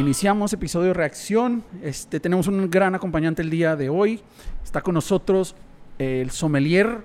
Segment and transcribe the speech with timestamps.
[0.00, 1.62] Iniciamos episodio reacción.
[1.82, 4.22] Este, tenemos un gran acompañante el día de hoy.
[4.64, 5.54] Está con nosotros
[5.98, 7.02] el sommelier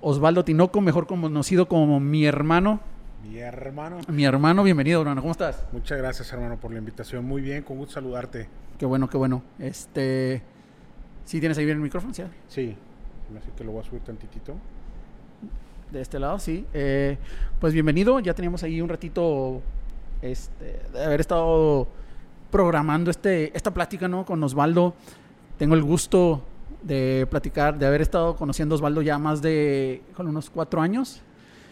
[0.00, 2.80] Osvaldo Tinoco, mejor conocido como mi hermano.
[3.22, 3.98] Mi hermano.
[4.08, 5.20] Mi hermano, bienvenido, hermano.
[5.20, 5.66] ¿Cómo estás?
[5.72, 7.22] Muchas gracias, hermano, por la invitación.
[7.22, 8.48] Muy bien, con gusto saludarte.
[8.78, 9.42] Qué bueno, qué bueno.
[9.58, 10.40] Este,
[11.26, 12.14] ¿sí tienes ahí bien el micrófono?
[12.14, 12.22] Sí.
[12.48, 12.76] Sí,
[13.38, 14.54] así que lo voy a subir tantitito.
[15.92, 16.64] De este lado, sí.
[16.72, 17.18] Eh,
[17.60, 18.20] pues bienvenido.
[18.20, 19.60] Ya teníamos ahí un ratito
[20.22, 21.88] este, de haber estado
[22.56, 24.24] programando este, esta plática ¿no?
[24.24, 24.94] con Osvaldo.
[25.58, 26.42] Tengo el gusto
[26.82, 31.20] de platicar, de haber estado conociendo a Osvaldo ya más de con unos cuatro años.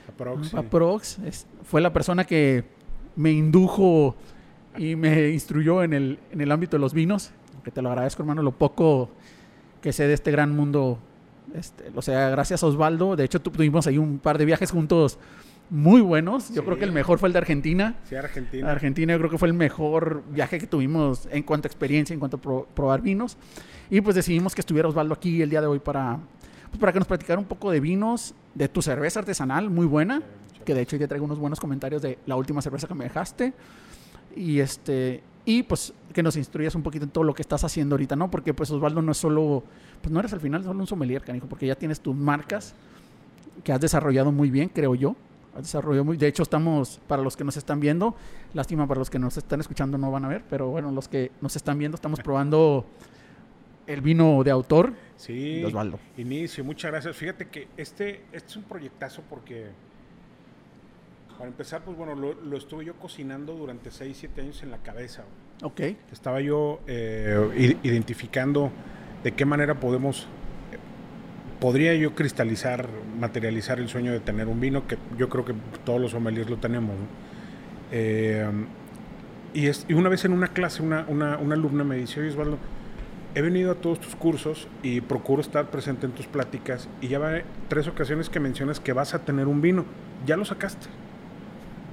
[0.06, 0.52] Aprox.
[0.52, 1.18] Aprox.
[1.62, 2.64] fue la persona que
[3.16, 4.14] me indujo
[4.76, 7.30] y me instruyó en el, en el ámbito de los vinos.
[7.64, 9.08] Que te lo agradezco, hermano, lo poco
[9.80, 10.98] que sé de este gran mundo.
[11.54, 13.16] Este, o sea, gracias a Osvaldo.
[13.16, 15.18] De hecho, tuvimos ahí un par de viajes juntos
[15.74, 16.54] muy buenos.
[16.54, 17.96] Yo creo que el mejor fue el de Argentina.
[18.08, 18.70] Sí, Argentina.
[18.70, 22.20] Argentina yo creo que fue el mejor viaje que tuvimos en cuanto a experiencia, en
[22.20, 23.36] cuanto a probar vinos.
[23.90, 26.20] Y pues decidimos que estuviera Osvaldo aquí el día de hoy para,
[26.70, 30.22] pues, para que nos platicara un poco de vinos, de tu cerveza artesanal, muy buena.
[30.64, 33.52] que de hecho te traigo unos buenos comentarios de la última cerveza que me dejaste.
[34.36, 37.96] Y este y pues que nos instruyas un poquito en todo lo que estás haciendo
[37.96, 38.30] ahorita, ¿no?
[38.30, 39.64] Porque pues Osvaldo no es solo,
[40.00, 42.74] pues no eres al final solo un sommelier, canijo, porque ya tienes tus marcas
[43.64, 45.16] que has desarrollado muy bien, creo yo
[45.56, 46.16] desarrolló muy.
[46.16, 48.14] De hecho, estamos, para los que nos están viendo,
[48.52, 51.30] lástima para los que nos están escuchando no van a ver, pero bueno, los que
[51.40, 52.86] nos están viendo, estamos probando
[53.86, 55.98] el vino de autor sí, de Osvaldo.
[56.16, 57.16] Inicio, muchas gracias.
[57.16, 59.66] Fíjate que este, este es un proyectazo porque,
[61.36, 65.24] para empezar, pues bueno, lo, estuve yo cocinando durante 6, 7 años en la cabeza.
[65.62, 65.80] Ok.
[66.12, 68.70] Estaba yo eh, identificando
[69.22, 70.26] de qué manera podemos
[71.64, 75.98] podría yo cristalizar, materializar el sueño de tener un vino, que yo creo que todos
[75.98, 76.94] los sommeliers lo tenemos.
[77.90, 78.46] Eh,
[79.54, 82.28] y, es, y, una vez en una clase, una, una, una, alumna me dice, oye
[82.28, 82.58] Osvaldo,
[83.34, 87.18] he venido a todos tus cursos y procuro estar presente en tus pláticas y ya
[87.18, 87.32] va
[87.68, 89.86] tres ocasiones que mencionas que vas a tener un vino.
[90.26, 90.88] ¿Ya lo sacaste?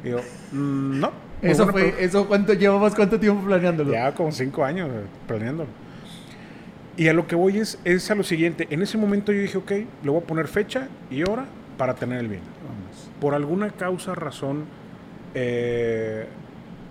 [0.04, 0.18] Y yo,
[0.52, 1.12] mm, no.
[1.42, 3.94] Eso fue, eso cuánto llevamos, cuánto tiempo planeándolo?
[3.94, 5.70] Ya como cinco años eh, planeándolo.
[7.02, 8.68] Y a lo que voy es, es a lo siguiente.
[8.70, 12.20] En ese momento yo dije, ok, le voy a poner fecha y hora para tener
[12.20, 12.44] el vino.
[13.20, 14.66] Por alguna causa, razón,
[15.34, 16.28] eh,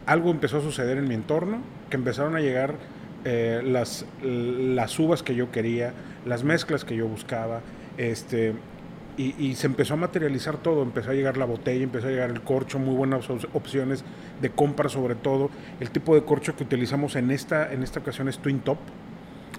[0.06, 1.58] algo empezó a suceder en mi entorno,
[1.90, 2.74] que empezaron a llegar
[3.24, 5.92] eh, las, las uvas que yo quería,
[6.26, 7.60] las mezclas que yo buscaba,
[7.96, 8.54] este,
[9.16, 12.30] y, y, se empezó a materializar todo, empezó a llegar la botella, empezó a llegar
[12.30, 14.02] el corcho, muy buenas opciones
[14.42, 15.50] de compra sobre todo.
[15.78, 18.78] El tipo de corcho que utilizamos en esta, en esta ocasión es Twin Top,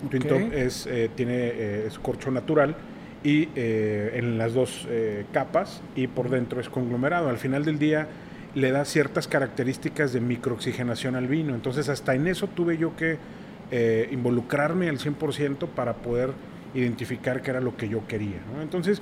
[0.10, 2.76] Twin Top es, eh, tiene eh, corcho natural
[3.24, 4.88] y eh, en las dos
[5.32, 7.30] capas y por dentro es conglomerado.
[7.30, 8.08] Al final del día
[8.56, 11.54] le da ciertas características de microoxigenación al vino.
[11.54, 13.18] Entonces hasta en eso tuve yo que
[14.12, 16.32] involucrarme al 100% para poder
[16.74, 18.42] identificar qué era lo que yo quería.
[18.62, 19.02] Entonces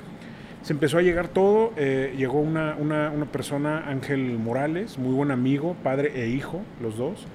[0.61, 5.31] se empezó a llegar todo, eh, llegó una, una, una, persona, Ángel Morales, muy buen
[5.31, 7.25] amigo, padre e hijo, los dos,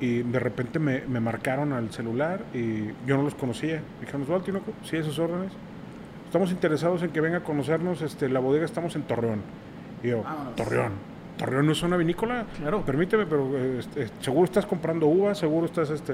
[0.00, 3.82] y de repente me, me, marcaron al celular y yo no los conocía.
[3.98, 5.52] Me dijeron, Osvaldo, sí, esos órdenes.
[6.26, 9.40] Estamos interesados en que venga a conocernos, este, la bodega estamos en Torreón.
[10.02, 10.22] Y yo,
[10.54, 10.92] Torreón.
[11.38, 12.44] Torreón no es una vinícola.
[12.58, 12.84] Claro.
[12.84, 16.12] Permíteme, pero este, seguro estás comprando uvas, seguro estás este.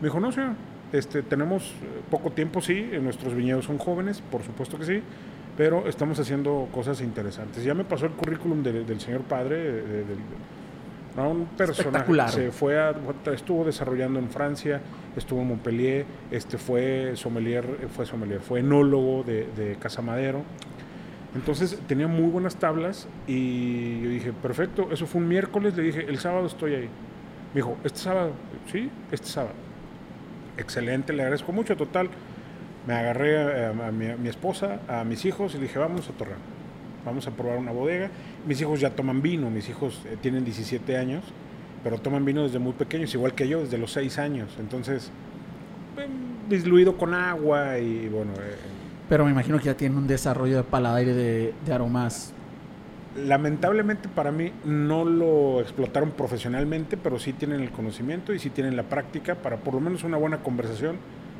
[0.00, 0.52] Me dijo, no, señor,
[0.92, 5.02] este, tenemos eh, poco tiempo, sí, nuestros viñedos son jóvenes, por supuesto que sí
[5.56, 7.64] pero estamos haciendo cosas interesantes.
[7.64, 10.04] Ya me pasó el currículum del señor padre, de,
[11.24, 12.94] un personaje se fue a,
[13.32, 14.82] estuvo desarrollando en Francia,
[15.16, 20.42] estuvo en Montpellier, este fue sommelier, fue sommelier, fue enólogo de, de Casa Madero.
[21.34, 26.04] Entonces tenía muy buenas tablas y yo dije, perfecto, eso fue un miércoles, le dije,
[26.06, 26.88] el sábado estoy ahí.
[27.54, 28.32] Me dijo, ¿este sábado?
[28.70, 29.54] Sí, este sábado.
[30.58, 32.10] Excelente, le agradezco mucho, total
[32.86, 36.38] me agarré a, mi, esposa, a mis hijos y le dije, vamos a Torreón,
[37.04, 38.10] vamos a probar una bodega.
[38.46, 41.24] Mis hijos ya toman vino, mis hijos eh, tienen 17 años,
[41.82, 44.56] pero toman vino desde muy pequeños, igual que yo, desde los 6 años.
[44.60, 45.10] Entonces,
[46.48, 48.32] diluido con agua y bueno...
[48.34, 48.56] Eh,
[49.08, 52.32] pero me imagino que ya tienen un desarrollo de paladar y de, de aromas
[53.16, 58.76] lamentablemente para mí no lo explotaron profesionalmente, pero sí tienen el conocimiento y sí tienen
[58.76, 60.96] la práctica para por lo menos una buena conversación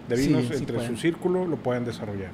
[0.09, 2.31] de vinos entre su círculo lo pueden desarrollar.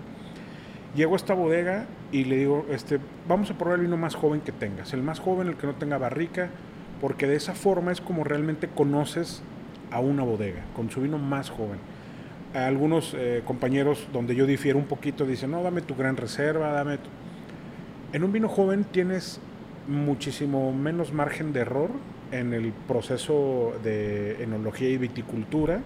[0.94, 4.40] Llego a esta bodega y le digo, este, vamos a probar el vino más joven
[4.40, 6.50] que tengas, el más joven, el que no tenga barrica,
[7.00, 9.42] porque de esa forma es como realmente conoces
[9.90, 11.78] a una bodega, con su vino más joven.
[12.54, 16.98] algunos eh, compañeros donde yo difiero un poquito dicen, no, dame tu gran reserva, dame
[18.12, 19.40] En un vino joven tienes
[19.88, 21.90] muchísimo menos margen de error
[22.30, 25.80] en el proceso de enología y viticultura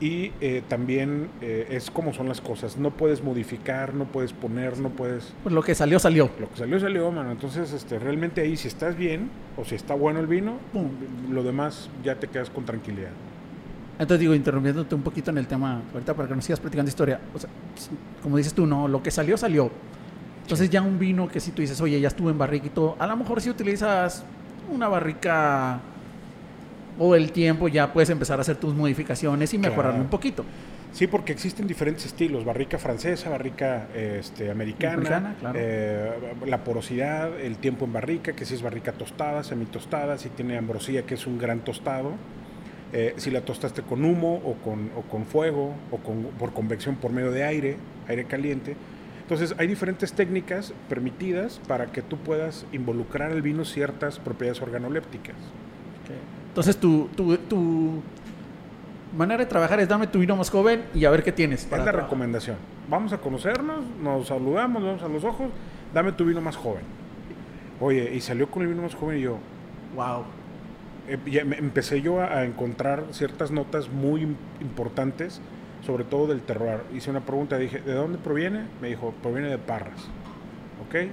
[0.00, 2.76] y eh, también eh, es como son las cosas.
[2.76, 5.32] No puedes modificar, no puedes poner, no puedes...
[5.42, 6.30] Pues lo que salió, salió.
[6.38, 7.30] Lo que salió, salió, mano.
[7.32, 10.90] Entonces, este, realmente ahí si estás bien o si está bueno el vino, pum,
[11.30, 13.10] lo demás ya te quedas con tranquilidad.
[13.98, 17.18] Entonces digo, interrumpiéndote un poquito en el tema, ahorita para que nos sigas platicando historia,
[17.34, 17.48] o sea,
[18.22, 19.70] como dices tú, no, lo que salió, salió.
[20.42, 23.16] Entonces ya un vino que si tú dices, oye, ya estuve en todo, a lo
[23.16, 24.22] mejor si utilizas
[24.70, 25.80] una barrica
[26.98, 30.44] o el tiempo ya puedes empezar a hacer tus modificaciones y mejorarlo un poquito.
[30.92, 36.10] Sí, porque existen diferentes estilos, barrica francesa, barrica este, americana, eh,
[36.46, 41.02] la porosidad, el tiempo en barrica, que si es barrica tostada, semitostada, si tiene ambrosía,
[41.02, 42.12] que es un gran tostado,
[42.94, 46.96] eh, si la tostaste con humo o con, o con fuego o con, por convección
[46.96, 47.76] por medio de aire,
[48.08, 48.74] aire caliente.
[49.20, 55.36] Entonces hay diferentes técnicas permitidas para que tú puedas involucrar al vino ciertas propiedades organolépticas.
[56.56, 58.02] Entonces tu, tu, tu,
[59.14, 61.66] manera de trabajar es dame tu vino más joven y a ver qué tienes.
[61.66, 62.56] Para es la recomendación.
[62.88, 65.48] Vamos a conocernos, nos saludamos, vamos a los ojos,
[65.92, 66.82] dame tu vino más joven.
[67.78, 69.36] Oye, y salió con el vino más joven y yo,
[69.94, 70.24] wow.
[71.08, 71.18] Eh,
[71.58, 74.22] empecé yo a, encontrar ciertas notas muy
[74.62, 75.42] importantes,
[75.84, 76.84] sobre todo del terror.
[76.94, 78.64] Hice una pregunta, dije, ¿de dónde proviene?
[78.80, 80.08] Me dijo, proviene de Parras.
[80.88, 81.10] ¿Ok?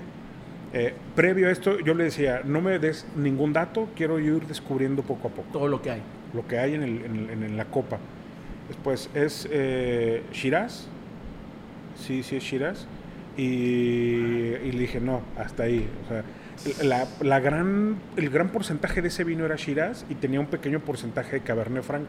[0.74, 5.04] Eh, previo a esto, yo le decía, no me des ningún dato, quiero ir descubriendo
[5.04, 5.48] poco a poco.
[5.54, 6.02] Todo lo que hay.
[6.34, 8.00] Lo que hay en, el, en, la copa.
[8.68, 10.88] Después es eh, Shiraz.
[11.96, 12.88] Sí, sí es Shiraz.
[13.38, 15.88] Y, y, le dije, no, hasta ahí.
[16.06, 16.24] O sea,
[16.84, 20.80] la, la, gran, el gran porcentaje de ese vino era Shiraz y tenía un pequeño
[20.80, 22.08] porcentaje de Cabernet Franc,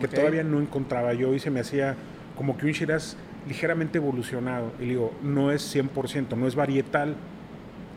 [0.00, 1.94] que todavía no encontraba yo y se me hacía
[2.36, 4.72] como que un Shiraz ligeramente evolucionado.
[4.78, 7.14] Y le digo, no es 100%, no es varietal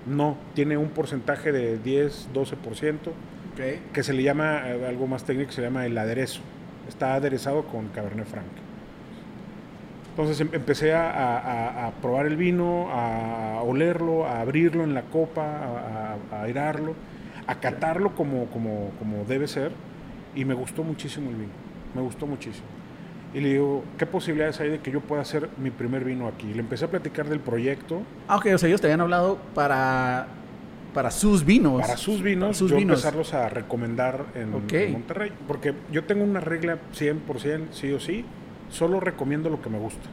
[0.05, 3.11] no, tiene un porcentaje de 10, 12%,
[3.93, 6.41] que se le llama, eh, algo más técnico, se llama el aderezo.
[6.87, 8.47] Está aderezado con Cabernet Franc.
[10.11, 16.41] Entonces em, empecé a, probar el vino, a olerlo, a abrirlo en la copa, a,
[16.41, 16.95] airarlo,
[17.47, 19.71] a catarlo como, como, como debe ser.
[20.35, 21.51] Y me gustó muchísimo el vino.
[21.93, 22.80] Me gustó muchísimo.
[23.33, 26.53] Y le digo, ¿qué posibilidades hay de que yo pueda hacer mi primer vino aquí?
[26.53, 28.01] Le empecé a platicar del proyecto.
[28.27, 30.27] Ah, ok, o sea, ellos te habían hablado para,
[30.93, 31.79] para sus vinos.
[31.79, 35.31] Para sus vinos, sus yo empezarlos a recomendar en, Monterrey.
[35.47, 38.25] Porque yo tengo una regla 100%, sí o sí,
[38.69, 40.09] solo recomiendo lo que me gusta.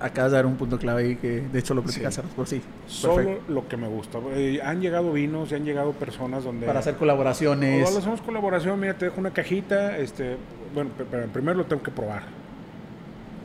[0.00, 2.62] Acabas de dar un punto clave ahí que de hecho lo platicaste por sí.
[2.86, 4.18] Solo lo que me gusta.
[4.32, 6.66] Eh, han llegado vinos y han llegado personas donde...
[6.66, 7.82] Para hacer colaboraciones.
[7.82, 10.36] Cuando hacemos colaboración, mira, te dejo una cajita, este,
[10.74, 12.22] bueno, pero primero lo tengo que probar.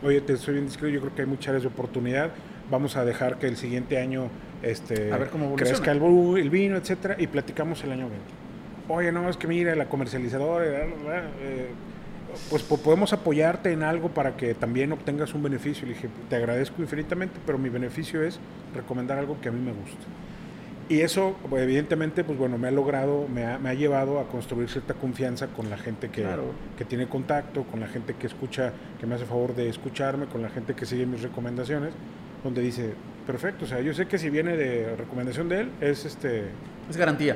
[0.02, 2.32] Oye, te soy bien discreto, yo creo que hay muchas áreas de oportunidad.
[2.72, 4.30] Vamos a dejar que el siguiente año
[4.66, 6.02] este, a ver cómo crezca el,
[6.38, 8.26] el, vino, etcétera, y platicamos el año 20.
[8.88, 11.68] Oye, no, es que mira, la comercializadora, eh,
[12.50, 15.88] pues podemos apoyarte en algo para que también obtengas un beneficio.
[15.88, 18.40] Le dije, te agradezco infinitamente, pero mi beneficio es
[18.74, 20.06] recomendar algo que a mí me gusta.
[20.88, 24.28] Y eso, pues, evidentemente, pues bueno, me ha logrado, me ha, me ha, llevado a
[24.28, 26.24] construir cierta confianza con la gente que,
[26.78, 30.44] que tiene contacto, con la gente que escucha, que me hace favor de escucharme, con
[30.44, 31.92] la gente que sigue mis recomendaciones,
[32.44, 32.94] donde dice,
[33.26, 36.44] perfecto, o sea, yo sé que si viene de recomendación de él, es este...
[36.88, 37.36] Es garantía.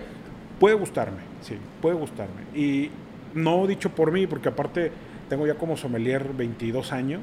[0.59, 2.43] Puede gustarme, sí, puede gustarme.
[2.53, 2.91] Y
[3.33, 4.91] no dicho por mí, porque aparte
[5.29, 7.21] tengo ya como sommelier 22 años,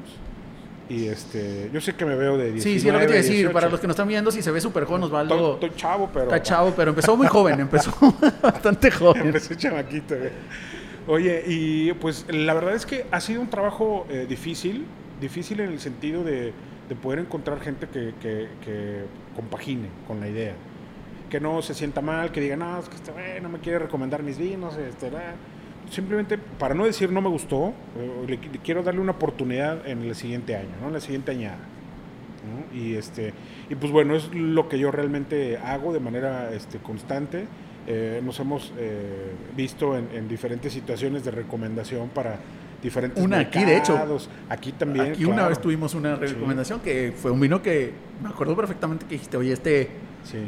[0.89, 3.51] y este, yo sé que me veo de 19, Sí, sí, lo que te decir.
[3.51, 5.55] Para los que nos están viendo, si se ve súper joven, Osvaldo.
[5.55, 6.25] Estoy, chavo, pero.
[6.25, 7.91] Está chavo, pero empezó muy joven, empezó
[8.41, 9.27] bastante joven.
[9.27, 10.15] Empecé chamaquito.
[10.15, 10.31] Eh.
[11.07, 14.85] Oye, y pues la verdad es que ha sido un trabajo eh, difícil,
[15.19, 16.53] difícil en el sentido de,
[16.87, 20.53] de poder encontrar gente que, que, que, compagine con la idea.
[21.29, 24.23] Que no se sienta mal, que diga, no, es que este, no me quiere recomendar
[24.23, 25.11] mis vinos, este,
[25.89, 30.15] simplemente, para no decir no me gustó, eh, le, quiero darle una oportunidad en el
[30.15, 30.87] siguiente año, ¿no?
[30.87, 31.59] En la siguiente añada.
[32.73, 33.33] Y, este,
[33.69, 37.45] y pues bueno, es lo que yo realmente hago de manera este, constante.
[37.87, 42.37] Eh, nos hemos eh, visto en, diferentes situaciones de recomendación para
[42.81, 44.19] diferentes Una aquí, de hecho.
[44.49, 45.13] Aquí también.
[45.13, 49.13] Aquí una vez tuvimos una recomendación que fue un vino que me acuerdo perfectamente que
[49.13, 49.89] dijiste, oye, este...
[50.23, 50.39] Sí.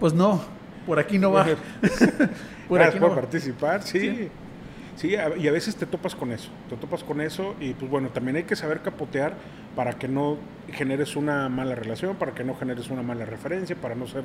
[0.00, 0.40] Pues no,
[0.86, 1.46] por aquí no va.
[2.68, 4.00] por aquí no participar, sí.
[4.00, 4.28] Sí,
[5.04, 8.36] y a veces te topas con eso, te topas con eso y pues bueno, también
[8.36, 9.34] hay que saber capotear
[9.76, 10.36] para que no
[10.72, 14.24] generes una mala relación, para que no generes una mala referencia, para no ser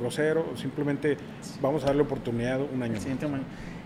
[0.00, 1.16] grosero, simplemente
[1.60, 2.94] vamos a darle oportunidad un año.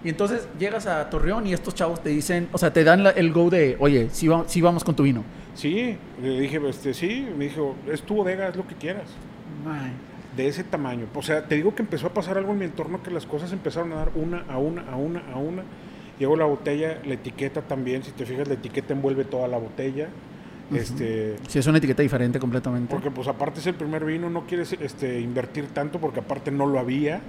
[0.04, 3.32] Y entonces llegas a Torreón y estos chavos te dicen, o sea, te dan el
[3.32, 5.24] go de, oye, sí, sí vamos con tu vino.
[5.54, 9.08] Sí, le dije, este, sí, me dijo, es tu bodega, es lo que quieras.
[10.36, 11.06] de ese tamaño.
[11.14, 13.52] O sea, te digo que empezó a pasar algo en mi entorno que las cosas
[13.52, 15.62] empezaron a dar una a una, a una, a una.
[16.18, 20.08] Llegó la botella, la etiqueta también, si te fijas, la etiqueta envuelve toda la botella.
[20.74, 22.92] Este, Sí, es una etiqueta diferente completamente.
[22.92, 26.66] porque pues aparte es el primer vino, no quieres este, invertir tanto porque aparte no
[26.66, 27.20] lo había.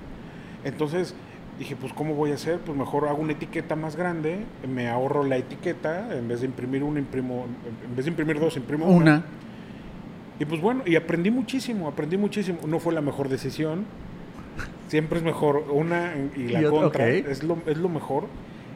[0.64, 1.14] Entonces
[1.60, 2.60] dije, pues ¿cómo voy a hacer?
[2.60, 6.84] Pues mejor hago una etiqueta más grande, me ahorro la etiqueta, en vez de imprimir
[6.84, 7.46] una, imprimo,
[7.88, 8.96] en vez de imprimir dos, imprimo una.
[8.98, 9.26] una.
[10.40, 12.60] Y pues bueno, y aprendí muchísimo, aprendí muchísimo.
[12.68, 13.86] No fue la mejor decisión.
[14.88, 17.10] Siempre es mejor una y la Y otra, contra.
[17.10, 18.26] Es, lo, es lo mejor.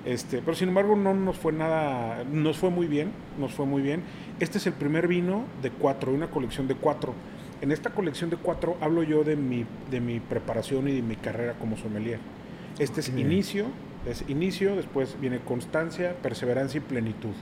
[0.05, 3.81] Este, pero sin embargo no nos fue nada, nos fue muy bien, nos fue muy
[3.83, 4.01] bien.
[4.39, 7.13] Este es el primer vino de cuatro, una colección de cuatro.
[7.61, 11.15] En esta colección de cuatro hablo yo de mi, de mi preparación y de mi
[11.15, 12.19] carrera como sommelier.
[12.79, 13.65] Este es inicio,
[14.07, 17.33] es inicio, después viene constancia, perseverancia y plenitud,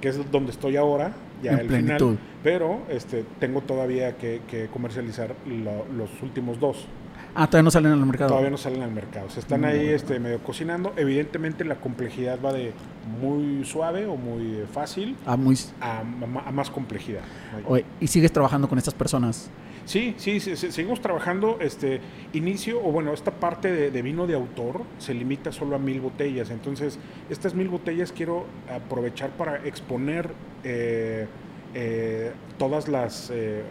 [0.00, 1.96] que es donde estoy ahora, ya En el plenitud.
[2.16, 6.86] final, pero este, tengo todavía que, que comercializar lo- los últimos dos.
[7.34, 8.28] Ah, todavía no salen al mercado.
[8.28, 9.30] Todavía no salen al mercado.
[9.30, 10.92] Se están Muy ahí este, medio cocinando.
[10.96, 12.72] Evidentemente la complejidad va de
[13.20, 15.56] muy suave o muy fácil Ah, muy...
[15.80, 17.22] a, a más complejidad.
[17.66, 19.50] Oye, ¿Y sigues trabajando con estas personas?
[19.84, 21.58] Sí, sí, sí, sí, seguimos trabajando.
[21.60, 22.00] Este
[22.34, 26.00] inicio, o bueno, esta parte de, de vino de autor se limita solo a mil
[26.00, 26.50] botellas.
[26.50, 26.98] Entonces,
[27.30, 30.30] estas mil botellas quiero aprovechar para exponer
[30.62, 31.26] eh,
[31.74, 33.62] eh, todas las eh,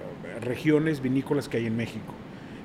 [0.41, 2.13] regiones vinícolas que hay en México.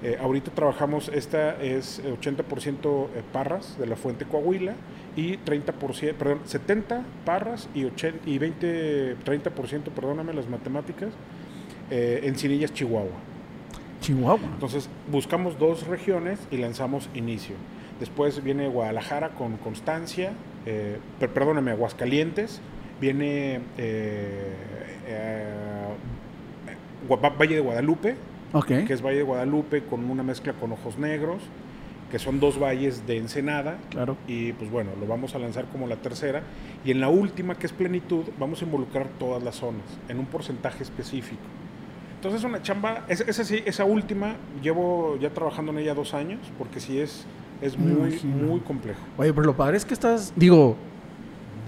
[0.02, 4.74] Eh, ahorita trabajamos, esta es 80% Parras de la Fuente Coahuila
[5.16, 11.08] y 30%, perdón, 70 Parras y, 80, y 20, 30%, perdóname las matemáticas,
[11.90, 13.16] eh, Encinillas, Chihuahua.
[14.02, 14.38] Chihuahua.
[14.52, 17.56] Entonces buscamos dos regiones y lanzamos inicio.
[17.98, 20.32] Después viene Guadalajara con Constancia,
[20.66, 22.60] eh, per- perdóname, Aguascalientes,
[23.00, 24.52] viene eh,
[25.08, 25.44] eh,
[27.08, 28.16] Valle de Guadalupe,
[28.86, 31.42] Que es Valle de Guadalupe con una mezcla con ojos negros,
[32.10, 34.16] que son dos valles de Ensenada, Claro.
[34.28, 36.42] y pues bueno, lo vamos a lanzar como la tercera.
[36.84, 40.26] Y en la última, que es plenitud, vamos a involucrar todas las zonas en un
[40.26, 41.42] porcentaje específico.
[42.16, 46.38] Entonces una chamba, esa, esa sí, esa última, llevo ya trabajando en ella dos años,
[46.58, 47.26] porque sí es,
[47.60, 48.36] es muy, imagino.
[48.36, 49.00] muy complejo.
[49.18, 50.76] Oye, pero lo padre es que estás, digo,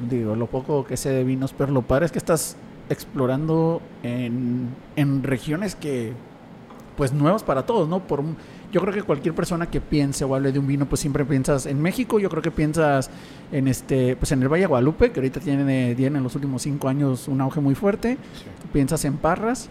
[0.08, 2.56] digo, lo poco que sé de vinos, pero lo padre es que estás
[2.88, 6.12] explorando en, en regiones que,
[6.98, 8.00] pues, nuevas para todos, ¿no?
[8.00, 8.36] Por un-
[8.72, 11.64] yo creo que cualquier persona que piense o hable de un vino, pues siempre piensas
[11.64, 13.08] en México, yo creo que piensas
[13.52, 16.60] en este, pues en el Valle de Guadalupe, que ahorita tiene, tiene en los últimos
[16.62, 18.44] cinco años un auge muy fuerte, Sí.
[18.72, 19.70] piensas en Parras,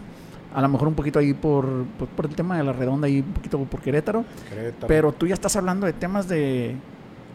[0.54, 3.18] a lo mejor un poquito ahí por, por, por el tema de la redonda, ahí
[3.20, 4.86] un poquito por Querétaro, Querétaro.
[4.88, 6.74] pero tú ya estás hablando de temas de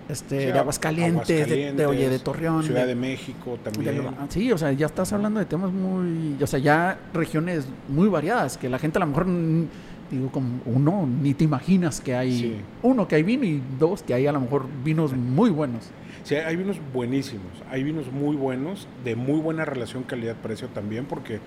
[0.09, 4.01] este de Aguascalientes, de- oye, de Torreón, Ciudad de- de México de- también.
[4.29, 8.57] sí, o sea, ya estás hablando de temas muy, o sea, ya regiones muy variadas
[8.57, 9.67] que la gente a lo mejor mm,
[10.11, 12.55] digo como uno ni te imaginas que hay Sí.
[12.83, 15.89] uno que hay vino y dos que hay a lo mejor vinos muy buenos.
[16.23, 21.39] Sí, hay vinos buenísimos, hay vinos muy buenos, de muy buena relación calidad-precio también, porque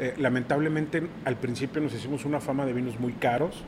[0.00, 3.62] eh, lamentablemente al principio nos hicimos una fama de vinos muy caros,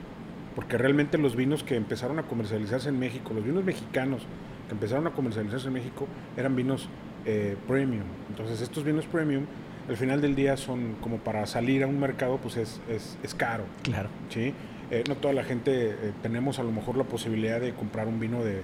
[0.54, 4.22] porque realmente los vinos que empezaron a comercializarse en México, los vinos mexicanos
[4.66, 6.88] que empezaron a comercializarse en México, eran vinos
[7.24, 8.04] eh, premium.
[8.28, 9.44] Entonces estos vinos premium,
[9.88, 13.34] al final del día son como para salir a un mercado, pues es, es, es
[13.34, 13.64] caro.
[13.82, 14.08] Claro.
[14.28, 14.54] ¿sí?
[14.90, 18.18] Eh, no toda la gente eh, tenemos a lo mejor la posibilidad de comprar un
[18.18, 18.62] vino de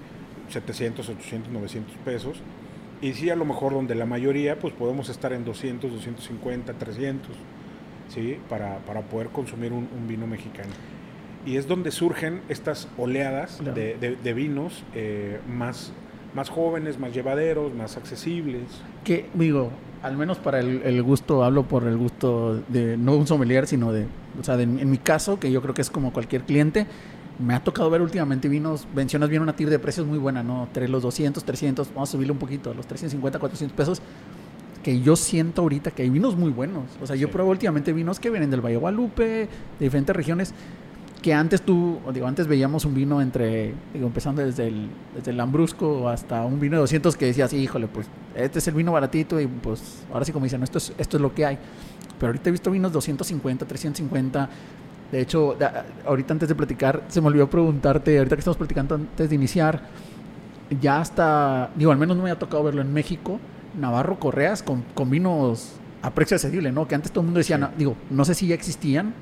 [0.49, 2.41] 700, 800, 900 pesos.
[3.01, 7.37] Y sí, a lo mejor donde la mayoría, pues podemos estar en 200, 250, 300,
[8.09, 8.39] ¿sí?
[8.49, 10.71] Para, para poder consumir un, un vino mexicano.
[11.47, 13.75] Y es donde surgen estas oleadas Claro.
[13.75, 15.93] de, de- de vinos eh, más,
[16.35, 18.63] más jóvenes, más llevaderos, más accesibles.
[19.05, 19.71] Que digo,
[20.03, 23.93] al menos para el, el gusto, hablo por el gusto de no un sommelier, sino
[23.93, 24.07] de,
[24.41, 26.87] o sea, de- en mi caso, que yo creo que es como cualquier cliente,
[27.39, 30.65] me ha tocado ver últimamente vinos, mencionas bien una tir de precios muy buena, ¿no?
[30.65, 34.03] Entre los 200, 300, vamos a subirle un poquito, los 350, 400 pesos,
[34.83, 36.85] que yo siento ahorita que hay vinos muy buenos.
[37.03, 37.33] O sea, yo Sí.
[37.33, 39.49] pruebo últimamente vinos que vienen del Valle de Guadalupe, de
[39.79, 40.55] diferentes regiones,
[41.27, 45.37] que antes tú, digo, antes veíamos un vino entre, digo, empezando desde el, desde el
[45.37, 48.07] Lambrusco hasta un vino de 200 que decías, híjole, pues
[48.37, 51.21] este es el vino baratito y pues ahora sí como dicen, esto es, esto es
[51.21, 51.59] lo que hay.
[52.21, 54.49] Pero ahorita he visto vinos 250, 350.
[55.11, 55.57] De hecho,
[56.07, 59.83] ahorita antes de platicar, se me olvidó preguntarte, ahorita que estamos platicando antes de iniciar,
[60.81, 63.41] ya hasta, digo, al menos no me ha tocado verlo en México,
[63.81, 66.87] Navarro Correas con, con vinos a precio accesible, ¿no?
[66.87, 67.63] Que antes todo el mundo decía, Sí.
[67.63, 69.13] no- digo, no sé si ya existían,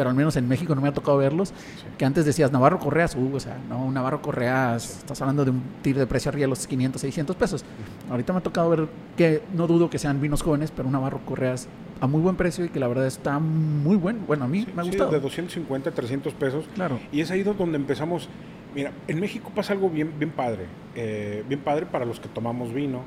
[0.00, 1.52] pero al menos en México no me ha tocado verlos,
[1.98, 5.62] que antes decías Navarro Correas, uh, o sea, no, Navarro Correas, estás hablando de un
[5.82, 7.66] tir de precio arriba de los 500, 600 pesos.
[8.08, 11.20] Ahorita me ha tocado ver que no dudo que sean vinos jóvenes, pero un Navarro
[11.26, 11.68] Correas
[12.00, 14.20] a muy buen precio y que la verdad está muy bueno.
[14.26, 15.10] Bueno, a mí me ha gustado.
[15.10, 16.64] de 250, 300 pesos.
[16.74, 16.98] Claro.
[17.12, 18.30] Y es ahí donde empezamos.
[18.74, 20.64] Mira, en México pasa algo bien, bien padre.
[20.94, 23.02] eh, bien padre para los que tomamos vino.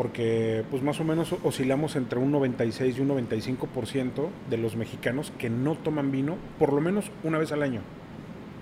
[0.00, 5.30] Porque pues más o menos oscilamos entre un 96 y un 95% de los mexicanos
[5.36, 7.82] que no toman vino por lo menos una vez al año.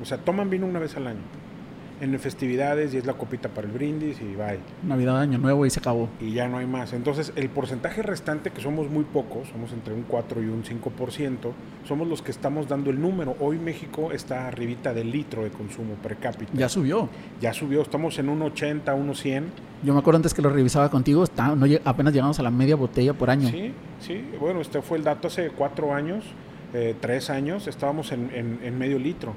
[0.02, 1.20] O sea, toman vino una vez al año.
[2.00, 5.70] En festividades y es la copita para el brindis y bye Navidad, Año Nuevo y
[5.70, 6.08] se acabó.
[6.20, 6.92] y ya no hay más.
[6.92, 11.52] Entonces, el porcentaje restante, que somos muy pocos, somos entre un 4 y un 5%,
[11.86, 13.34] somos los que estamos dando el número.
[13.40, 16.52] Hoy México está arribita del litro de consumo per cápita.
[16.54, 17.08] Ya subió.
[17.40, 19.46] Ya subió, estamos en un 80, un 100.
[19.82, 22.50] Yo me acuerdo antes que lo revisaba contigo, está, no, lleg- apenas llegamos a la
[22.50, 23.48] media botella por año.
[23.48, 24.24] Sí, sí.
[24.38, 26.24] Bueno, este fue el dato hace cuatro años,
[26.74, 29.34] eh, tres años, estábamos en, en- en medio litro.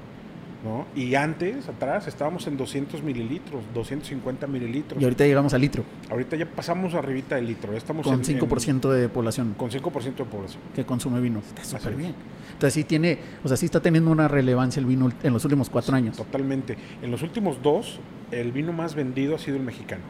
[0.64, 0.86] ¿No?
[0.94, 5.00] Y antes, atrás, estábamos en 200 mililitros, 250 mililitros.
[5.00, 8.20] Y ahorita llegamos al litro, Ahorita ya pasamos arribita del litro, ya estamos con en-
[8.20, 10.62] en- 5% de población con 5% de población.
[10.74, 11.40] que consume vino.
[11.40, 11.98] Está súper es.
[11.98, 12.14] bien.
[12.52, 15.68] Entonces sí tiene, o sea, sí está teniendo una relevancia el vino en los últimos
[15.68, 16.16] cuatro años.
[16.16, 16.76] Totalmente.
[17.02, 17.98] En los últimos dos,
[18.30, 20.02] el vino más vendido ha sido el mexicano.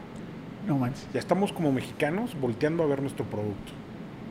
[0.67, 1.07] No manches.
[1.13, 3.71] Ya estamos como mexicanos volteando a ver nuestro producto.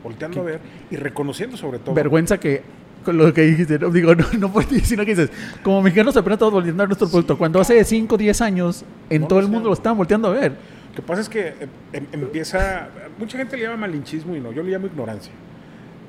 [0.04, 0.40] Volteando ¿Qué?
[0.40, 0.60] a ver
[0.90, 1.94] y reconociendo sobre todo.
[1.94, 2.62] Vergüenza que
[3.04, 5.30] con lo que dijiste, no, digo, no, no puedes decir, sino que dices,
[5.62, 9.22] como mexicanos apenas estamos volteando a nuestro producto, cuando hace 5 o 10 años en
[9.22, 10.52] No todo el mundo lo estaban volteando a ver.
[10.90, 11.54] Lo que pasa es que eh,
[11.92, 12.88] em- empieza.
[13.18, 15.32] Mucha gente le llama malinchismo y no, yo le llamo ignorancia.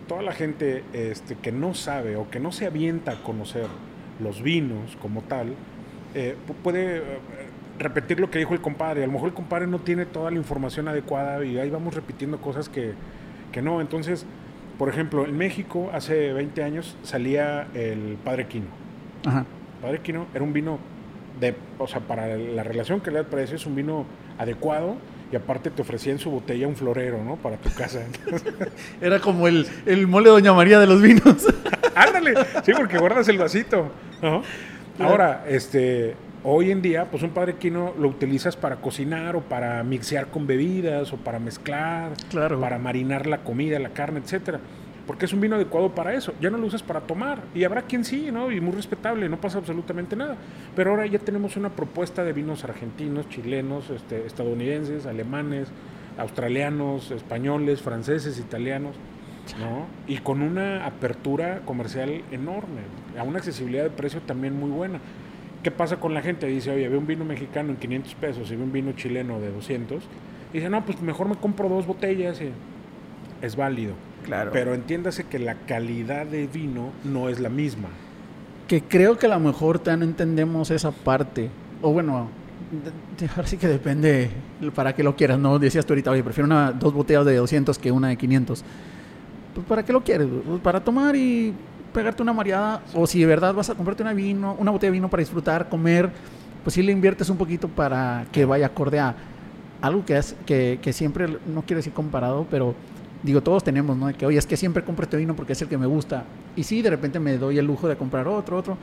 [0.08, 3.66] Toda la gente este, que no sabe o que no se avienta a conocer
[4.22, 5.54] los vinos como tal,
[6.14, 7.02] eh, pu- puede eh,
[7.80, 9.04] repetir lo que dijo el compadre.
[9.04, 12.40] A lo mejor el compadre no tiene toda la información adecuada y ahí vamos repitiendo
[12.42, 12.92] cosas que,
[13.54, 13.80] que no.
[13.80, 14.26] Entonces,
[14.78, 18.68] por ejemplo, en México hace 20 años salía el Padre Quino.
[19.26, 19.46] Ajá.
[19.82, 20.80] Padre Quino era un vino
[21.40, 24.06] de, o sea, para la relación que le precio es un vino
[24.38, 24.96] adecuado
[25.32, 27.38] y aparte te ofrecía en su botella un florero, ¿no?
[27.38, 28.02] Para tu casa.
[29.02, 31.48] Era como el, el mole Doña María de los vinos.
[31.96, 33.92] Ándale, sí, porque guardas el vasito.
[34.22, 34.44] ¿no?
[35.00, 39.82] Ahora, este, hoy en día, pues un Padre Quino lo utilizas para cocinar o para
[39.84, 42.60] mixear con bebidas o para mezclar, Claro.
[42.60, 44.60] para marinar la comida, la carne, etcétera.
[45.08, 46.34] Porque es un vino adecuado para eso.
[46.40, 47.42] Ya no lo usas para tomar.
[47.54, 48.52] Y habrá quien sí, ¿no?
[48.54, 50.38] Y muy respetable, no pasa absolutamente nada.
[50.78, 55.68] Pero ahora ya tenemos una propuesta de vinos argentinos, chilenos, este, estadounidenses, alemanes,
[56.18, 58.96] australianos, españoles, franceses, italianos,
[59.60, 59.88] ¿no?
[60.08, 62.82] Y con una apertura comercial enorme,
[63.20, 65.00] a una accesibilidad de precio también muy buena.
[65.64, 66.46] ¿Qué pasa con la gente?
[66.48, 69.52] Dice, oye, ve un vino mexicano en 500 pesos y ve un vino chileno de
[69.52, 70.04] 200.
[70.52, 72.50] Y dice, no, pues mejor me compro dos botellas y
[73.42, 73.94] es válido.
[74.26, 74.52] Claro.
[74.54, 77.90] Pero entiéndase que la calidad de vino no es la misma.
[78.68, 81.50] que creo que a lo mejor ya no entendemos esa parte.
[81.82, 82.30] O bueno,
[83.36, 84.30] ahora sí que depende
[84.74, 85.60] para qué lo quieras, ¿no?
[85.60, 88.64] Decías tú ahorita, oye, prefiero una, dos botellas de 200 que una de 500.
[89.54, 91.54] Pues para qué lo quieres, Pues, para tomar y
[91.94, 92.82] pegarte una mareada.
[92.94, 95.70] O si de verdad vas a comprarte una vino, una botella de vino para disfrutar,
[95.70, 96.10] comer,
[96.64, 99.16] pues sí le inviertes un poquito para que vaya acorde a
[99.82, 102.74] algo que, es, que, que siempre, no quiero decir comparado, pero
[103.22, 104.08] digo, todos tenemos, ¿no?
[104.08, 106.24] De que, oye, es que siempre compro este vino porque es el que me gusta.
[106.56, 108.78] Y sí, de repente me doy el lujo de comprar otro, otro.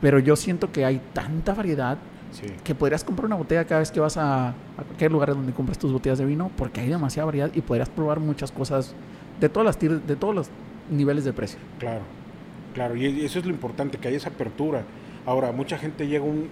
[0.00, 1.98] Pero yo siento que hay tanta variedad
[2.32, 2.46] Sí.
[2.62, 4.52] que podrías comprar una botella cada vez que vas a, a
[4.86, 8.20] cualquier lugar donde compras tus botellas de vino porque hay demasiada variedad y podrías probar
[8.20, 8.94] muchas cosas
[9.40, 10.48] de todas las de todos los
[10.92, 11.58] niveles de precio.
[11.80, 12.02] Claro,
[12.74, 14.82] claro, y eso es lo importante, que hay esa apertura.
[15.26, 16.48] Ahora, mucha gente llega a un,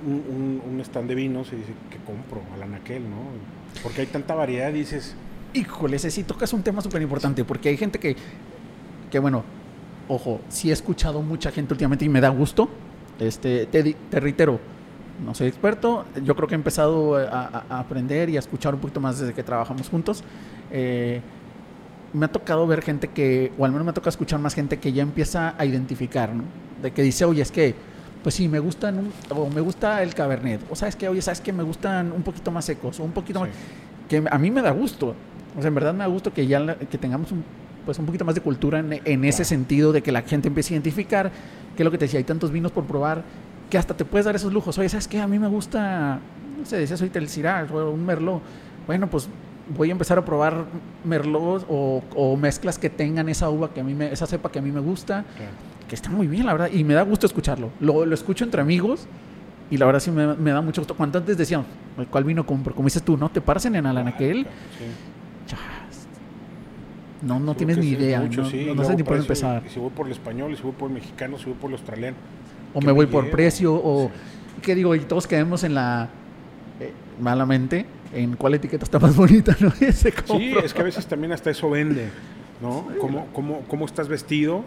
[0.67, 2.43] un- stand de vinos y dice, ¿qué compro?
[2.55, 3.17] Al anaquel, ¿no?
[3.83, 5.15] Porque hay tanta variedad, dices,
[5.55, 8.15] Híjole, ese sí tocas un tema súper importante porque hay gente que,
[9.11, 9.43] que bueno,
[10.07, 12.69] ojo, sí he escuchado mucha gente últimamente y me da gusto.
[13.19, 14.61] Este, te, te reitero,
[15.25, 18.81] no soy experto, yo creo que he empezado a- a aprender y a escuchar un
[18.81, 20.23] poquito más desde que trabajamos juntos.
[20.71, 21.21] Eh,
[22.13, 24.79] me ha tocado ver gente que, o al menos me ha tocado escuchar más gente
[24.79, 26.45] que ya empieza a identificar, ¿no?
[26.83, 27.75] De que dice, oye, es que,
[28.23, 31.41] pues sí, me gustan, un- o me gusta el cabernet, o sabes que, oye, sabes
[31.41, 33.51] que me gustan un poquito más secos, o un poquito más
[34.09, 35.15] que a mí me da gusto.
[35.57, 37.45] O sea, en verdad me da gusto que ya la- que tengamos un,
[37.85, 40.73] pues un poquito más de cultura en, en ese sentido de que la gente empiece
[40.73, 41.31] a identificar
[41.77, 43.23] que es lo que te decía, hay tantos vinos por probar
[43.71, 44.77] que hasta te puedes dar esos lujos.
[44.79, 45.21] Oye, ¿sabes qué?
[45.21, 46.19] A mí me gusta,
[46.59, 48.41] no sé, decías ahorita el Syrah o un Merlot.
[48.87, 49.29] Bueno, pues
[49.77, 50.65] voy a empezar a probar
[51.05, 54.59] Merlots o, o mezclas que tengan esa uva que a mí me, esa cepa que
[54.59, 55.53] a mí me gusta, claro.
[55.89, 57.71] que está muy bien, la verdad, y me da gusto escucharlo.
[57.81, 59.07] Lo, lo escucho entre amigos
[59.71, 60.95] y la verdad sí me, me da mucho gusto.
[60.95, 61.67] Cuando antes decíamos,
[62.11, 62.75] ¿cuál vino compro?
[62.75, 63.29] Como dices tú, ¿no?
[63.31, 64.85] Te paras en el Alanaquel Claro, sí.
[67.27, 68.21] No, no tienes ni idea.
[68.21, 69.63] mucho, no sí, no- no ni por empezar.
[69.67, 71.71] Y si voy por el español, y si voy por el mexicano, si voy por
[71.71, 72.17] el australiano.
[72.75, 74.61] O ¿qué me voy me por precio, o Sí.
[74.63, 74.95] ¿qué digo?
[74.95, 76.09] Y todos quedamos en la
[76.81, 79.71] eh, malamente en cuál etiqueta está más bonita, ¿no?
[79.81, 82.09] sí, es que a veces también hasta eso vende,
[82.61, 82.87] ¿no?
[83.01, 84.65] cómo, cómo, cómo estás vestido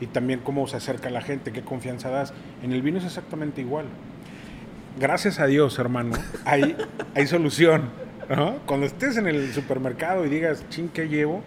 [0.00, 2.32] y también cómo se acerca la gente, qué confianza das.
[2.62, 3.86] En el vino es exactamente igual.
[4.98, 6.76] Gracias a Dios, hermano, hay,
[7.14, 8.02] hay solución.
[8.66, 11.42] Cuando estés en el supermercado y digas, ching, ¿qué llevo?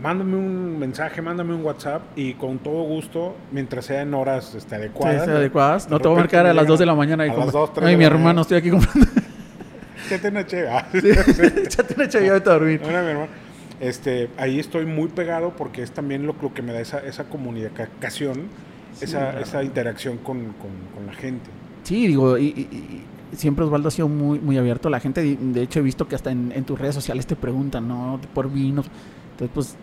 [0.00, 4.76] Mándame un mensaje, mándame un WhatsApp y con todo gusto, mientras sea en horas este,
[4.76, 5.24] adecuadas.
[5.24, 5.88] Sí, adecuadas.
[5.88, 7.26] No te voy a marcar a las 2 de la mañana.
[7.26, 9.08] Y a las 2, 3 Ay, mi hermano, estoy aquí comprando.
[10.06, 10.70] Échate una chévere.
[10.70, 10.88] Ah.
[10.92, 12.80] Échate una chévere a dormir.
[12.80, 13.28] mi hermano.
[13.80, 17.24] Este, ahí estoy muy pegado porque es también lo, lo que me da esa, esa
[17.24, 18.48] comunicación,
[19.00, 21.48] esa, esa interacción con, con, con, la gente.
[21.84, 23.04] Sí, digo, y, y,
[23.36, 24.90] siempre Osvaldo ha sido muy, muy abierto.
[24.90, 27.86] La gente, de hecho, he visto que hasta en, en tus redes sociales te preguntan,
[27.86, 28.20] ¿no?
[28.34, 28.86] Por vinos.
[29.32, 29.76] Entonces, pues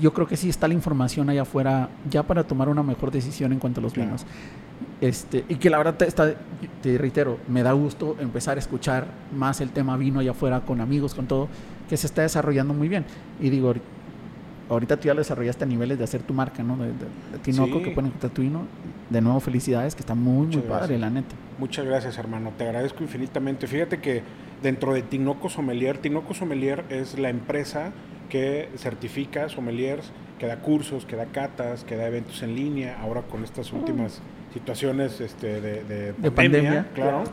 [0.00, 3.52] yo creo que sí está la información allá afuera ya para tomar una mejor decisión
[3.52, 4.24] en cuanto a los vinos.
[5.02, 6.32] Este, y que la verdad te, está,
[6.80, 10.80] te reitero, me da gusto empezar a escuchar más el tema vino allá afuera con
[10.80, 11.48] amigos, con todo,
[11.88, 13.04] que se está desarrollando muy bien.
[13.40, 13.74] Y digo,
[14.68, 16.76] ahorita tú ya lo desarrollaste a niveles de hacer tu marca, ¿no?
[16.76, 16.92] De,
[17.42, 18.62] Tinoco, que pueden encontrar tu vino.
[19.10, 21.34] De nuevo, felicidades, que está muy, muy padre, la neta.
[21.58, 22.52] Muchas gracias, hermano.
[22.56, 23.66] Te agradezco infinitamente.
[23.66, 24.22] Fíjate que
[24.62, 27.90] dentro de Tinoco Sommelier, Tinoco Sommelier es la empresa
[28.30, 33.22] que certifica sommeliers, que da cursos, que da catas, que da eventos en línea, ahora
[33.22, 37.24] con estas últimas situaciones este, de, pandemia, claro.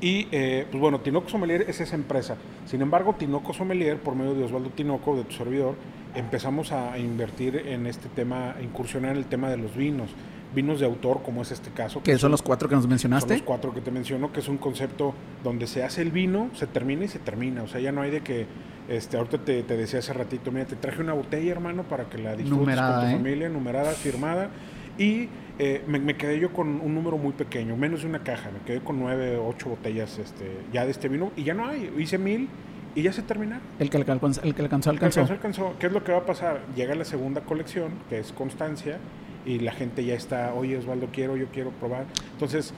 [0.00, 2.36] Y eh, pues bueno, Tinoco Sommelier es esa empresa.
[2.66, 5.74] Sin embargo, Tinoco Sommelier, por medio de Osvaldo Tinoco, de tu servidor,
[6.14, 10.10] empezamos a invertir en este tema, a incursionar en el tema de los vinos.
[10.54, 12.02] Vinos de autor, como es este caso.
[12.02, 13.28] ¿Que son los cuatro que nos mencionaste?
[13.28, 16.50] Son los cuatro que te menciono, que es un concepto donde se hace el vino,
[16.54, 17.62] se termina y se termina.
[17.62, 18.46] O sea, ya no hay de que
[18.88, 22.34] este, ahorita te, decía hace ratito, mira, te traje una botella, hermano, para que la
[22.34, 23.12] disfrutes con tu ¿eh?
[23.12, 24.50] familia, numerada, firmada.
[24.98, 28.50] Y eh, me, quedé yo con un número muy pequeño, menos de una caja.
[28.50, 31.92] Me quedé con nueve, ocho botellas este, ya de este vino y ya no hay.
[31.98, 32.48] Hice mil
[32.94, 33.62] y ya se terminaron.
[33.78, 35.20] El que alcanzó, el que alcanzó, alcanzó.
[35.20, 35.74] alcanzó.
[35.78, 36.60] ¿Qué es lo que va a pasar?
[36.74, 38.98] Llega la segunda colección, que es Constancia,
[39.46, 42.06] y la gente ya está, oye Osvaldo, quiero, yo quiero probar.
[42.32, 42.74] Entonces,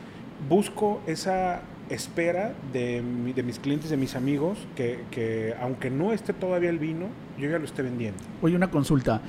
[0.49, 3.03] busco esa espera de,
[3.35, 7.07] de, mis clientes, de mis amigos, que, que, aunque no esté todavía el vino,
[7.39, 8.19] yo ya lo esté vendiendo.
[8.41, 9.21] Oye, una consulta.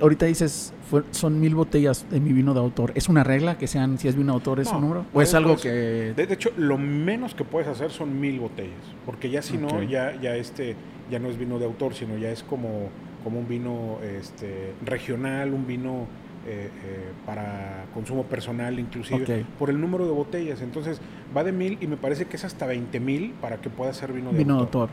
[0.00, 0.72] Ahorita dices,
[1.10, 2.92] son mil botellas de mi vino de autor.
[2.94, 5.06] ¿Es una regla que sean, si es vino de autor, es un número?
[5.12, 6.14] ¿O es algo que...?
[6.14, 8.84] De, hecho, lo menos que puedes hacer son mil botellas.
[9.06, 10.76] Porque ya si no, ya, ya, este,
[11.10, 12.88] ya no es vino de autor, sino ya es como,
[13.24, 16.06] como un vino este, regional, un vino
[16.44, 20.60] eh, eh, para consumo personal inclusive, por el número de botellas.
[20.60, 21.00] Entonces
[21.36, 24.12] va de mil y me parece que es hasta 20 mil para que pueda ser
[24.12, 24.90] vino de vino autor.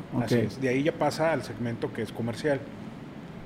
[0.62, 2.60] De ahí ya pasa al segmento que es comercial.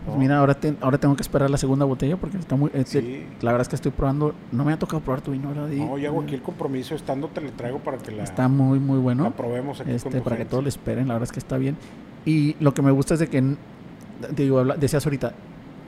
[0.05, 2.69] Pues mira, ahora, ahora tengo que esperar la segunda botella porque está muy...
[2.73, 4.35] Este, la verdad es que estoy probando...
[4.51, 5.53] No me ha tocado probar tu vino.
[5.53, 6.95] no, yo hago aquí el compromiso.
[6.95, 8.23] Estando te le traigo para que la...
[8.23, 9.23] Está muy, muy bueno.
[9.23, 11.07] La probemos aquí este, Para que todos le esperen.
[11.07, 11.77] La verdad es que está bien.
[12.25, 13.55] Y lo que me gusta es de que...
[14.35, 15.33] Digo, decías ahorita,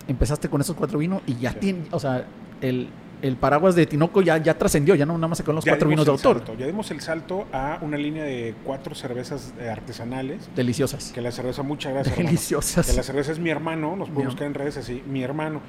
[0.08, 2.26] empezaste con esos cuatro vinos y ya tiene, o sea,
[2.62, 2.90] el,
[3.28, 5.90] el, paraguas de Tinoco ya, ya trascendió, ya no nada más se con los cuatro
[5.90, 6.44] vinos de autor.
[6.58, 10.50] ya dimos el salto a una línea de cuatro cervezas eh, artesanales.
[10.56, 11.12] Deliciosas.
[11.12, 12.18] Que la cerveza, muchas gracias.
[12.18, 12.88] Deliciosas.
[12.88, 15.62] Que la cerveza es mi hermano, nos podemos buscar en redes así, mi hermano.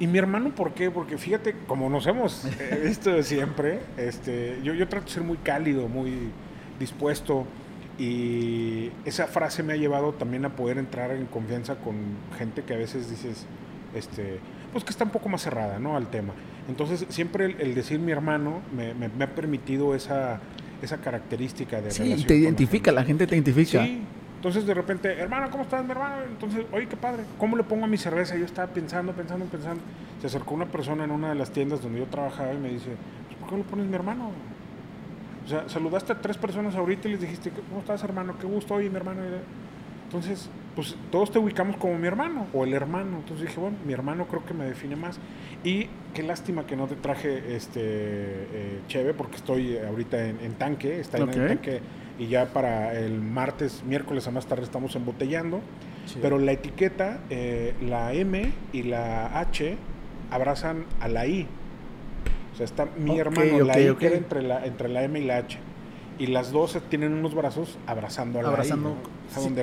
[0.00, 0.90] Y mi hermano, ¿por qué?
[0.90, 5.36] Porque fíjate, como nos hemos eh, visto siempre, este, yo, yo trato de ser muy
[5.38, 6.30] cálido, muy
[6.78, 7.46] dispuesto.
[7.96, 11.94] Y esa frase me ha llevado también a poder entrar en confianza con
[12.36, 13.46] gente que a veces dices,
[13.94, 14.40] este,
[14.72, 15.96] pues que está un poco más cerrada ¿no?
[15.96, 16.34] al tema.
[16.68, 20.40] Entonces, siempre el, decir mi hermano me, me, ha permitido esa,
[20.82, 23.26] esa característica de Sí, te identifica, la gente.
[23.26, 23.84] te identifica.
[23.84, 24.02] Sí,
[24.36, 26.16] entonces de repente, hermano, ¿cómo estás, mi hermano?
[26.28, 28.36] Entonces, oye, qué padre, ¿cómo le pongo a mi cerveza?
[28.36, 29.82] Yo estaba pensando, pensando, pensando.
[30.20, 32.90] Se acercó una persona en una de las tiendas donde yo trabajaba y me dice,
[33.28, 34.30] pues, ¿por qué le pones mi hermano?
[35.44, 38.36] O sea, saludaste a tres personas ahorita y les dijiste, ¿cómo estás, hermano?
[38.38, 39.20] Qué gusto, oye, mi hermano.
[40.04, 43.18] Entonces, pues todos te ubicamos como mi hermano o el hermano.
[43.18, 45.18] Entonces dije, bueno, mi hermano creo que me define más.
[45.64, 51.00] Y qué lástima que no te traje este eh, Cheve, porque estoy ahorita en, tanque,
[51.00, 51.80] está en tanque
[52.18, 55.60] y ya para el martes, miércoles a más tarde estamos embotellando.
[56.20, 59.76] Pero la etiqueta, eh, la M y la H
[60.30, 61.46] abrazan a la I.
[62.52, 65.38] O sea, está mi hermano, la I queda entre la, entre la M y la
[65.38, 65.58] H.
[66.18, 68.96] Y las dos tienen unos brazos abrazando a la abrazando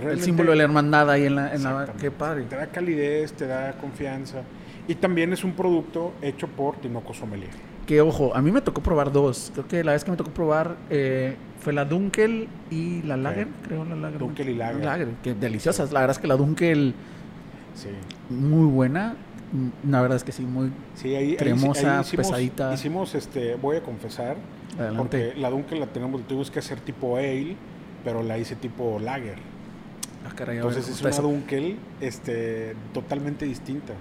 [0.09, 2.43] el símbolo de la hermandad ahí en la, en la qué padre.
[2.43, 4.41] Te da calidez te da confianza
[4.87, 7.49] y también es un producto hecho por Tinoco Sommelier.
[7.85, 9.51] Que ojo a mí me tocó probar dos.
[9.53, 13.47] Creo que la vez que me tocó probar eh, fue la Dunkel y la Lager
[13.63, 15.91] creo la Lager Dunkel y Lager, que deliciosas.
[15.91, 16.93] La verdad es que la Dunkel
[17.73, 17.89] sí.
[18.29, 19.15] muy buena.
[19.89, 20.71] La verdad es que sí muy
[21.37, 22.73] cremosa pesadita.
[22.73, 24.37] hicimos este voy a confesar
[24.97, 27.55] porque la Dunkel la tenemos, tuvimos que hacer tipo ale,
[28.03, 29.37] pero la hice tipo lager.
[30.25, 31.21] Ah, caray, Entonces ver, es ¿cómo una eso?
[31.23, 33.93] Dunkel este, totalmente distinta.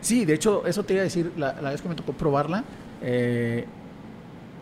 [0.00, 2.64] Sí, de hecho, eso te iba a decir, la, la vez que me tocó probarla,
[3.02, 3.64] eh,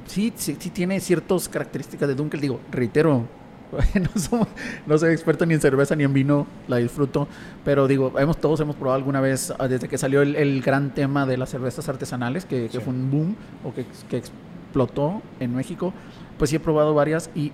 [0.07, 2.41] sí, sí, sí tiene ciertas características de Dunkel.
[2.41, 3.25] Digo, reitero,
[3.95, 4.49] no, somos-
[4.87, 7.27] no soy experto ni en cerveza ni en vino, la disfruto,
[7.65, 10.95] pero digo, hemos, todos hemos probado alguna vez, ah, desde que salió el, el gran
[10.95, 12.85] tema de las cervezas artesanales, que, que Sí.
[12.85, 15.93] fue un boom o que, que explotó en México,
[16.39, 17.51] pues sí he probado varias y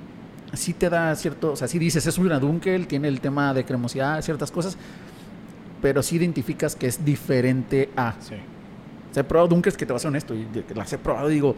[0.53, 3.65] sí te da cierto, o sea, sí dices, es una Dunkel, tiene el tema de
[3.65, 4.77] cremosidad, ciertas cosas,
[5.83, 8.15] pero sí identificas que es diferente a...
[8.21, 8.37] Sí.
[9.11, 11.31] O sea, he probado Dunkers que te voy a ser honesto, y las he probado
[11.31, 11.55] y digo,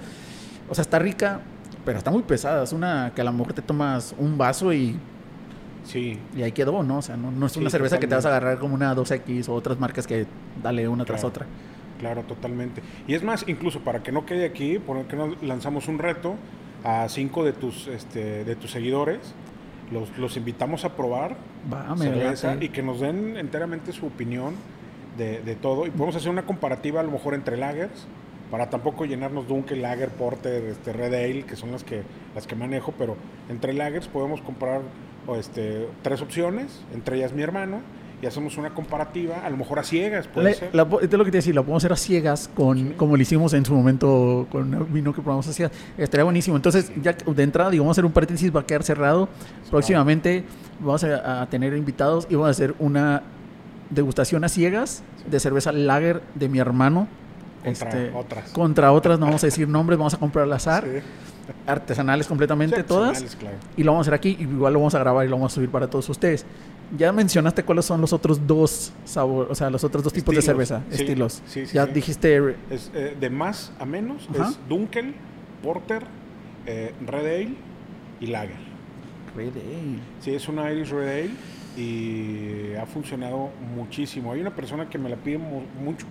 [0.69, 1.41] o sea, está rica,
[1.85, 2.65] pero está muy pesada.
[2.65, 4.99] Es una que a lo mejor te tomas un vaso y,
[5.85, 6.99] Sí, y ahí quedó, ¿no?
[6.99, 8.95] O sea, no, no es Sí, una cerveza que te vas a agarrar como una
[8.97, 10.27] 2X o otras marcas que
[10.63, 11.47] dale una tras otra.
[11.99, 12.83] claro, totalmente.
[13.07, 16.37] Y es más, incluso para que no quede aquí, por que nos lanzamos un reto
[16.83, 19.35] a cinco de tus, este, de tus seguidores.
[19.93, 21.37] Los, los invitamos a probar
[21.73, 24.55] Va, cerveza y que nos den enteramente su opinión
[25.19, 25.87] de, de todo.
[25.87, 28.07] Y podemos hacer una comparativa a lo mejor entre lagers,
[28.51, 32.03] para tampoco llenarnos Dunkel, Lager, Porter, este, Red Ale, que son las que,
[32.35, 33.17] las que manejo, pero
[33.49, 34.83] entre lagers podemos comprar
[35.39, 37.81] este, tres opciones, entre ellas mi hermano,
[38.23, 40.75] y hacemos una comparativa, a lo mejor a ciegas, puede ser.
[40.75, 42.95] la es lo que te decía, la podemos hacer a ciegas con, Sí.
[42.97, 45.73] como lo hicimos en su momento con el vino que probamos a ciegas.
[45.99, 46.57] Estaría buenísimo.
[46.57, 49.29] Entonces, ya de entrada, digo, vamos a hacer un paréntesis, va a quedar cerrado.
[49.71, 50.45] Próximamente
[50.81, 53.23] vamos a, a tener invitados y vamos a hacer una
[53.91, 57.09] degustación a ciegas de cerveza lager de mi hermano.
[57.65, 58.51] Contra Este, otras.
[58.53, 60.85] Contra otras, no vamos a decir nombres, vamos a comprar al azar.
[60.85, 61.01] Sí.
[61.67, 63.37] Artesanales completamente Sí, todas.
[63.37, 63.57] claro.
[63.77, 65.53] Y lo vamos a hacer aquí, y igual lo vamos a grabar y lo vamos
[65.53, 66.45] a subir para todos ustedes.
[66.97, 70.43] Ya mencionaste cuáles son los otros dos sabores, o sea, los otros dos tipos de
[70.43, 71.43] cerveza, sí, estilos.
[71.47, 72.37] sí, sí, ya dijiste
[72.71, 74.51] Es, eh, de más a menos Ajá.
[74.51, 75.15] es Dunkel,
[75.63, 76.05] Porter,
[76.67, 77.55] eh, Red Ale
[78.21, 78.57] y Lager.
[79.37, 79.99] Red Ale.
[80.21, 81.31] Sí, es una Irish Red Ale
[81.77, 84.33] y ha funcionado muchísimo.
[84.33, 86.07] Hay una persona que me la pide mu- mucho.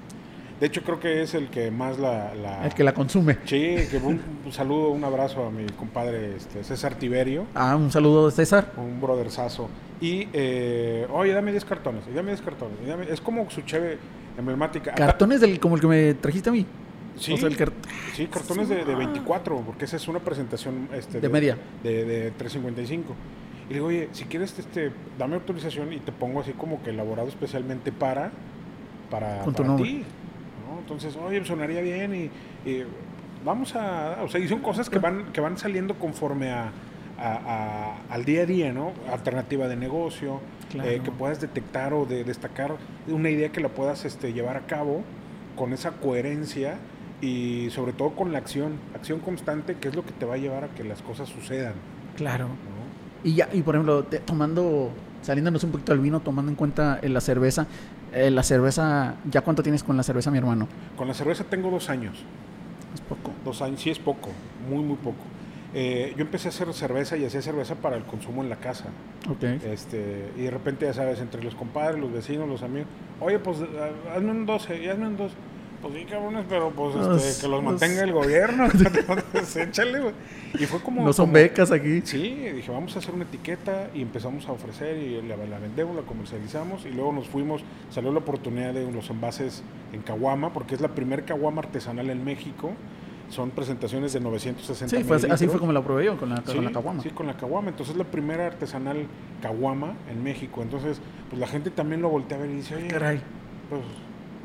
[0.60, 2.34] De hecho, creo que es el que más la...
[2.36, 3.38] la- El que la consume.
[3.46, 7.92] Sí, que un, un saludo, un abrazo a mi compadre este, César Tiberio, Ah, un
[7.92, 8.72] saludo de César.
[8.78, 9.70] un brotherzazo.
[10.04, 12.78] Y, eh, oye, dame 10 cartones, y dame 10 cartones.
[12.84, 13.98] y dame- es como su cheve
[14.38, 14.94] emblemática.
[14.96, 16.66] Cartones del, como el que me trajiste a mí.
[17.16, 17.72] Sí, O sea, el car-
[18.14, 21.58] sí, cartones de, de 24, porque esa es una presentación este, De media.
[21.84, 23.16] De, de 355.
[23.66, 26.90] Y le digo, oye, si quieres, este, dame autorización y te pongo así como que
[26.90, 28.32] elaborado especialmente para,
[29.10, 30.04] para, Con para ti.
[30.70, 30.80] ¿no?
[30.80, 32.84] Entonces, oye, sonaría bien y, y
[33.46, 34.18] vamos a...
[34.24, 36.72] O sea, y son cosas que van, que van saliendo conforme a,
[37.24, 38.92] a- a- al día a día, ¿no?
[39.12, 40.90] Alternativa de negocio, Claro.
[40.90, 42.76] eh, que puedas detectar o de destacar
[43.08, 45.02] una idea que la puedas este, llevar a cabo
[45.56, 46.76] con esa coherencia
[47.22, 50.38] y sobre todo con la acción, acción constante, que es lo que te va a
[50.38, 51.74] llevar a que las cosas sucedan.
[52.18, 52.48] Claro.
[52.48, 52.54] ¿no?
[53.24, 54.90] Y ya, y por ejemplo, te- tomando,
[55.22, 57.68] saliéndonos un poquito del vino, tomando en cuenta eh, la cerveza.
[58.16, 60.68] eh, la cerveza, ¿ya cuánto tienes con la cerveza, mi hermano?
[60.96, 62.14] Con la cerveza tengo dos años.
[62.94, 63.32] Es poco.
[63.44, 64.30] Dos años, sí es poco,
[64.70, 65.18] muy, muy poco.
[65.76, 68.86] Eh, yo empecé a hacer cerveza y hacía cerveza para el consumo en la casa.
[69.30, 69.44] Ok.
[69.66, 72.88] Este, y de repente, ya sabes, entre los compadres, los vecinos, los amigos,
[73.20, 75.34] oye, pues ah, hazme un 12, y hazme un 12.
[75.82, 78.66] Pues sí, cabrones, pero pues Los- este, que los los- mantenga el gobierno.
[78.74, 80.14] Entonces, échale, güey.
[80.54, 81.04] Y fue como.
[81.04, 82.02] No son como- becas aquí.
[82.06, 82.20] Sí,
[82.54, 86.04] dije, vamos a hacer una etiqueta y empezamos a ofrecer y la, la vendemos, la
[86.04, 90.80] comercializamos y luego nos fuimos, salió la oportunidad de los envases en Caguama, porque es
[90.82, 92.72] la primer Caguama artesanal en México.
[93.34, 96.54] Son presentaciones de 960 Sí, fue así, fue como la probé yo con la, Sí,
[96.54, 97.02] con la caguama.
[97.02, 97.70] Sí, con la caguama.
[97.70, 99.08] Entonces es la primera artesanal
[99.42, 100.62] caguama en México.
[100.62, 103.20] Entonces, pues la gente también lo voltea a ver y dice, oye, Caray.
[103.70, 103.82] pues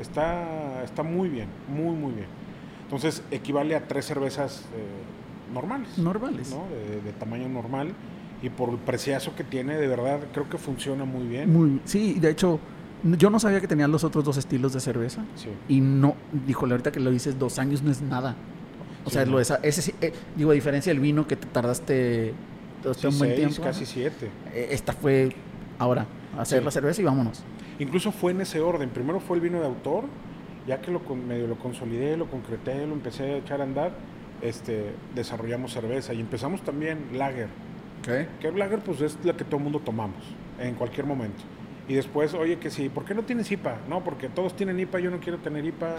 [0.01, 2.29] está, está muy bien, muy, muy bien.
[2.85, 6.51] Entonces equivale a tres cervezas eh, normales, Normales.
[6.51, 6.64] ¿no?
[6.74, 7.92] De, de tamaño normal.
[8.42, 11.53] Y por el preciazo que tiene, de verdad, creo que funciona muy bien.
[11.53, 12.59] Muy, sí, de hecho,
[13.03, 15.24] yo no sabía que tenían los otros dos estilos de cerveza.
[15.35, 15.48] Sí.
[15.68, 16.14] Y no,
[16.46, 18.37] híjole, ahorita que lo dices, dos años no es nada.
[19.09, 22.35] O sea, lo esa- ese sí, eh, digo, a diferencia del vino que te tardaste,
[22.83, 23.62] tardaste Sí, un buen seis, tiempo.
[23.62, 24.29] casi siete.
[24.55, 25.31] eh, Esta fue
[25.79, 26.07] ahora,
[26.38, 26.64] hacer Sí.
[26.64, 27.42] la cerveza y vámonos.
[27.79, 28.90] Incluso fue en ese orden.
[28.90, 30.05] Primero fue el vino de autor,
[30.66, 33.92] ya que lo medio lo consolidé, lo concreté, lo empecé a echar a andar,
[34.42, 37.49] este, desarrollamos cerveza y empezamos también lager.
[38.03, 40.23] Que el lager pues es la que todo el mundo tomamos
[40.61, 41.42] en cualquier momento.
[41.88, 43.79] Y después, oye, que sí, ¿por qué no tienes IPA?
[43.88, 45.94] No, porque todos tienen IPA, yo no quiero tener IPA.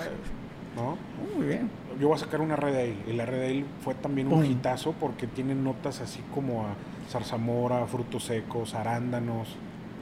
[0.75, 0.97] ¿No?
[1.35, 1.69] Muy bien.
[1.99, 2.95] Yo voy a sacar una Red Ale.
[3.07, 4.51] Y la Red Ale fue también un Pum.
[4.51, 6.75] hitazo porque tiene notas así como a
[7.09, 9.55] zarzamora, frutos secos, arándanos.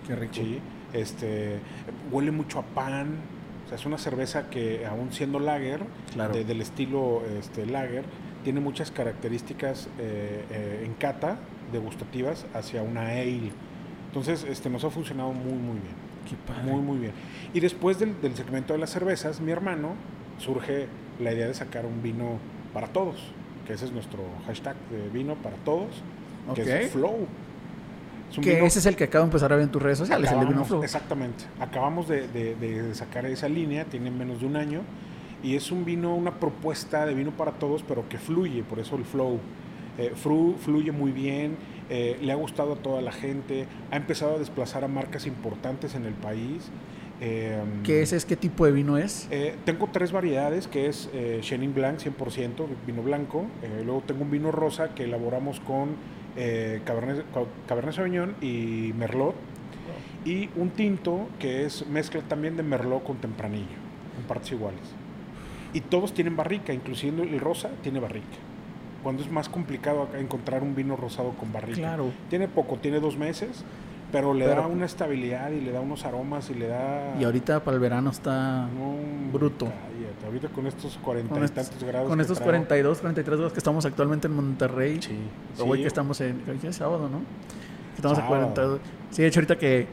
[0.06, 0.34] Qué rico.
[0.36, 0.60] Sí,
[0.94, 1.60] este,
[2.12, 3.16] huele mucho a pan.
[3.66, 5.82] O sea, es una cerveza que, aún siendo lager,
[6.14, 6.34] Claro.
[6.34, 8.04] de- del estilo este, lager,
[8.44, 11.38] tiene muchas características eh, eh, en cata
[11.74, 13.52] degustativas hacia una ale.
[14.08, 16.08] Entonces, este, nos ha funcionado muy, muy bien.
[16.30, 16.64] Qué padre.
[16.72, 17.12] Muy, muy bien.
[17.54, 19.90] Y después del, del segmento de las cervezas, mi hermano
[20.38, 20.88] surge
[21.20, 22.38] la idea de sacar un vino
[22.74, 23.16] para todos,
[23.66, 25.88] que ese es nuestro hashtag de vino para todos,
[26.56, 27.28] que es Flow.
[28.32, 29.98] Es Que vino- ese es el que acabo de empezar a ver en tus redes
[29.98, 30.84] sociales, el de Vino Flow.
[30.84, 31.46] Exactamente.
[31.60, 34.82] Acabamos de, de- de sacar esa línea, tiene menos de un año.
[35.44, 38.96] Y es un vino, una propuesta de vino para todos, pero que fluye, por eso
[38.98, 39.40] el flow.
[39.98, 41.56] Eh, flu- fluye muy bien,
[41.90, 45.96] eh, le ha gustado a toda la gente, ha empezado a desplazar a marcas importantes
[45.96, 46.70] en el país.
[47.20, 48.26] Eh, ¿Qué ese es?
[48.26, 49.28] ¿Qué tipo de vino es?
[49.32, 53.46] eh, tengo tres variedades, que es eh, Chenin Blanc 100%, vino blanco.
[53.64, 55.96] Eh, luego tengo un vino rosa que elaboramos con
[56.36, 57.26] eh, Cabernet,
[57.68, 59.36] Cabernet Sauvignon y Merlot.
[60.26, 63.66] Y un tinto que es mezcla también de Merlot con Tempranillo,
[64.20, 64.82] en partes iguales.
[65.74, 68.26] Y todos tienen barrica, incluyendo el rosa tiene barrica.
[69.04, 71.78] Cuando es más complicado encontrar un vino rosado con barrica.
[71.80, 72.12] Claro.
[72.30, 73.64] Tiene poco, tiene dos meses,
[74.12, 77.16] pero le Pero- da una estabilidad y le da unos aromas y le da...
[77.20, 78.96] Y ahorita para el verano está No,
[79.34, 79.66] bruto.
[79.66, 82.10] cállate, ahorita con estos 40 con y tantos grados.
[82.10, 82.52] con estos traigo.
[82.52, 85.02] 42, 43 grados que estamos actualmente en Monterrey.
[85.02, 85.18] Sí.
[85.60, 85.82] O hoy sí.
[85.84, 86.42] que estamos en.
[86.50, 87.20] Hoy es sábado, ¿no?
[87.20, 88.52] Que Estamos a Sábado.
[88.54, 88.80] 42.
[89.12, 89.88] Sí, de hecho, ahorita que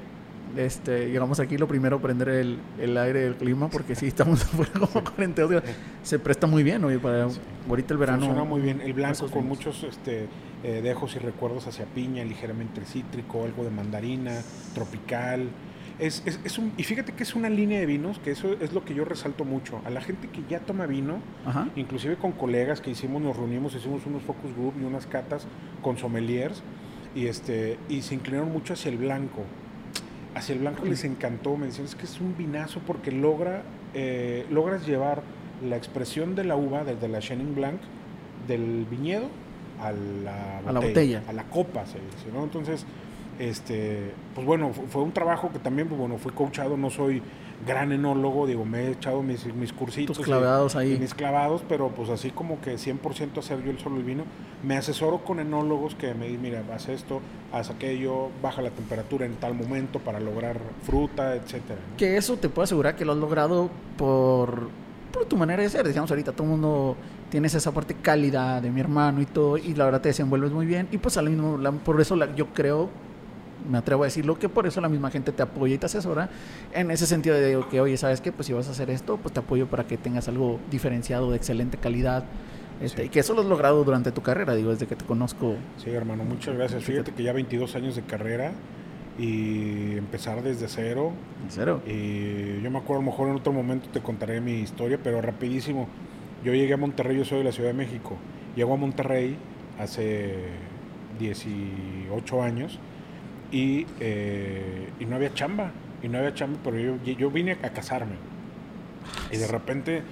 [0.56, 4.72] este, llegamos aquí, lo primero, prender el, el aire del clima, porque sí, estamos afuera
[4.72, 5.70] como a 42 grados.
[6.02, 7.40] Se presta muy bien, oye, para Sí.
[7.68, 8.18] ahorita el verano.
[8.26, 8.80] Funciona muy bien.
[8.80, 10.26] El blanco con muchos este,
[10.62, 14.32] eh, dejos y recuerdos hacia piña, ligeramente cítrico, algo de mandarina,
[14.74, 15.48] tropical.
[15.98, 18.72] Es, es- es un, y fíjate que es una línea de vinos, que eso es
[18.72, 19.80] lo que yo resalto mucho.
[19.84, 21.68] A la gente que ya toma vino, Ajá.
[21.76, 25.46] inclusive con colegas que hicimos, nos reunimos, hicimos unos focus group y unas catas
[25.82, 26.62] con sommeliers
[27.14, 29.44] y, este, y se inclinaron mucho hacia el blanco.
[30.34, 33.62] Hacia el blanco les encantó, me decían, es que es un vinazo porque logra,
[33.94, 35.22] eh, logras llevar
[35.66, 37.78] la expresión de la uva desde la Chenin Blanc,
[38.48, 39.26] del viñedo,
[39.80, 41.22] a la botella, A la botella.
[41.28, 42.42] a la copa, se dice, ¿no?
[42.44, 42.84] Entonces,
[43.38, 47.22] este, pues bueno, fu- fue un trabajo que también, pues bueno, fui coachado, no soy
[47.66, 50.16] gran enólogo, digo, me he echado mis, mis cursitos.
[50.16, 50.98] Tus clavados y ahí.
[50.98, 54.24] mis clavados, pero pues así como que 100% hacer yo el solo el vino.
[54.62, 57.20] Me asesoro con enólogos que me dicen, mira, haz esto,
[57.53, 61.81] haz aquello, baja la temperatura en tal momento para lograr fruta, etcétera.
[61.90, 61.96] ¿no?
[61.96, 64.68] Que eso te puedo asegurar que lo has logrado por,
[65.12, 65.87] por tu manera de ser.
[65.87, 66.96] Decíamos ahorita, todo el mundo
[67.31, 70.66] tienes esa parte cálida de mi hermano y todo, y la verdad te desenvuelves muy
[70.66, 70.88] bien.
[70.92, 72.88] Y pues al mismo, la- por eso la- yo creo,
[73.68, 76.29] me atrevo a decirlo, que por eso la misma gente te apoya y te asesora.
[76.72, 78.33] En ese sentido de que, oye, ¿sabes qué?
[78.33, 81.37] Pues si vas a hacer esto, pues te apoyo para que tengas algo diferenciado, de
[81.37, 82.24] excelente calidad.
[82.81, 83.07] Este, Sí.
[83.07, 85.55] Y que eso lo has logrado durante tu carrera, digo, desde que te conozco.
[85.77, 86.83] Sí, hermano, muchas gracias.
[86.85, 88.53] Fíjate que ya 22 años de carrera
[89.18, 91.12] y empezar desde cero.
[91.48, 91.81] Serio.
[91.87, 95.22] Y yo me acuerdo, a lo mejor en otro momento te contaré mi historia, pero
[95.22, 95.88] rapidísimo.
[96.44, 98.16] Yo llegué a Monterrey, yo soy de la Ciudad de México.
[98.57, 99.37] Llego a Monterrey
[99.79, 100.35] hace
[101.18, 102.79] 18 años
[103.56, 105.70] y, eh, y no había chamba.
[106.02, 108.16] Y no había chamba, pero yo, yo vine a casarme.
[109.30, 110.02] Y de repente,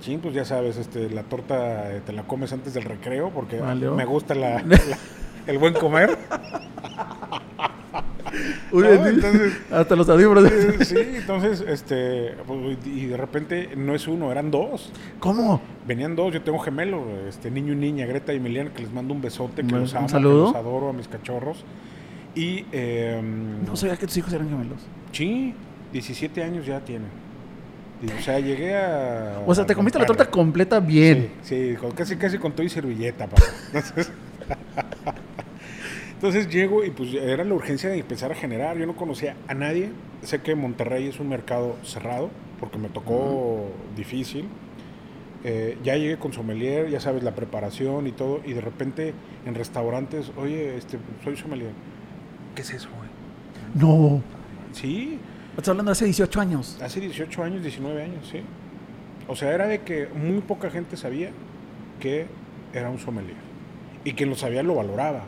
[0.00, 3.60] sí, pues ya sabes, este, la torta eh, te la comes antes del recreo porque
[3.60, 4.78] me gusta la- la-
[5.46, 6.16] el buen comer.
[8.72, 8.86] Uy.
[8.86, 10.50] Entonces, Hasta los audífonos.
[10.50, 14.90] eh, sí, entonces, este, pues, y de repente no es uno, eran dos.
[15.20, 15.60] ¿Cómo?
[15.86, 19.12] Venían dos, yo tengo gemelos, este niño y niña, Greta y Emiliana, que les mando
[19.12, 20.46] un besote, que Un- los un amo, saludo.
[20.46, 21.64] que los adoro a mis cachorros.
[22.34, 23.20] Y, eh,
[23.66, 24.80] No sabía que tus hijos eran gemelos.
[25.12, 25.54] sí,
[25.92, 27.08] 17 años ya tienen.
[28.18, 29.42] O sea, llegué a...
[29.46, 31.30] O sea, te comiste la torta completa bien.
[31.42, 33.42] Sí, sí, con- casi, casi con todo y servilleta, papá.
[33.72, 34.10] Entonces,
[36.14, 38.76] entonces llego y pues era la urgencia de empezar a generar.
[38.78, 39.90] Yo no conocía a nadie.
[40.22, 43.66] Sé que Monterrey es un mercado cerrado, porque me tocó
[43.96, 44.46] difícil.
[45.44, 48.40] Eh, ya llegué con sommelier, ya sabes, la preparación y todo.
[48.44, 49.14] Y de repente
[49.46, 51.70] en restaurantes, oye, este, soy sommelier.
[52.54, 53.10] ¿Qué es eso, güey?
[53.74, 54.22] No.
[54.72, 55.18] Sí,
[55.52, 56.78] Estás hablando de hace 18 años.
[56.82, 58.40] Hace 18 años, 19 años, sí.
[59.28, 61.30] O sea, era de que muy poca gente sabía
[62.00, 62.26] que
[62.72, 63.36] era un sommelier.
[64.02, 65.24] Y quien lo sabía lo valoraba.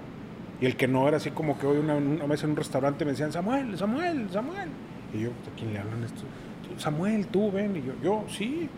[0.63, 3.05] Y el que no era así como que hoy una, una vez en un restaurante
[3.05, 4.71] me decían, Samuel, Samuel, Samuel.
[5.13, 6.23] Y yo, ¿a quién le hablan esto?
[6.79, 7.77] Samuel, tú ven.
[7.77, 8.69] Y yo, yo, sí.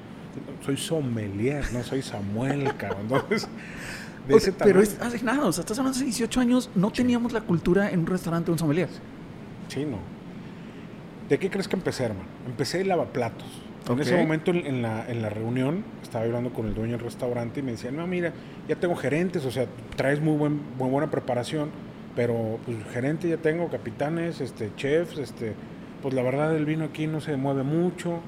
[0.64, 3.02] Soy sommelier, no soy Samuel, cabrón.
[3.02, 3.48] Entonces,
[4.28, 6.70] de O ese pero es hace nada, o sea, estás hablando de hace 18 años,
[6.74, 8.88] no teníamos la cultura en un restaurante de un sommelier.
[9.68, 9.98] Sí, no.
[11.28, 12.28] ¿De qué crees que empecé, hermano?
[12.46, 13.46] Empecé de lavaplatos.
[13.86, 14.00] En Ok.
[14.00, 17.60] ese momento en, en la, en la reunión estaba hablando con el dueño del restaurante
[17.60, 18.32] y me decía, no, mira,
[18.68, 19.66] ya tengo gerentes, o sea,
[19.96, 21.70] traes muy, buen, muy buena preparación,
[22.16, 25.54] pero pues gerente ya tengo, capitanes, este, chefs, este,
[26.02, 28.20] pues la verdad el vino aquí no se mueve mucho.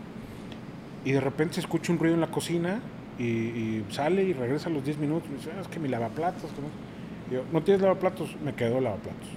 [1.04, 2.80] Y de repente se escucha un ruido en la cocina
[3.18, 5.28] y, y sale y regresa a los 10 minutos.
[5.28, 6.50] Y me dice, "Ah, es que mi lavaplatos.
[6.52, 6.68] no".
[7.30, 8.36] Y yo, ¿no tienes lavaplatos?
[8.44, 9.28] Me quedó lavaplatos.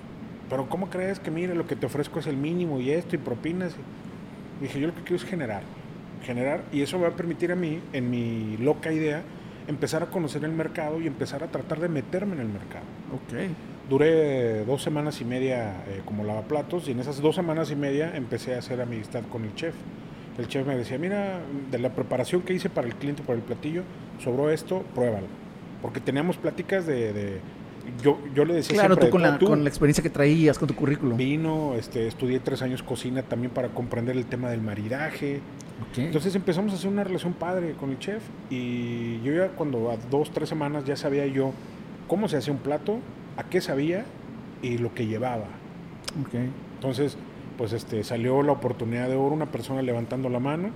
[0.49, 3.19] pero ¿cómo crees que mire lo que te ofrezco es el mínimo y esto y
[3.19, 3.73] propinas?
[4.59, 5.63] Y dije, yo lo que quiero es generar,
[6.23, 9.23] generar y eso me va a permitir a mí, en mi loca idea,
[9.67, 12.83] empezar a conocer el mercado y empezar a tratar de meterme en el mercado.
[13.13, 13.55] Ok.
[13.89, 18.15] Duré dos semanas y media eh, como lavaplatos y en esas dos semanas y media
[18.15, 19.73] empecé a hacer amistad con el chef.
[20.37, 23.43] El chef me decía, mira, de la preparación que hice para el cliente, para el
[23.43, 23.83] platillo,
[24.23, 25.27] sobró esto, pruébalo.
[25.81, 27.13] Porque teníamos pláticas de...
[27.13, 27.39] de
[28.03, 30.57] yo, yo le decía Claro, siempre, tú con la, tú con la experiencia que traías,
[30.57, 31.17] con tu currículum.
[31.17, 35.41] vino, este, estudié tres años cocina también para comprender el tema del maridaje.
[35.97, 38.21] Entonces empezamos a hacer una relación padre con el chef
[38.51, 41.53] y yo ya cuando a dos, tres semanas ya sabía yo
[42.07, 42.99] cómo se hacía un plato,
[43.35, 44.05] a qué sabía
[44.61, 45.45] y lo que llevaba.
[46.21, 46.35] Ok.
[46.75, 47.17] Entonces,
[47.61, 50.71] pues este, salió la oportunidad de oro, una persona levantando la mano,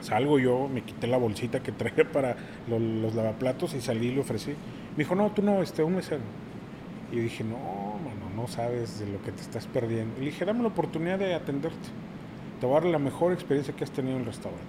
[0.00, 2.36] salgo yo, me quité la bolsita que traía para
[2.70, 4.50] lo- los, lavaplatos y salí y le ofrecí.
[4.50, 6.20] Me dijo, no, tú no, este, un mesero.
[7.10, 10.14] Y dije, no, mano, no sabes de lo que te estás perdiendo.
[10.18, 11.88] Y le dije, dame la oportunidad de atenderte.
[12.60, 14.62] Te voy a dar la mejor experiencia que has tenido en el restaurante.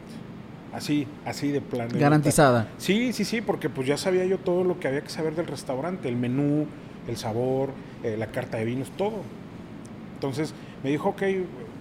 [0.74, 1.88] Así, así de plan.
[1.94, 2.68] Garantizada.
[2.80, 5.46] Sí, sí, sí, porque pues ya sabía yo todo lo que había que saber del
[5.46, 6.66] restaurante, el menú,
[7.08, 7.70] el sabor,
[8.04, 9.22] eh, la carta de vinos, todo.
[10.16, 11.20] Entonces me dijo, ok,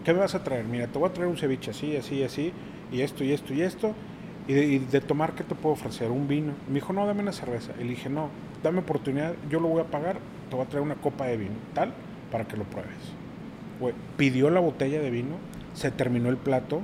[0.04, 0.64] ¿qué me vas a traer?
[0.64, 2.52] Mira, te voy a traer un ceviche así, así, así,
[2.92, 3.92] y esto, y esto, y esto.
[4.48, 6.08] Y de, y de tomar, ¿qué te puedo ofrecer?
[6.10, 6.52] Un vino.
[6.68, 7.72] Me dijo, no, dame una cerveza.
[7.80, 8.28] Y le dije, no,
[8.62, 10.18] dame oportunidad, yo lo voy a pagar,
[10.48, 11.92] te voy a traer una copa de vino, tal,
[12.30, 12.92] para que lo pruebes.
[14.16, 15.36] Pidió la botella de vino,
[15.74, 16.80] se terminó el plato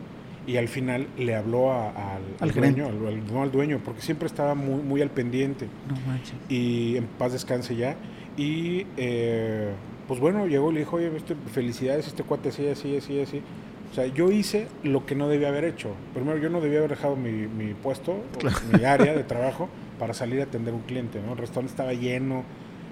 [0.47, 4.03] y al final le habló a- Al al dueño, al, al- no al dueño, porque
[4.03, 6.35] siempre estaba muy, muy al pendiente No manches.
[6.49, 7.97] y en paz descanse ya.
[8.37, 9.71] Y eh,
[10.09, 13.43] pues bueno, llegó y le dijo, oye, este, felicidades, este cuate así, así, así, así.
[13.91, 15.91] O sea, yo hice lo que no debía haber hecho.
[16.15, 20.15] Primero, yo no debía haber dejado mi, mi puesto, o mi área de trabajo, para
[20.15, 21.21] salir a atender un cliente.
[21.25, 21.33] ¿no?
[21.33, 22.43] El restaurante estaba lleno.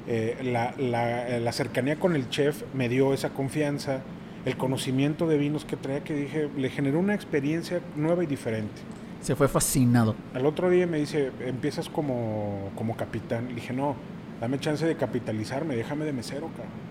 [0.08, 4.00] eh, la, la- la cercanía con el chef me dio esa confianza.
[4.44, 8.80] El conocimiento de vinos que traía, que dije, le generó una experiencia nueva y diferente.
[9.20, 10.14] Se fue fascinado.
[10.34, 13.48] Al otro día me dice, empiezas como, como capitán.
[13.48, 13.96] Le dije, no,
[14.40, 16.89] dame chance de capitalizarme, déjame de mesero, cabrón.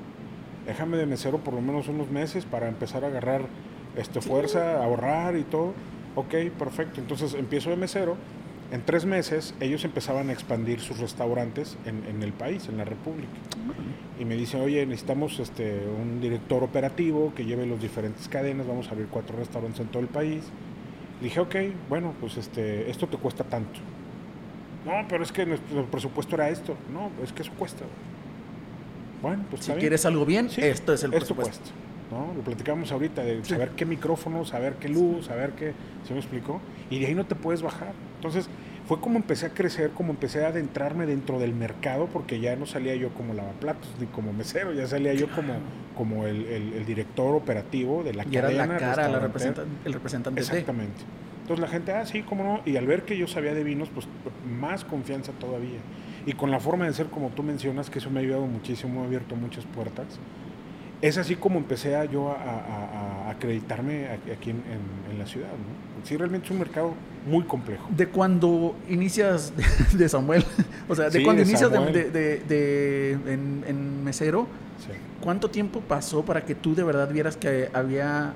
[0.69, 3.41] Déjame de mesero por lo menos unos meses para empezar a agarrar
[3.95, 5.73] este, fuerza, ahorrar y todo.
[6.15, 7.01] Ok, perfecto.
[7.01, 8.17] Entonces empiezo de mesero.
[8.71, 12.85] En tres meses ellos empezaban a expandir sus restaurantes en, en el país, en la
[12.85, 13.33] República.
[14.19, 18.89] Y me dice, oye, necesitamos este, un director operativo que lleve las diferentes cadenas, vamos
[18.89, 20.43] a abrir cuatro restaurantes en todo el país.
[21.19, 21.55] Le dije, ok,
[21.89, 23.79] bueno, pues este, esto te cuesta tanto.
[24.85, 26.75] No, pero es que nuestro presupuesto era esto.
[26.93, 27.85] No, es que eso cuesta.
[29.21, 31.59] Bueno, pues Si quieres algo bien, Sí, esto es el esto presupuesto.
[31.63, 31.75] cuesta.
[32.11, 32.33] ¿no?
[32.33, 33.51] Lo platicamos ahorita de Sí.
[33.51, 35.73] saber qué micrófono, saber qué luz, saber qué.
[36.07, 36.59] ¿Se me explicó?
[36.89, 37.91] Y de ahí no te puedes bajar.
[38.15, 38.49] Entonces,
[38.87, 42.65] fue como empecé a crecer, como empecé a adentrarme dentro del mercado, porque ya no
[42.65, 45.53] salía yo como lavaplatos ni como mesero, ya salía yo como,
[45.95, 49.93] como el, el- el director operativo de la Y era la cara, la representa- el
[49.93, 50.41] representante.
[50.41, 51.03] Exactamente.
[51.41, 52.61] Entonces la gente, ah, sí, cómo no.
[52.65, 54.07] Y al ver que yo sabía de vinos, pues
[54.59, 55.77] más confianza todavía.
[56.29, 58.93] Y con la forma de ser, como tú mencionas, que eso me ha ayudado muchísimo,
[58.93, 60.05] me ha abierto muchas puertas.
[61.01, 65.25] Es así como empecé a yo a, a- a acreditarme aquí en, en- en la
[65.25, 65.47] ciudad.
[65.47, 66.05] ¿no?
[66.05, 66.93] Sí, realmente es un mercado
[67.25, 67.87] muy complejo.
[67.97, 69.53] De cuando inicias
[69.97, 70.43] de, Samuel,
[70.87, 74.45] o sea, de Sí, cuando de inicias de, de- de- de- en, en mesero,
[74.85, 74.91] Sí.
[75.21, 78.33] ¿cuánto tiempo pasó para que tú de verdad vieras que había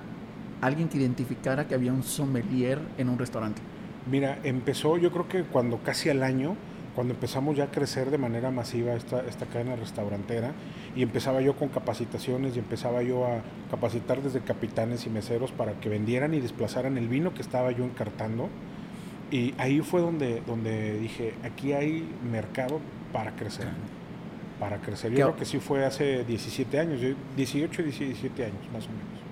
[0.61, 3.61] alguien que identificara que había un sommelier en un restaurante?
[4.09, 6.55] Mira, empezó yo creo que cuando casi al año,
[6.95, 10.51] cuando empezamos ya a crecer de manera masiva esta, esta cadena restaurantera,
[10.95, 13.41] y empezaba yo con capacitaciones y empezaba yo a
[13.71, 17.83] capacitar desde capitanes y meseros para que vendieran y desplazaran el vino que estaba yo
[17.83, 18.47] encartando.
[19.31, 22.79] Y ahí fue donde, donde dije, aquí hay mercado
[23.11, 23.65] para crecer.
[24.59, 25.09] Para crecer.
[25.11, 28.89] Yo ¿Qué- creo que sí fue hace 17 años, yo- 18, 17 años más o
[28.89, 29.22] menos.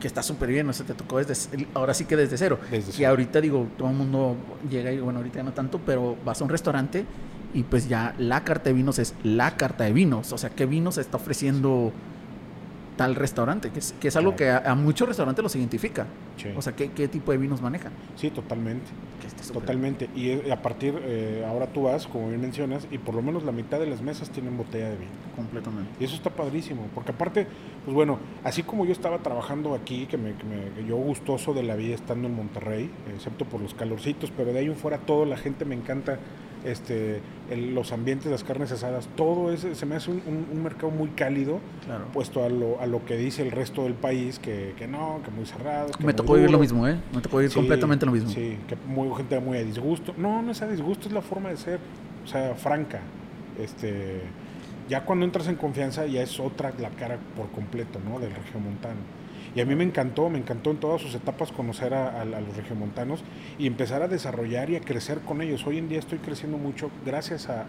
[0.00, 2.58] Que está súper bien, o sea, te tocó desde, ahora sí que desde cero.
[2.70, 4.36] Desde Y ahorita digo, todo el mundo
[4.68, 7.04] llega y bueno, ahorita ya no tanto, pero vas a un restaurante
[7.54, 10.32] y pues ya la carta de vinos es la carta de vinos.
[10.32, 11.92] O sea, ¿qué vinos está ofreciendo
[12.96, 13.70] tal restaurante?
[13.70, 14.62] Que es, que es algo Claro.
[14.62, 16.06] que a, a muchos restaurantes los identifica.
[16.36, 16.48] Sí.
[16.56, 17.92] O sea, ¿qué, qué tipo de vinos manejan?
[18.16, 18.86] Sí, totalmente.
[19.52, 20.08] Totalmente.
[20.14, 23.42] Y eh, a partir, eh, ahora tú vas, como bien mencionas, y por lo menos
[23.44, 25.10] la mitad de las mesas tienen botella de vino.
[25.36, 25.90] Completamente.
[26.00, 27.46] Y eso está padrísimo, porque aparte,
[27.84, 31.62] pues bueno, así como yo estaba trabajando aquí, que, me, que me- yo gustoso de
[31.62, 35.24] la vida estando en Monterrey, excepto por los calorcitos, pero de ahí en fuera todo,
[35.26, 36.18] la gente me encanta,
[36.66, 40.62] este, el- los ambientes, las carnes asadas, todo eso, se me hace un, un- un
[40.62, 42.06] mercado muy cálido, Claro.
[42.12, 45.30] puesto a lo, a lo que dice el resto del país, que, que no, que
[45.30, 45.92] muy cerrado.
[45.92, 46.96] que Me muy tocó vivir lo mismo, ¿eh?
[47.14, 48.30] Me tocó vivir Sí, completamente lo mismo.
[48.30, 50.12] Sí, que muy, gente muy a disgusto.
[50.18, 51.78] No, no es a disgusto, es la forma de ser,
[52.24, 53.00] o sea, franca.
[53.60, 54.20] Este,
[54.88, 58.20] Ya cuando entras en confianza ya es otra la cara por completo, ¿no?
[58.20, 59.00] Del regiomontano.
[59.56, 63.24] Y a mí me encantó, me encantó en todas sus etapas conocer a, los regiomontanos
[63.58, 65.66] y empezar a desarrollar y a crecer con ellos.
[65.66, 67.64] Hoy en día estoy creciendo mucho gracias a,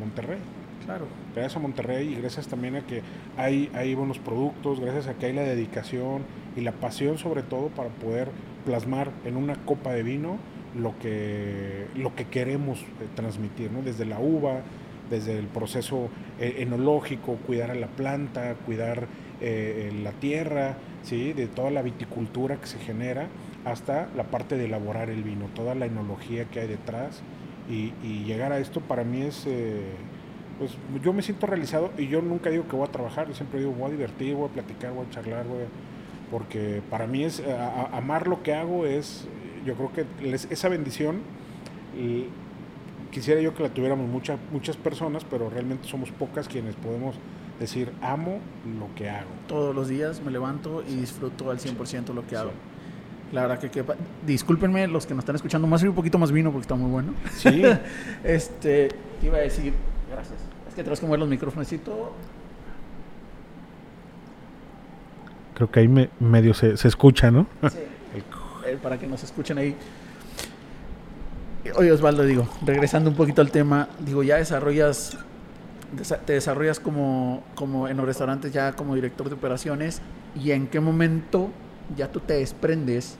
[0.00, 0.38] Monterrey.
[0.86, 1.04] Claro.
[1.34, 3.02] Gracias a Monterrey y gracias también a que
[3.36, 6.22] hay, hay buenos productos, gracias a que hay la dedicación
[6.56, 8.30] y la pasión sobre todo para poder
[8.64, 10.38] plasmar en una copa de vino
[10.74, 13.82] lo que, lo que queremos eh, transmitir, ¿no?
[13.82, 14.62] Desde la uva,
[15.10, 16.08] desde el proceso
[16.40, 19.08] eh, enológico, cuidar a la planta, cuidar
[19.42, 21.32] eh, la tierra, ¿sí?
[21.32, 23.28] de toda la viticultura que se genera,
[23.64, 27.22] hasta la parte de elaborar el vino, toda la enología que hay detrás.
[27.68, 27.92] Y,
[28.24, 29.82] llegar a esto para mí es, eh,
[30.58, 33.60] pues yo me siento realizado y yo nunca digo que voy a trabajar, yo siempre
[33.60, 35.64] digo voy a divertir, voy a platicar, voy a charlar, voy
[36.30, 37.42] porque para mí es,
[37.92, 39.26] amar lo que hago es,
[39.64, 40.06] yo creo que
[40.50, 41.22] esa bendición
[43.10, 47.16] quisiera yo que la tuviéramos muchas muchas personas, pero realmente somos pocas quienes podemos
[47.58, 48.40] decir, amo
[48.78, 49.28] lo que hago.
[49.46, 52.52] Todos los días me levanto y disfruto al 100% lo que hago.
[53.32, 53.84] La verdad que, que,
[54.26, 57.12] discúlpenme los que nos están escuchando, más un poquito más vino porque está muy bueno.
[57.34, 57.62] Sí.
[58.24, 58.88] este,
[59.22, 59.74] iba a decir,
[60.10, 60.38] gracias.
[60.68, 62.12] Es que tenemos que mover los micrófonos y todo.
[65.54, 67.46] Creo que ahí medio se, se, escucha, ¿no?
[67.70, 67.78] Sí.
[68.66, 69.74] Eh, para que nos escuchen ahí.
[71.76, 75.16] Oye, Osvaldo, digo, regresando un poquito al tema, digo, ya desarrollas
[76.26, 80.02] te desarrollas como, como en los restaurantes ya como director de operaciones
[80.34, 81.50] y en qué momento
[81.96, 83.16] ya tú te desprendes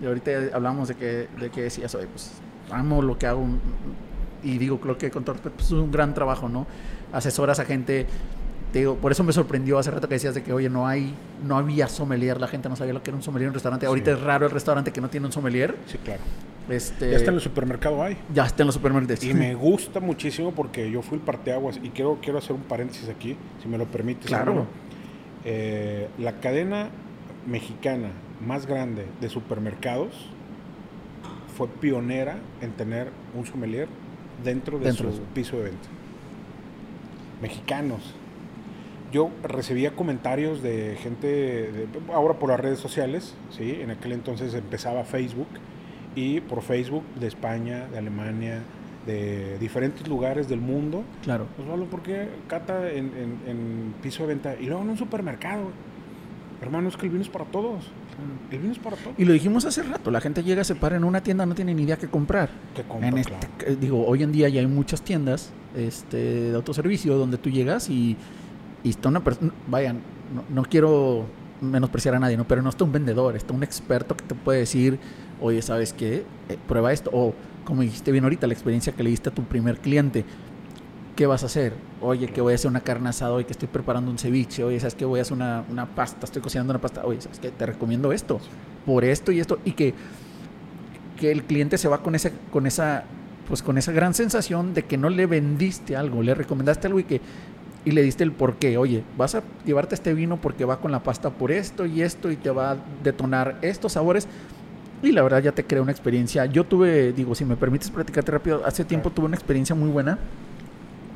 [0.00, 2.32] y ahorita hablamos de que, de que decías, oye, pues
[2.70, 3.44] amo lo que hago
[4.42, 6.66] y digo, creo que con pues, es un gran trabajo, ¿no?
[7.12, 8.06] Asesoras a gente,
[8.72, 11.14] te digo, por eso me sorprendió hace rato que decías de que, oye, no hay,
[11.46, 13.86] no había sommelier, la gente no sabía lo que era un sommelier en un restaurante,
[13.86, 15.74] ahorita es raro el restaurante que no tiene un sommelier.
[15.86, 16.20] Sí, claro.
[16.68, 18.18] Este, ya está en el supermercado hay.
[18.34, 19.24] Ya está en los supermercados.
[19.24, 23.08] Y me gusta muchísimo porque yo fui el parteaguas y quiero, quiero hacer un paréntesis
[23.08, 24.26] aquí, si me lo permites.
[24.26, 24.66] Claro.
[25.44, 26.90] Eh, la cadena
[27.46, 28.10] mexicana
[28.46, 30.12] más grande de supermercados
[31.56, 33.88] fue pionera en tener un sommelier
[34.44, 35.88] dentro de su piso de venta.
[37.40, 38.14] Mexicanos.
[39.12, 43.78] Yo recibía comentarios de gente, ahora por las redes sociales, ¿sí?
[43.80, 45.48] en aquel entonces empezaba Facebook,
[46.14, 48.62] y por Facebook de España, de Alemania,
[49.06, 51.04] de diferentes lugares del mundo.
[51.22, 51.46] Claro.
[51.62, 53.12] Osvaldo, ¿por qué cata en,
[53.46, 55.70] en, piso de venta y luego en un supermercado?
[56.60, 57.84] Hermano, es que el vino es para todos.
[58.50, 59.14] El vino es para todos.
[59.16, 61.72] Y lo dijimos hace rato, la gente llega, se para en una tienda, no tiene
[61.72, 62.50] ni idea qué comprar.
[62.74, 63.16] ¿Qué comprar?
[63.16, 67.88] Este, digo, hoy en día ya hay muchas tiendas este, de autoservicio donde tú llegas
[67.88, 68.16] y,
[68.84, 70.00] y está una persona, vayan,
[70.50, 71.26] no, quiero
[71.60, 72.46] menospreciar a nadie, ¿no?
[72.46, 74.98] pero no está un vendedor, está un experto que te puede decir
[75.40, 76.24] oye, ¿sabes qué?
[76.48, 77.10] Eh, prueba esto.
[77.12, 80.24] O, como dijiste bien ahorita, la experiencia que le diste a tu primer cliente.
[81.16, 81.72] ¿Qué vas a hacer?
[82.00, 84.78] Oye, que voy a hacer una carne asada, hoy que estoy preparando un ceviche, oye,
[84.78, 85.04] ¿sabes qué?
[85.04, 87.50] Voy a hacer una, una pasta, estoy cocinando una pasta, oye, ¿sabes qué?
[87.50, 88.38] Te recomiendo esto,
[88.86, 89.94] por esto y esto, y que,
[91.18, 93.02] que el cliente se va con, ese, con, esa,
[93.48, 97.04] pues con esa gran sensación de que no le vendiste algo, le recomendaste algo y
[97.04, 97.20] que
[97.84, 98.76] y le diste el por qué.
[98.78, 102.30] Oye, vas a llevarte este vino porque va con la pasta por esto y esto
[102.30, 104.28] y te va a detonar estos sabores.
[105.02, 106.44] Y la verdad ya te crea una experiencia.
[106.46, 110.18] Yo tuve, digo, si me permites platicarte rápido, hace tiempo tuve una experiencia muy buena.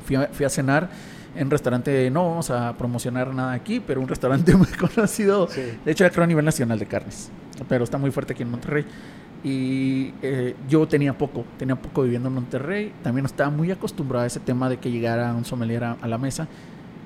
[0.05, 0.89] Fui a, fui a cenar
[1.35, 5.47] en un restaurante, no vamos a promocionar nada aquí, pero un restaurante muy conocido.
[5.47, 7.29] De hecho, era creo a nivel nacional de carnes,
[7.67, 8.85] pero está muy fuerte aquí en Monterrey.
[9.43, 12.93] Y eh, yo tenía poco, tenía poco viviendo en Monterrey.
[13.03, 16.47] También estaba muy acostumbrado a ese tema de que llegara un sommelier a, la mesa.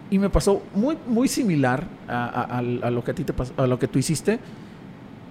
[0.10, 3.68] Y me pasó muy, muy similar a, a, lo que a ti te pasó, a
[3.68, 4.40] lo que tú hiciste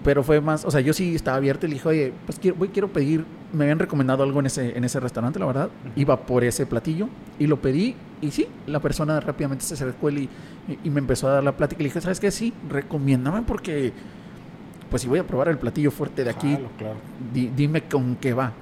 [0.06, 2.56] pero fue más, o sea, yo sí estaba abierto y le dije, oye, pues quiero,
[2.56, 6.16] voy, quiero pedir, me habían recomendado algo en ese, en ese restaurante, la verdad, iba
[6.26, 7.08] por ese platillo
[7.40, 10.28] y lo pedí y sí, la persona rápidamente se acercó y,
[10.84, 12.30] y, me empezó a dar la plática y le dije, ¿sabes qué?
[12.30, 13.92] Sí, recomiéndame porque,
[14.90, 16.96] pues si voy a probar el platillo fuerte de aquí, claro,
[17.32, 18.52] dime con qué va.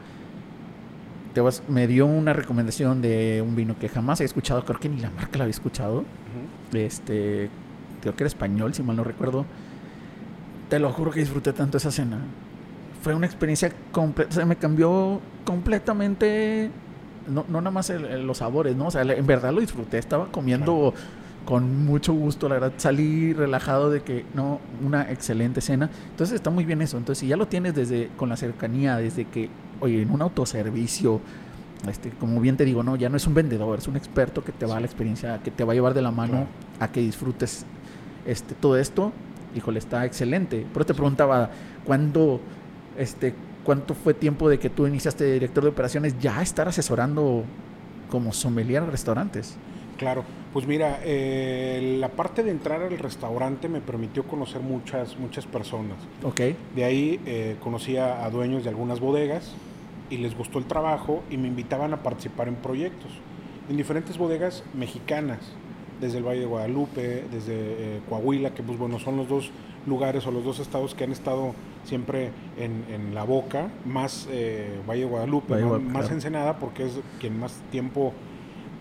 [1.33, 4.89] Te vas, me dio una recomendación de un vino que jamás he escuchado, creo que
[4.89, 6.05] ni la marca la había escuchado,
[6.73, 7.51] este,
[8.01, 9.45] creo que era español, si mal no recuerdo
[10.69, 12.19] te lo juro que disfruté tanto esa cena.
[13.03, 16.71] Fue una experiencia completa, o sea, me cambió completamente,
[17.29, 18.87] no, no nada más los sabores, ¿no?
[18.87, 20.95] O sea, en verdad lo disfruté, estaba comiendo
[21.45, 25.91] con mucho gusto, la verdad, salí relajado de que, no, una excelente cena.
[26.11, 26.97] Entonces está muy bien eso.
[26.97, 31.21] Entonces, si ya lo tienes desde, con la cercanía, desde que, oye, en un autoservicio,
[31.89, 34.53] este, como bien te digo, no, ya no es un vendedor, es un experto que
[34.53, 36.47] te va a la experiencia, que te va a llevar de la mano
[36.81, 37.67] a que disfrutes
[38.25, 39.13] este, todo esto
[39.55, 40.67] híjole, está excelente.
[40.73, 41.51] Pero te preguntaba,
[41.85, 42.41] ¿cuándo,
[42.99, 43.35] este,
[43.65, 47.45] cuánto fue tiempo de que tú iniciaste director de operaciones ya estar asesorando
[48.11, 49.57] como sommelier a restaurantes?
[49.97, 55.47] Claro, pues mira, eh, la parte de entrar al restaurante me permitió conocer muchas, muchas
[55.47, 55.97] personas.
[56.23, 56.41] Ok.
[56.75, 59.53] De ahí eh, conocí a, a dueños de algunas bodegas
[60.11, 63.11] y les gustó el trabajo y me invitaban a participar en proyectos,
[63.69, 65.39] en diferentes bodegas mexicanas,
[66.01, 69.51] desde el Valle de Guadalupe, desde eh, Coahuila, que pues bueno, son los dos
[69.87, 74.81] lugares o los dos estados que han estado siempre en, en la boca, más eh,
[74.89, 76.11] Valle de Guadalupe, más.
[76.11, 78.13] Ensenada, porque es quien más tiempo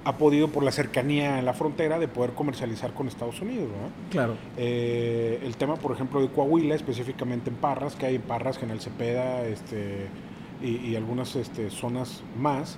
[0.06, 3.89] ha podido por la cercanía en la frontera de poder comercializar con Estados Unidos, ¿verdad?
[4.10, 4.36] Claro.
[4.58, 8.82] Eh, el tema, por ejemplo, de Coahuila, específicamente en Parras, que hay en Parras, General
[8.82, 10.08] Cepeda, este,
[10.62, 12.78] y, y algunas este, zonas más,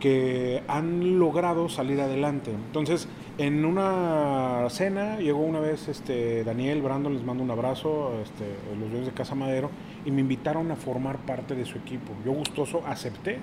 [0.00, 2.50] que han logrado salir adelante.
[2.50, 3.08] Entonces,
[3.38, 8.44] en una cena llegó una vez este, Daniel, Brandon, les mando un abrazo, este,
[8.78, 9.70] los dueños de Casa Madero,
[10.04, 12.12] y me invitaron a formar parte de su equipo.
[12.24, 13.38] Yo gustoso acepté.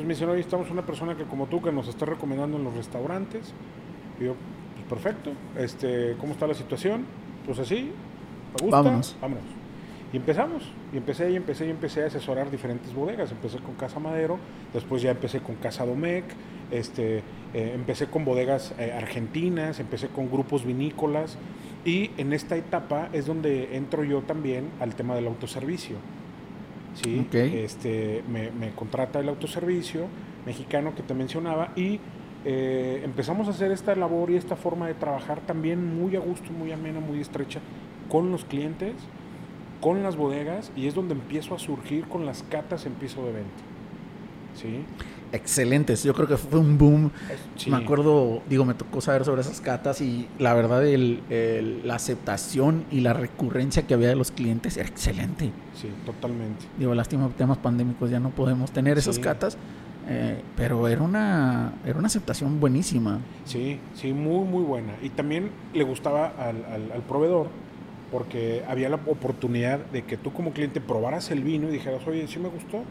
[0.00, 2.64] Entonces me dicen, oye, estamos una persona que como tú, que nos está recomendando en
[2.64, 3.52] los restaurantes.
[4.18, 4.34] Y yo,
[4.74, 7.04] pues perfecto, este, ¿cómo está la situación?
[7.44, 7.90] Pues así,
[8.54, 9.16] me gusta, Vámonos.
[9.20, 9.44] vámonos.
[10.10, 10.62] Y empezamos,
[10.94, 13.30] y empecé y empecé y empecé a asesorar diferentes bodegas.
[13.30, 14.38] Empecé con Casa Madero,
[14.72, 16.24] después ya empecé con Casa Domecq,
[16.70, 17.18] este,
[17.52, 21.36] eh, empecé con bodegas eh, argentinas, empecé con grupos vinícolas.
[21.84, 25.96] Y en esta etapa es donde entro yo también al tema del autoservicio.
[26.94, 27.26] ¿Sí?
[27.32, 30.06] Este, me, me contrata el autoservicio
[30.46, 32.00] mexicano que te mencionaba y
[32.44, 36.50] eh, empezamos a hacer esta labor y esta forma de trabajar también muy a gusto,
[36.52, 37.60] muy amena, muy estrecha
[38.08, 38.94] con los clientes,
[39.80, 43.32] con las bodegas y es donde empiezo a surgir con las catas en piso de
[43.32, 43.62] venta.
[44.54, 44.84] ¿Sí?
[45.32, 46.02] Excelentes.
[46.02, 47.10] Yo creo que fue un boom.
[47.56, 47.70] Sí.
[47.70, 51.94] Me acuerdo, digo, me tocó saber sobre esas catas y la verdad el- el- la
[51.94, 55.52] aceptación y la recurrencia que había de los clientes era excelente.
[55.74, 56.66] Sí, totalmente.
[56.78, 59.20] Digo, lástima, temas pandémicos ya no podemos tener esas Sí.
[59.20, 59.56] catas,
[60.08, 63.20] eh, pero era una, era una aceptación buenísima.
[63.44, 64.94] Sí, sí, muy, muy buena.
[65.02, 67.48] Y también le gustaba al, al- al proveedor
[68.10, 72.26] porque había la oportunidad de que tú como cliente probaras el vino y dijeras, oye,
[72.26, 72.82] sí me gustó,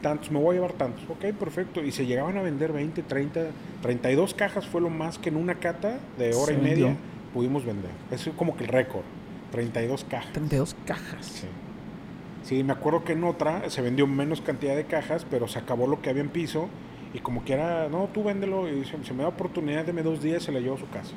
[0.00, 1.04] tantos, me voy a llevar tantos.
[1.08, 1.82] Ok, perfecto.
[1.82, 3.46] Y se llegaban a vender 20, 30,
[3.82, 6.96] 32 cajas fue lo más que en una cata de hora y media vendió.
[7.34, 7.90] pudimos vender.
[8.10, 9.02] Eso es como que el récord,
[9.52, 10.32] 32 cajas.
[10.32, 11.26] 32 cajas.
[11.26, 11.46] Sí.
[12.42, 15.88] Sí, me acuerdo que en otra se vendió menos cantidad de cajas, pero se acabó
[15.88, 16.68] lo que había en piso
[17.12, 20.22] y como que era, no, tú véndelo y se, se me da oportunidad, deme dos
[20.22, 21.12] días, se la llevo a su casa.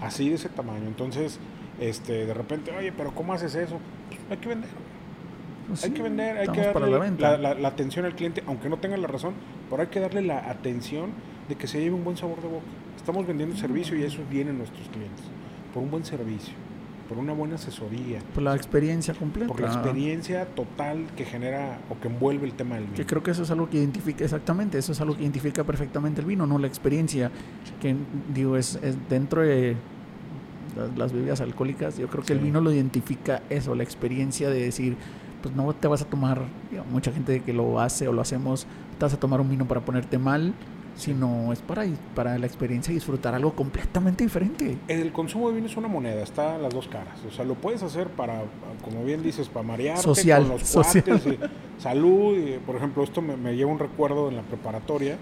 [0.00, 0.88] Así de ese tamaño.
[0.88, 1.38] Entonces,
[1.78, 3.78] este, de repente, oye, pero ¿cómo haces eso?
[4.08, 4.70] Pues, hay que vender.
[5.70, 7.30] Pues hay sí, que vender, hay que darle la venta.
[7.32, 9.34] la, la- la atención al cliente, aunque no tenga la razón,
[9.70, 11.10] pero hay que darle la atención
[11.48, 12.64] de que se lleve un buen sabor de boca.
[12.96, 15.24] Estamos vendiendo servicio y eso vienen nuestros clientes.
[15.72, 16.52] Por un buen servicio,
[17.08, 19.48] por una buena asesoría, Por la experiencia completa.
[19.48, 22.96] por la experiencia total que genera o que envuelve el tema del vino.
[22.96, 26.20] Que creo que eso es algo que identifica exactamente, eso es algo que identifica perfectamente
[26.20, 27.30] el vino, no la experiencia
[27.80, 27.94] que
[28.34, 29.76] digo es, es dentro de
[30.76, 34.60] las, las bebidas alcohólicas, yo creo que el vino lo identifica eso, la experiencia de
[34.62, 34.96] decir,
[35.42, 36.42] pues no te vas a tomar,
[36.90, 38.66] mucha gente que lo hace o lo hacemos,
[38.98, 40.52] te vas a tomar un vino para ponerte mal,
[40.96, 44.76] sino es para, para la experiencia y disfrutar algo completamente diferente.
[44.88, 47.18] El consumo de vino es una moneda, está a las dos caras.
[47.26, 48.42] O sea, lo puedes hacer para,
[48.84, 51.04] como bien dices, para marearte Social, con los social.
[51.04, 52.36] cuates, y salud.
[52.36, 55.16] y, por ejemplo, esto me, me lleva un recuerdo en la preparatoria.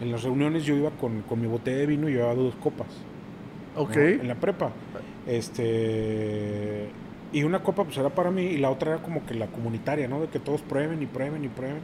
[0.00, 2.88] En las reuniones yo iba con, con mi botella de vino y llevaba dos copas.
[3.76, 3.92] ¿no?
[3.92, 4.70] En la prepa.
[5.26, 6.90] Este
[7.34, 10.08] y una copa pues era para mí y la otra era como que la comunitaria,
[10.08, 10.20] ¿no?
[10.20, 11.80] De que todos prueben y prueben y prueben.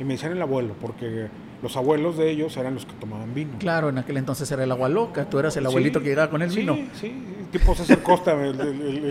[0.00, 1.28] Y me decían el abuelo, porque
[1.62, 3.52] los abuelos de ellos eran los que tomaban vino.
[3.60, 6.30] Claro, en aquel entonces era el agua loca, tú eras el abuelito Sí, que llegaba
[6.30, 7.12] con el sí, vino, Sí,
[7.52, 9.04] tipo César Costa, el- el- el-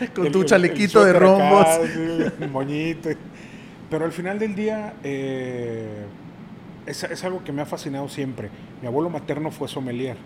[0.00, 1.62] el- con tu chalequito de rombos.
[1.66, 3.08] acá, sí, el moñito.
[3.88, 6.04] Pero al final del día eh,
[6.86, 8.50] es, es algo que me ha fascinado siempre.
[8.80, 10.16] Mi abuelo materno fue sommelier.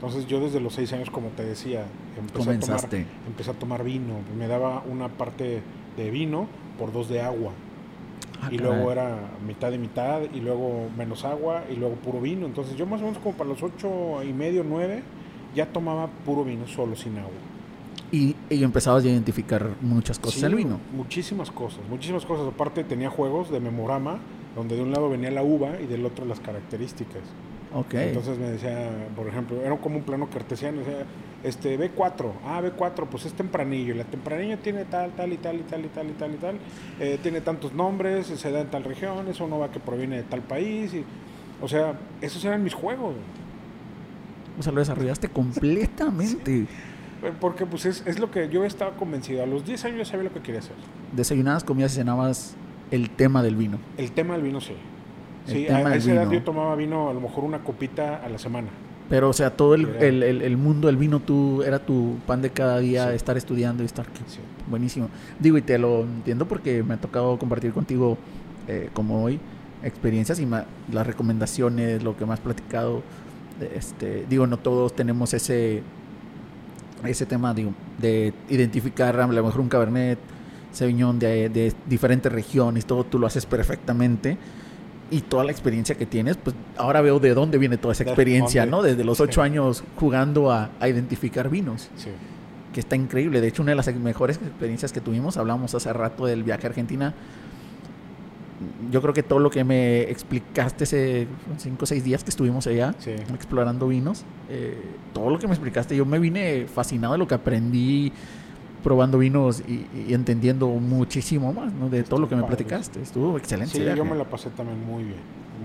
[0.00, 1.84] Entonces yo desde los seis años, como te decía,
[2.16, 4.20] empecé a, tomar, empecé a tomar vino.
[4.38, 5.60] Me daba una parte
[5.96, 6.46] de vino
[6.78, 7.50] por dos de agua.
[8.40, 8.72] Ah, y caray.
[8.72, 12.46] luego era mitad y mitad, y luego menos agua, y luego puro vino.
[12.46, 15.02] Entonces yo más o menos como para los ocho y medio, nueve,
[15.56, 17.32] ya tomaba puro vino solo, sin agua.
[18.12, 20.78] Y, y empezabas a identificar muchas cosas Sí, del vino.
[20.92, 22.46] Muchísimas cosas, muchísimas cosas.
[22.46, 24.18] Aparte tenía juegos de memorama,
[24.54, 27.22] donde de un lado venía la uva y del otro las características.
[27.74, 27.94] Ok.
[27.94, 31.04] Entonces me decía, por ejemplo, era como un plano cartesiano, decía,
[31.42, 35.56] este B4, ah, B4, pues es tempranillo, y la tempranillo tiene tal, tal y tal
[35.56, 36.58] y tal y tal y tal y tal,
[36.98, 40.22] eh, tiene tantos nombres, se da en tal región, es una uva que proviene de
[40.22, 41.04] tal país, y,
[41.60, 43.14] o sea, esos eran mis juegos,
[44.58, 46.66] O sea, lo desarrollaste completamente.
[47.22, 50.04] Eh, porque pues es, es lo que yo estaba convencido, a los 10 años ya
[50.04, 50.76] sabía lo que quería hacer.
[51.12, 52.56] Desayunabas, comías y cenabas
[52.90, 53.78] el tema del vino.
[53.96, 54.74] El tema del vino sí.
[55.48, 58.68] Sí, a esa edad yo tomaba vino a lo mejor una copita a la semana.
[59.08, 62.50] Pero, o sea, todo el, el, el, mundo del vino tú, era tu pan de
[62.50, 64.20] cada día, estar estudiando y estar aquí.
[64.68, 65.08] Buenísimo.
[65.38, 68.18] Digo, y te lo entiendo porque me ha tocado compartir contigo,
[68.66, 69.40] eh, como hoy,
[69.82, 70.46] experiencias y
[70.92, 73.02] las recomendaciones, lo que has platicado.
[73.74, 75.82] Este, digo, no todos tenemos ese,
[77.02, 80.18] ese tema digo, de identificar a lo mejor un cabernet
[80.70, 84.36] Sauvignon de, de diferentes regiones, todo tú lo haces perfectamente
[85.10, 88.66] y toda la experiencia que tienes, pues ahora veo de dónde viene toda esa experiencia,
[88.66, 88.82] ¿no?
[88.82, 91.88] Desde los ocho años jugando a, identificar vinos.
[91.96, 92.10] Sí.
[92.72, 93.40] Que está increíble.
[93.40, 96.70] De hecho, una de las mejores experiencias que tuvimos, hablamos hace rato del viaje a
[96.70, 97.14] Argentina.
[98.90, 101.26] Yo creo que todo lo que me explicaste ese
[101.58, 102.92] cinco o seis días que estuvimos allá
[103.32, 104.76] explorando vinos, eh,
[105.14, 108.12] todo lo que me explicaste, yo me vine fascinado de lo que aprendí
[108.88, 111.90] probando vinos y, entendiendo muchísimo más ¿no?
[111.90, 113.02] de todo lo que me platicaste.
[113.02, 113.76] Estuvo excelente.
[113.76, 115.18] Sí, yo me la pasé también muy bien.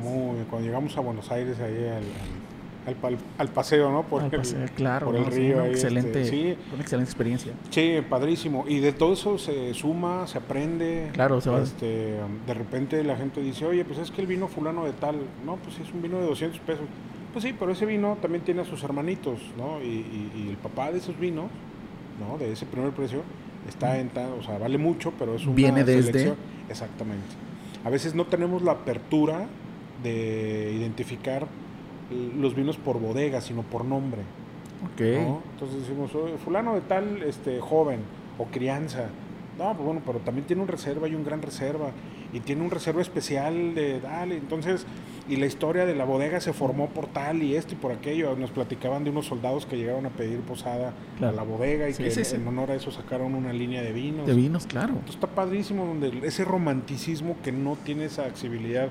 [0.03, 0.45] Muy bien.
[0.49, 1.87] Cuando llegamos a Buenos Aires, ahí
[2.85, 4.03] al, al, paseo, ¿no?
[4.03, 5.55] Por, el, claro, por el río.
[5.55, 6.57] Una excelente, este, sí.
[6.73, 7.53] una excelente experiencia.
[7.69, 8.65] Sí, padrísimo.
[8.67, 11.09] Y de todo eso se suma, se aprende.
[11.13, 11.61] Claro, se va.
[11.61, 15.15] Este, de repente la gente dice, oye, pues es que el vino fulano de tal,
[15.45, 16.83] no, pues es un vino de 200 pesos.
[17.31, 19.81] Pues sí, pero ese vino también tiene a sus hermanitos, ¿no?
[19.81, 21.45] Y, y el papá de esos vinos
[22.19, 22.37] ¿no?
[22.37, 23.21] De ese primer precio,
[23.67, 26.33] está en, o sea, vale mucho, pero es una Viene desde...
[26.69, 27.27] Exactamente.
[27.83, 29.47] A veces no tenemos la apertura
[30.01, 31.47] de identificar
[32.37, 34.21] los vinos por bodega, sino por nombre.
[34.93, 35.01] Ok.
[35.01, 36.11] Entonces decimos,
[36.43, 37.99] fulano de tal este, joven
[38.37, 39.07] o crianza.
[39.57, 41.91] No, pues bueno, pero también tiene un reserva y un gran reserva.
[42.33, 44.35] Y tiene un reserva especial de dale.
[44.37, 44.85] Entonces,
[45.29, 48.35] y la historia de la bodega se formó por tal y esto y por aquello.
[48.35, 52.09] Nos platicaban de unos soldados que llegaron a pedir posada a la bodega y que
[52.09, 54.27] en honor a eso sacaron una línea de vinos.
[54.27, 54.89] De vinos, claro.
[54.89, 58.89] Entonces está padrísimo donde ese romanticismo que no tiene esa accesibilidad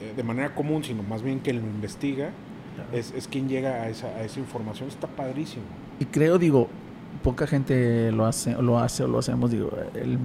[0.00, 2.30] eh, de manera común, sino más bien que lo investiga,
[2.92, 4.88] es, es, quien llega a esa, a esa información.
[4.88, 5.64] Está padrísimo.
[5.98, 6.68] Y creo, digo,
[7.26, 9.50] poca gente lo hace, lo hace o lo hacemos.
[9.50, 9.70] Digo,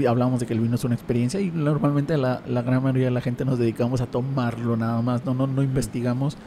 [0.08, 3.12] hablamos de que el vino es una experiencia y normalmente la, la, gran mayoría de
[3.12, 6.38] la gente nos dedicamos a tomarlo nada más, no, no, no investigamos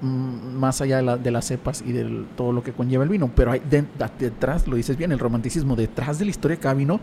[0.00, 3.32] mm, más allá de, las cepas y de todo lo que conlleva el vino.
[3.34, 3.60] Pero hay
[4.18, 7.00] detrás, lo dices bien, el romanticismo, detrás de la historia de cada vino.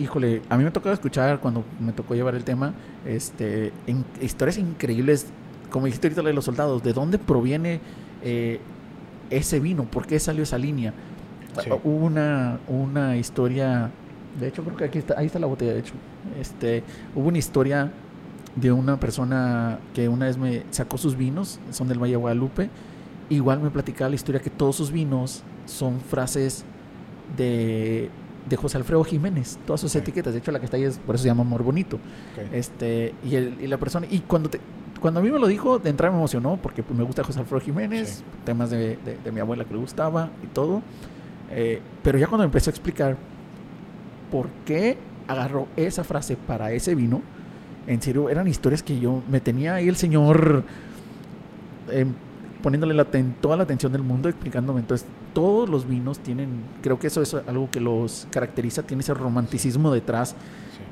[0.00, 2.74] Híjole, a mí me tocó escuchar cuando me tocó llevar el tema,
[3.06, 5.28] este, en, historias increíbles,
[5.70, 7.80] como dijiste ahorita de los soldados, de dónde proviene
[8.24, 8.58] eh,
[9.30, 10.92] ese vino, por qué salió esa línea
[11.82, 13.90] Hubo una, una historia,
[14.38, 15.94] de hecho creo que aquí está, ahí está la botella, de hecho.
[16.40, 16.82] Este,
[17.14, 17.92] hubo una historia
[18.56, 22.70] de una persona que una vez me sacó sus vinos, son del Valle Guadalupe.
[23.30, 26.64] Igual me platicaba la historia que todos sus vinos son frases
[27.36, 28.10] de,
[28.48, 30.32] de José Alfredo Jiménez, todas sus etiquetas.
[30.34, 31.98] De hecho, la que está ahí es, por eso se llama Amor Bonito.
[32.52, 34.60] Este, y, el, y la persona, y cuando te,
[35.00, 37.40] cuando a mí me lo dijo, de entrada me emocionó porque pues, me gusta José
[37.40, 40.82] Alfredo Jiménez, temas de, de, de, mi abuela que le gustaba y todo.
[41.50, 43.16] Eh, pero ya cuando empezó a explicar
[44.30, 47.22] por qué agarró esa frase para ese vino,
[47.86, 50.64] en serio, eran historias que yo me tenía ahí el señor
[51.90, 52.12] em,
[52.62, 53.06] poniéndole la
[53.40, 54.80] toda la atención del mundo, explicándome.
[54.80, 59.12] Entonces, todos los vinos tienen, creo que eso es algo que los caracteriza, tiene ese
[59.12, 60.34] romanticismo detrás,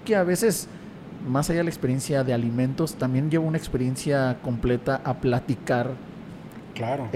[0.05, 0.69] que a veces,
[1.27, 5.93] más allá de la experiencia de alimentos, también lleva una experiencia completa a platicar
[6.83, 7.09] Claro.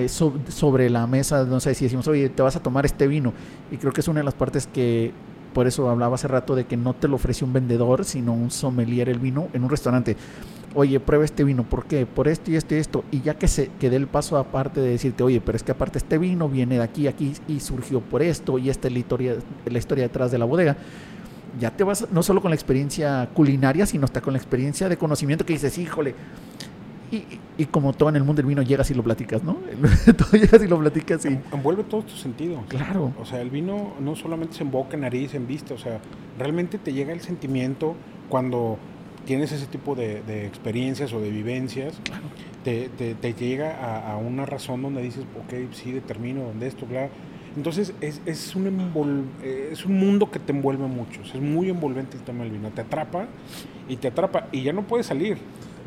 [0.48, 3.32] sobre la mesa, no sé si decimos, oye, te vas a tomar este vino.
[3.70, 5.12] Y creo que es una de las partes que,
[5.52, 8.50] por eso hablaba hace rato de que no te lo ofrece un vendedor, sino un
[8.50, 10.16] sommelier el vino en un restaurante.
[10.74, 12.06] Oye, prueba este vino, ¿por qué?
[12.06, 13.04] Por esto y esto y esto.
[13.10, 15.72] Y ya que se que dé el paso aparte de decirte, oye, pero es que
[15.72, 18.98] aparte este vino viene de aquí, aquí y surgió por esto y esta es la
[18.98, 20.76] historia, la historia detrás de la bodega
[21.58, 24.96] ya te vas no solo con la experiencia culinaria, sino hasta con la experiencia de
[24.96, 26.14] conocimiento que dices, híjole,
[27.10, 29.58] y, como todo en el mundo del vino, llegas y lo platicas, ¿no?
[30.16, 31.38] todo llegas y lo platicas y...
[31.52, 32.64] Envuelve todo tu sentido.
[32.68, 33.12] Claro.
[33.20, 36.00] O sea, el vino no solamente se en boca, en nariz, en vista, o sea,
[36.38, 37.94] realmente te llega el sentimiento
[38.28, 38.78] cuando
[39.24, 42.24] tienes ese tipo de, experiencias o de vivencias, claro.
[42.64, 47.10] te, te, llega a, una razón donde dices, ok, sí, determino dónde esto, claro.
[47.56, 52.22] Entonces es, es, un es un mundo que te envuelve mucho, es muy envolvente el
[52.22, 53.26] tema del vino, te atrapa
[53.88, 55.38] y te atrapa y ya no puedes salir.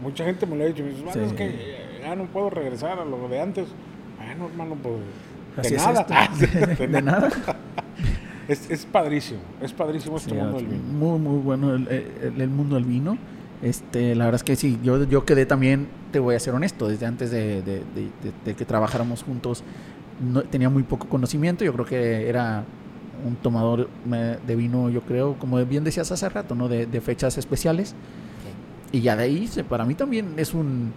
[0.01, 3.05] Mucha gente me lo ha dicho, me dice, es que ya no puedo regresar a
[3.05, 3.67] lo de antes.
[4.17, 6.05] Bueno, hermano, pues de nada.
[6.77, 7.29] de, nada.
[8.47, 10.81] Es, es, padrísimo, es padrísimo este mundo del vino.
[10.83, 13.15] Muy, muy bueno el, el, mundo del vino.
[13.61, 16.87] Este, la verdad es que sí, yo, yo quedé también, te voy a ser honesto,
[16.87, 17.83] desde antes de, de,
[18.43, 19.63] de que trabajáramos juntos,
[20.19, 21.63] no, tenía muy poco conocimiento.
[21.63, 22.63] Yo creo que era
[23.25, 23.89] un tomador
[24.45, 26.67] de vino, yo creo, como bien decías hace rato, ¿no?
[26.67, 27.95] De, fechas especiales
[28.91, 30.91] y ya de ahí, para mí también es un,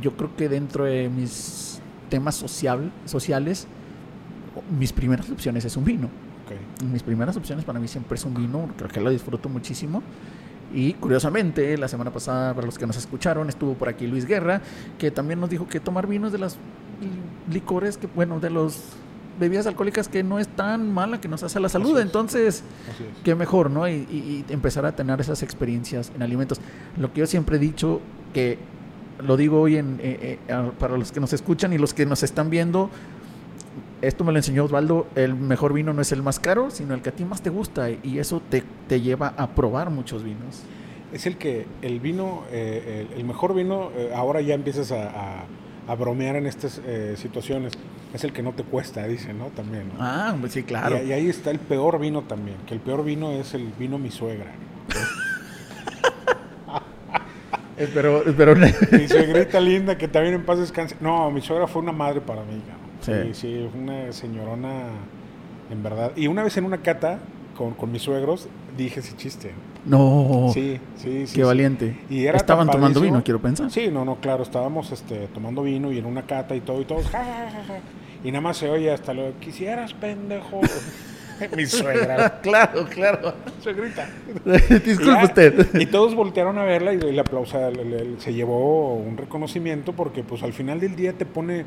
[0.00, 1.80] yo creo que dentro de mis
[2.10, 3.66] temas social, sociales,
[4.78, 6.08] mis primeras opciones es un vino.
[6.92, 10.02] Mis primeras opciones para mí siempre es un vino, creo que lo disfruto muchísimo.
[10.74, 14.60] Y curiosamente, la semana pasada, para los que nos escucharon, estuvo por aquí Luis Guerra,
[14.98, 16.58] que también nos dijo que tomar vino es de las
[17.50, 18.82] licores que, bueno, de los
[19.38, 21.98] bebidas alcohólicas que no es tan mala que nos hace la salud.
[21.98, 22.62] Entonces,
[23.24, 23.88] qué mejor, ¿no?
[23.88, 26.60] Y, empezar a tener esas experiencias en alimentos.
[26.96, 28.00] Lo que yo siempre he dicho,
[28.32, 28.58] que
[29.24, 32.22] lo digo hoy en, eh, eh, para los que nos escuchan y los que nos
[32.22, 32.90] están viendo,
[34.00, 37.02] esto me lo enseñó Osvaldo, el mejor vino no es el más caro, sino el
[37.02, 40.62] que a ti más te gusta y eso te, te lleva a probar muchos vinos.
[41.12, 45.44] Es el que el vino, eh, el, mejor vino, ahora ya empiezas a a
[45.96, 47.72] bromear en estas eh, situaciones.
[48.14, 49.46] Es el que no te cuesta, dice, ¿no?
[49.46, 49.90] También.
[49.98, 51.02] Ah, pues sí, claro.
[51.02, 54.10] Y, ahí está el peor vino también, que el peor vino es el vino mi
[54.10, 54.52] suegra.
[57.76, 58.54] espero, espero.
[58.56, 60.96] mi suegrita linda, que también en paz descanse.
[61.00, 62.60] No, mi suegra fue una madre para mí.
[63.00, 64.88] Sí, sí, sí una señorona,
[65.70, 66.12] en verdad.
[66.14, 67.18] Y una vez en una cata,
[67.56, 69.52] con, con mis suegros, dije ese chiste.
[69.84, 70.50] No.
[70.52, 71.34] Sí, sí, sí.
[71.34, 71.96] Qué valiente.
[72.08, 73.70] Y Estaban tomando vino, quiero pensar.
[73.70, 76.84] Sí, no, no, claro, estábamos este, tomando vino y en una cata y todo y
[76.84, 77.06] todos.
[78.22, 80.60] y nada más se oye hasta lo quisieras, pendejo.
[81.56, 82.40] Mi suegra.
[82.42, 83.34] claro, claro.
[83.60, 84.08] Suegrita.
[84.84, 85.80] Disculpe usted.
[85.80, 87.58] Y todos voltearon a verla y el aplauso
[88.18, 91.64] se llevó un reconocimiento porque pues al final del día te pone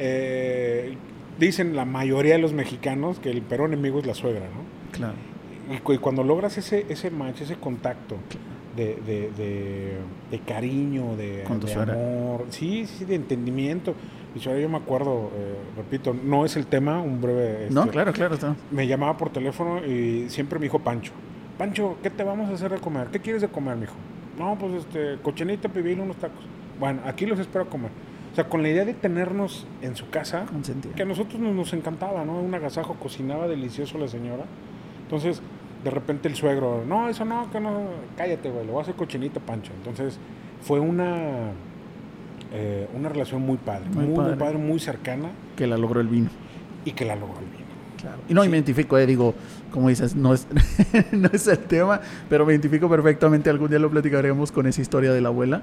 [0.00, 0.96] eh,
[1.38, 4.64] dicen la mayoría de los mexicanos que el peor enemigo es la suegra, ¿no?
[4.90, 5.33] Claro
[5.70, 8.16] y, cuando logras ese, ese match, ese contacto
[8.76, 9.98] de, de,
[10.30, 13.94] de, cariño, de, amor, sí, sí, de entendimiento.
[14.34, 17.68] Y yo, yo me acuerdo, eh, repito, no es el tema, un breve...
[17.70, 18.34] no, este, claro, claro.
[18.34, 18.56] Está.
[18.72, 21.12] Me llamaba por teléfono y siempre me dijo Pancho,
[21.56, 23.08] Pancho, ¿qué te vamos a hacer de comer?
[23.08, 23.94] ¿Qué quieres de comer, mijo?
[24.38, 26.44] No, pues este, cochinita, pibil, unos tacos.
[26.80, 27.90] Bueno, aquí los espero a comer.
[28.32, 30.46] O sea, con la idea de tenernos en su casa,
[30.96, 32.40] que a nosotros nos, nos encantaba, ¿no?
[32.40, 34.44] Un agasajo, cocinaba delicioso la señora.
[35.04, 35.40] Entonces,
[35.84, 37.84] de repente el suegro, no, eso no, que no,
[38.16, 39.72] cállate, güey, lo voy a hacer cochinito, Pancho.
[39.76, 40.18] Entonces,
[40.62, 41.52] fue una,
[42.52, 44.58] eh, una relación muy padre, muy, padre.
[44.58, 45.28] muy, cercana.
[45.56, 46.30] Que la logró el vino.
[46.84, 47.64] Y que la logró el vino.
[48.00, 48.18] Claro.
[48.28, 49.34] Y no me identifico, eh, digo,
[49.70, 50.46] como dices, no es,
[51.12, 53.50] no es el tema, pero me identifico perfectamente.
[53.50, 55.62] Algún día lo platicaremos con esa historia de la abuela.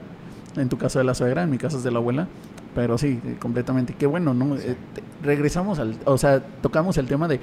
[0.55, 2.27] En tu caso de la suegra, en mi caso es de la abuela.
[2.75, 3.95] Pero sí, completamente.
[3.97, 4.55] Qué bueno, ¿no?
[4.55, 4.75] Eh,
[5.23, 7.39] regresamos al, o sea, tocamos el tema de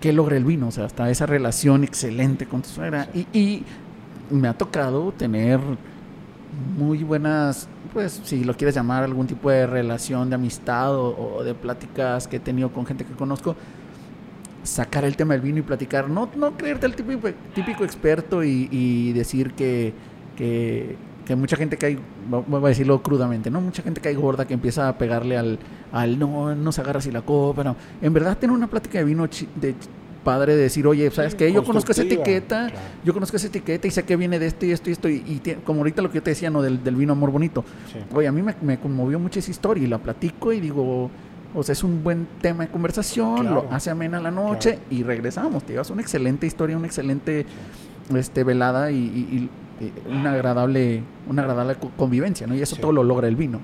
[0.00, 3.08] que logra el vino, o sea, hasta esa relación excelente con tu suegra.
[3.32, 3.64] Y,
[4.30, 5.58] me ha tocado tener
[6.78, 11.52] muy buenas, pues si lo quieres llamar algún tipo de relación de amistad o, de
[11.52, 13.56] pláticas que he tenido con gente que conozco,
[14.62, 19.12] sacar el tema del vino y platicar, no, no creerte el típico, típico experto y,
[19.14, 19.94] decir que,
[20.36, 20.96] que,
[21.30, 23.60] que, mucha gente cae, voy a decirlo crudamente, ¿no?
[23.60, 25.58] Mucha gente cae gorda que empieza a pegarle al,
[25.92, 27.76] al no, no se agarra si la copa, no.
[28.02, 29.74] En verdad, tener una plática de vino de
[30.24, 31.52] padre de decir, oye, ¿sabes qué?
[31.52, 32.70] Yo conozco esa etiqueta,
[33.04, 35.08] yo conozco esa etiqueta y sé que viene de esto y esto y esto.
[35.08, 36.62] Y, como ahorita lo que yo te decía, ¿no?
[36.62, 37.64] Del, vino amor bonito.
[38.12, 41.10] Oye, a mí me, conmovió mucho esa historia y la platico y digo,
[41.54, 45.64] o sea, es un buen tema de conversación, lo hace amena la noche y regresamos.
[45.64, 47.46] Te llevas una excelente historia, una excelente
[48.14, 49.48] este, velada y,
[50.08, 52.54] una agradable, una agradable convivencia, ¿no?
[52.54, 53.60] Y eso todo lo logra el vino.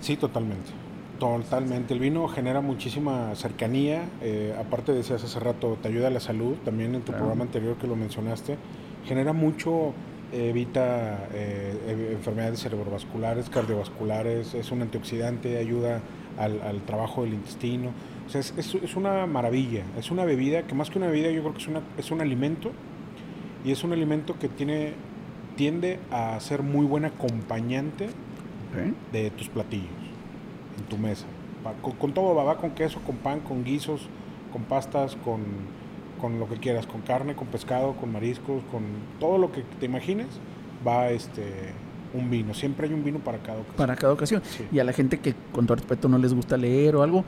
[0.00, 0.70] Sí, totalmente.
[1.18, 6.20] Totalmente, el vino genera muchísima cercanía, eh, aparte decías hace rato, te ayuda a la
[6.20, 8.56] salud, también en tu programa anterior que lo mencionaste,
[9.04, 9.94] genera mucho,
[10.32, 16.02] evita eh, enfermedades cerebrovasculares, cardiovasculares, es un antioxidante, ayuda
[16.38, 17.90] al, trabajo del intestino,
[18.24, 21.40] o sea, es, es, una maravilla, es una bebida que más que una bebida yo
[21.40, 22.70] creo que es, una, es un alimento
[23.64, 24.92] y es un alimento que tiene,
[25.58, 28.08] tiende a ser muy buen acompañante
[29.12, 29.88] de tus platillos
[30.78, 31.26] en tu mesa.
[31.82, 34.08] Con, todo, va, con queso, con pan, con guisos,
[34.52, 35.40] con pastas, con,
[36.20, 38.82] con, lo que quieras, con carne, con pescado, con mariscos, con
[39.18, 40.28] todo lo que te imagines,
[40.86, 41.72] va este
[42.14, 42.54] un vino.
[42.54, 43.76] Siempre hay un vino para cada ocasión.
[43.76, 44.42] Para cada ocasión.
[44.72, 47.24] Y a la gente que con todo respeto no les gusta leer o algo,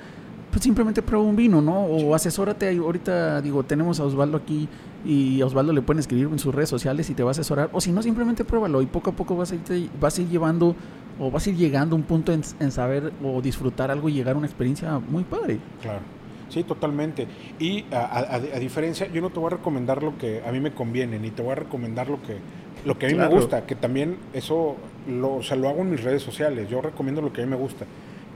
[0.51, 1.85] pues simplemente prueba un vino, ¿no?
[1.85, 2.77] O asesórate.
[2.77, 4.69] Ahorita, digo, tenemos a Osvaldo aquí
[5.05, 7.71] y a Osvaldo le pueden escribir en sus redes sociales y te va a asesorar.
[7.73, 10.29] O si no, simplemente pruébalo y poco a poco vas a ir, vas a ir
[10.29, 10.75] llevando
[11.21, 14.35] o vas a ir llegando a un punto en, saber o disfrutar algo y llegar
[14.35, 15.59] a una experiencia muy padre.
[15.83, 16.01] Claro.
[16.49, 17.29] Sí, totalmente.
[17.61, 21.21] Y a, diferencia, yo no te voy a recomendar lo que a mí me conviene,
[21.21, 22.39] ni te voy a recomendar lo que,
[22.85, 24.77] lo que a mí me gusta, que también eso
[25.09, 26.69] lo, o sea, lo hago en mis redes sociales.
[26.69, 27.87] Yo recomiendo lo que a mí me gusta.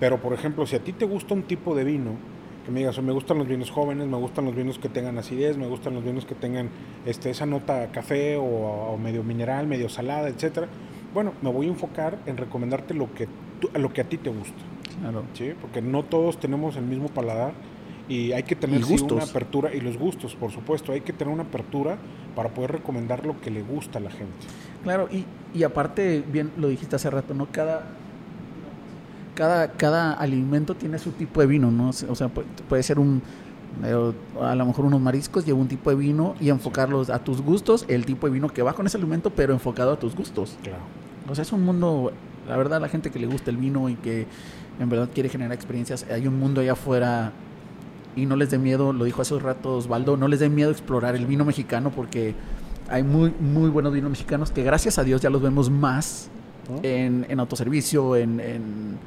[0.01, 2.12] Pero, por ejemplo, si a ti te gusta un tipo de vino,
[2.64, 5.57] que me digas, me gustan los vinos jóvenes, me gustan los vinos que tengan acidez,
[5.57, 6.70] me gustan los vinos que tengan
[7.05, 10.68] este, esa nota café o, o medio mineral, medio salada, etcétera
[11.14, 13.28] bueno, me voy a enfocar en recomendarte lo que,
[13.74, 14.59] lo que a ti te gusta.
[15.01, 15.24] Claro.
[15.32, 15.53] ¿sí?
[15.61, 17.53] Porque no todos tenemos el mismo paladar
[18.09, 21.32] y hay que tener sí, una apertura y los gustos, por supuesto, hay que tener
[21.32, 21.97] una apertura
[22.34, 24.34] para poder recomendar lo que le gusta a la gente.
[24.82, 25.24] Claro, y,
[25.57, 27.47] y aparte, bien lo dijiste hace rato, ¿no?
[27.51, 27.86] Cada,
[29.35, 31.89] cada, cada alimento tiene su tipo de vino, ¿no?
[31.91, 33.22] O sea, pu- puede ser un,
[33.85, 37.41] eh, a lo mejor unos mariscos, lleva un tipo de vino y enfocarlos a tus
[37.43, 40.57] gustos, el tipo de vino que va con ese alimento, pero enfocado a tus gustos.
[40.62, 40.78] Claro.
[41.28, 42.12] O sea, es un mundo,
[42.49, 44.26] la verdad, la gente que le gusta el vino y que
[44.78, 47.32] en verdad quiere generar experiencias, hay un mundo allá afuera
[48.16, 50.70] y no les dé miedo, lo dijo hace un rato Osvaldo, no les dé miedo
[50.70, 52.35] explorar el vino mexicano porque
[52.89, 56.28] hay muy, muy buenos vinos mexicanos que gracias a Dios ya los vemos más
[56.68, 56.80] ¿no?
[56.82, 58.99] en, en autoservicio, en, en,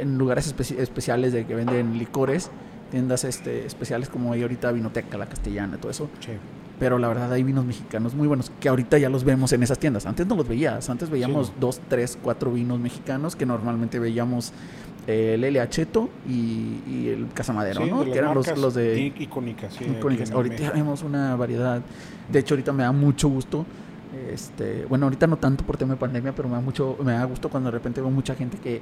[0.00, 2.50] en lugares especi- especiales de que venden licores,
[2.90, 6.08] tiendas este, especiales como hay ahorita Vinoteca, La Castellana, todo eso.
[6.20, 6.32] Sí.
[6.78, 9.78] Pero la verdad hay vinos mexicanos muy buenos que ahorita ya los vemos en esas
[9.78, 10.04] tiendas.
[10.04, 10.90] Antes no los veías.
[10.90, 11.52] Antes veíamos Sí.
[11.58, 14.52] dos, tres, cuatro vinos mexicanos que normalmente veíamos
[15.06, 15.58] eh, el L.
[15.60, 18.04] Acheto y, y el Casamadero, Sí, ¿no?
[18.04, 19.72] Que eran los, los de icónicas.
[19.74, 20.30] sí, icónicas.
[20.32, 21.80] Ahorita ya vemos una variedad.
[22.30, 23.64] De hecho, ahorita me da mucho gusto.
[24.32, 27.24] Este, bueno, ahorita no tanto por tema de pandemia, pero me da mucho, me da
[27.24, 28.80] gusto cuando de repente veo mucha gente que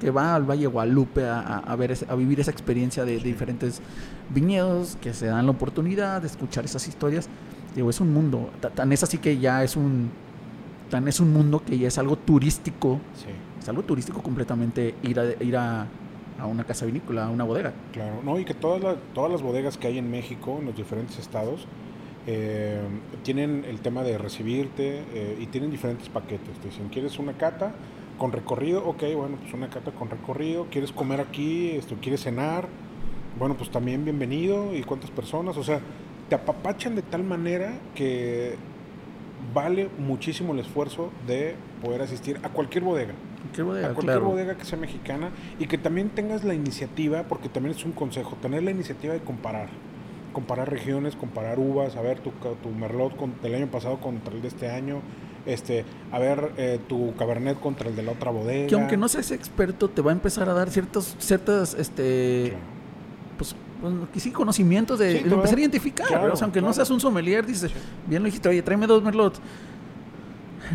[0.00, 3.80] que, va al Valle Guadalupe a, ver a vivir esa experiencia de, de diferentes
[4.30, 7.28] viñedos, que se dan la oportunidad de escuchar esas historias.
[7.74, 10.10] Digo, es un mundo, ta- tan es así que ya es un
[10.90, 13.30] tan es un mundo que ya es algo turístico, Sí,
[13.60, 15.86] es algo turístico completamente ir a ir a,
[16.38, 17.72] a una casa vinícola, a una bodega.
[17.92, 18.20] claro.
[18.24, 21.18] No, y que todas las, todas las bodegas que hay en México, en los diferentes
[21.18, 21.66] estados,
[22.26, 22.80] eh,
[23.22, 26.56] tienen el tema de recibirte eh, y tienen diferentes paquetes.
[26.60, 27.72] Te dicen, ¿quieres una cata
[28.18, 28.84] con recorrido?
[28.86, 30.66] Ok, bueno, pues una cata con recorrido.
[30.70, 31.70] ¿Quieres comer aquí?
[31.72, 32.68] Esto, ¿Quieres cenar?
[33.38, 34.74] Bueno, pues también bienvenido.
[34.74, 35.56] ¿Y cuántas personas?
[35.56, 35.80] O sea,
[36.28, 38.56] te apapachan de tal manera que
[39.52, 43.14] vale muchísimo el esfuerzo de poder asistir a cualquier bodega.
[43.90, 44.24] A cualquier Claro.
[44.30, 48.36] bodega que sea mexicana y que también tengas la iniciativa, porque también es un consejo,
[48.40, 49.68] tener la iniciativa de comparar.
[50.32, 52.30] Comparar regiones, comparar uvas, a ver tu,
[52.62, 55.00] tu merlot con, del año pasado contra el de este año,
[55.46, 58.66] este, a ver eh, tu cabernet contra el de la otra bodega.
[58.68, 62.64] Que aunque no seas experto, te va a empezar a dar ciertos, ciertas, este, Claro.
[63.38, 63.56] pues,
[64.22, 66.30] sí, conocimientos de, Sí, empezar a identificar.
[66.30, 67.76] O sea, aunque no seas un sommelier, dices, Sí.
[68.06, 69.40] bien lo dijiste, oye, tráeme dos merlots.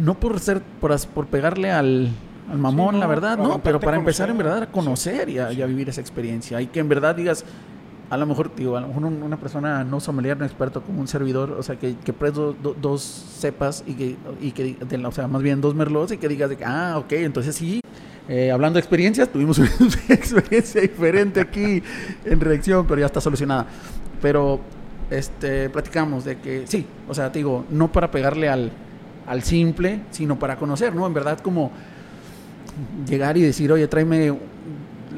[0.01, 2.09] No por ser, por, por pegarle al,
[2.51, 5.51] al mamón, no, la verdad, no, pero para empezar en verdad a conocer y, a,
[5.51, 6.61] y a vivir esa experiencia.
[6.61, 7.43] Y que en verdad digas,
[8.09, 10.99] a lo mejor, digo, a lo mejor un- una persona no sommelier, no experto como
[10.99, 15.11] un servidor, o sea, que, que do- dos cepas y que, y que de o
[15.11, 17.81] sea, más bien dos merlots y que digas de que, ah, ok, entonces sí.
[18.27, 19.69] Eh, hablando de experiencias, tuvimos una
[20.09, 21.81] experiencia diferente aquí
[22.25, 23.65] en reacción, pero ya está solucionada.
[24.21, 24.59] Pero
[25.09, 28.71] este, platicamos de que sí, o sea, te digo, no para pegarle al,
[29.27, 31.07] al simple, sino para conocer, ¿no?
[31.07, 31.71] En verdad, como
[33.07, 34.31] llegar y decir, oye, tráeme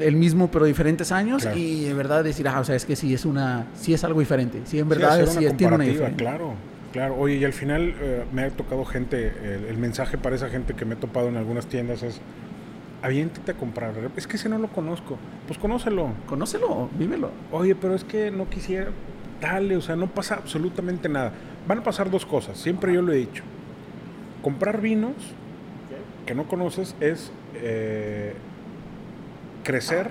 [0.00, 1.56] el mismo pero diferentes años Claro.
[1.58, 4.20] y de verdad decir, ah, o sea, es que sí es una, sí es algo
[4.20, 6.16] diferente, sí en Sí, verdad sí, una es- tiene una diferencia.
[6.16, 6.54] claro,
[6.92, 7.16] claro.
[7.16, 10.74] Oye, y al final eh, me ha tocado gente, el, el mensaje para esa gente
[10.74, 12.20] que me he topado en algunas tiendas es,
[13.02, 13.92] aviéntate a comprar.
[14.16, 15.18] Es que ese no lo conozco.
[15.46, 16.10] Pues conócelo.
[16.26, 17.30] Conócelo, vívelo.
[17.50, 18.90] Oye, pero es que no quisiera.
[19.40, 21.32] Dale, o sea, no pasa absolutamente nada.
[21.66, 23.42] Van a pasar dos cosas, siempre yo lo he dicho.
[24.42, 25.14] Comprar vinos
[26.26, 28.34] que no conoces es eh,
[29.62, 30.10] crecer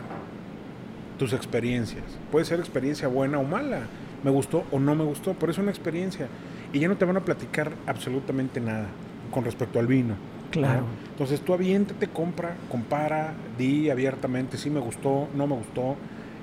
[1.17, 2.03] tus experiencias.
[2.31, 3.81] Puede ser experiencia buena o mala.
[4.23, 6.27] Me gustó o no me gustó, pero es una experiencia.
[6.73, 8.85] Y ya no te van a platicar absolutamente nada
[9.31, 10.15] con respecto al vino.
[10.51, 10.81] Claro.
[10.81, 10.87] ¿no?
[11.11, 15.95] Entonces tú aviéntate, compra, compara, di abiertamente si me gustó, no me gustó.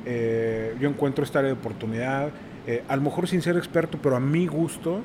[0.06, 2.30] eh, yo encuentro esta área de oportunidad.
[2.66, 5.00] eh, a lo mejor sin ser experto, pero a mi gusto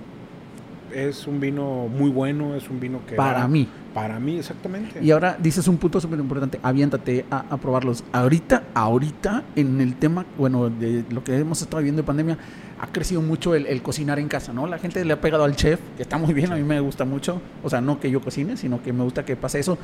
[0.94, 3.16] es un vino muy bueno, es un vino que...
[3.16, 3.68] Para va- mí.
[3.94, 5.04] Para mí, exactamente.
[5.04, 8.04] Y ahora dices un punto súper importante, aviéntate a, a probarlos.
[8.12, 12.38] Ahorita, ahorita, en el tema, bueno, de lo que hemos estado viviendo de pandemia,
[12.80, 14.66] ha crecido mucho el, el cocinar en casa, ¿no?
[14.68, 17.06] La gente le ha pegado al chef, que está muy bien, a mí me gusta
[17.06, 17.40] mucho.
[17.64, 19.78] O sea, no que yo cocine, sino que me gusta que pase eso.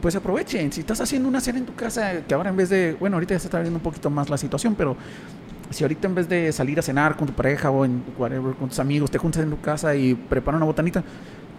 [0.00, 2.96] Pues aprovechen, si estás haciendo una cena en tu casa, que ahora en vez de,
[3.00, 4.96] bueno, ahorita ya se está viendo un poquito más la situación, pero
[5.70, 8.68] si ahorita en vez de salir a cenar con tu pareja o en whatever, con
[8.68, 11.02] tus amigos, te juntas en tu casa y prepara una botanita,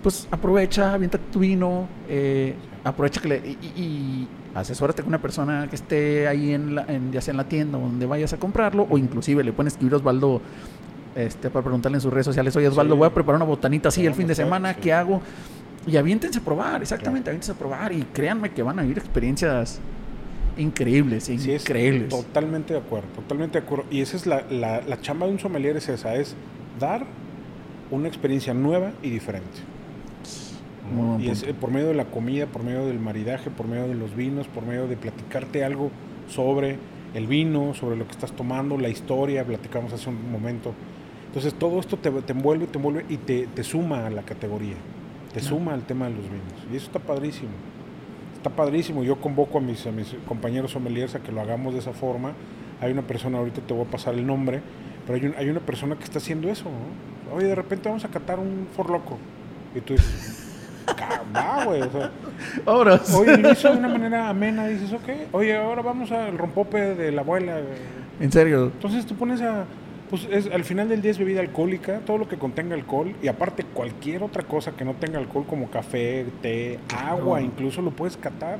[0.03, 5.21] pues aprovecha, avienta tu vino, eh, aprovecha que le, y, y- y asesórate con una
[5.21, 8.31] persona que esté ahí en, la, en ya sea en la tienda o donde vayas
[8.33, 10.41] a comprarlo, o inclusive le puedes escribir a Osvaldo
[11.15, 12.99] este, para preguntarle en sus redes sociales, oye Osvaldo, Sí.
[12.99, 14.79] voy a preparar una botanita así el fin de semana, sí.
[14.81, 15.21] ¿qué hago?
[15.87, 19.79] Y aviéntense a probar, exactamente, aviéntense a probar y créanme que van a vivir experiencias
[20.57, 22.09] increíbles, Sí, increíbles.
[22.09, 23.85] totalmente de acuerdo, totalmente de acuerdo.
[23.91, 26.35] Y esa es la, la, la chamba de un sommelier, es esa, es
[26.79, 27.05] dar
[27.91, 29.59] una experiencia nueva y diferente.
[31.19, 33.95] y es eh, por medio de la comida, por medio del maridaje, por medio de
[33.95, 35.91] los vinos, por medio de platicarte algo
[36.29, 36.77] sobre
[37.13, 40.73] el vino, sobre lo que estás tomando, la historia, platicamos hace un momento.
[41.27, 44.75] Entonces todo esto te, te envuelve, te envuelve y te, te, suma a la categoría,
[45.33, 46.53] te suma al tema de los vinos.
[46.71, 47.51] Y eso está padrísimo.
[48.47, 49.03] Está padrísimo.
[49.03, 52.31] Yo convoco a mis, a mis compañeros sommeliers a que lo hagamos de esa forma.
[52.79, 54.61] Hay una persona, ahorita te voy a pasar el nombre,
[55.05, 56.69] pero hay, hay una persona que está haciendo eso.
[57.35, 59.17] Oye, de repente vamos a catar un forloco.
[59.75, 60.47] Y tú dices,
[61.35, 61.81] va, güey.
[61.81, 62.11] O sea,
[63.17, 64.65] Oye, lo hizo de una manera amena.
[64.67, 65.33] Dices, ok.
[65.33, 67.59] Oye, ahora vamos al rompope de la abuela.
[68.17, 68.71] ¿En serio?
[68.73, 69.65] Entonces tú pones a.
[70.09, 73.27] Pues es, al final del día es bebida alcohólica, todo lo que contenga alcohol y
[73.27, 78.15] aparte cualquier otra cosa que no tenga alcohol como café, té, agua, incluso lo puedes
[78.15, 78.59] catar.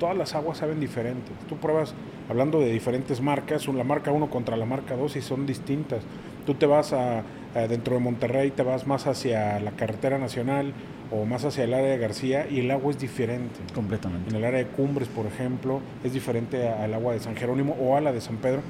[0.00, 1.32] Todas las aguas saben diferentes.
[1.48, 1.94] Tú pruebas,
[2.28, 6.02] hablando de diferentes marcas, la marca 1 contra la marca 2 y son distintas.
[6.46, 7.22] Tú te vas a,
[7.68, 10.72] dentro de Monterrey, te vas más hacia la carretera nacional
[11.10, 13.60] o más hacia el área de García y el agua es diferente.
[13.72, 14.30] Completamente.
[14.30, 17.96] En el área de Cumbres, por ejemplo, es diferente al agua de San Jerónimo o
[17.96, 18.62] a la de San Pedro.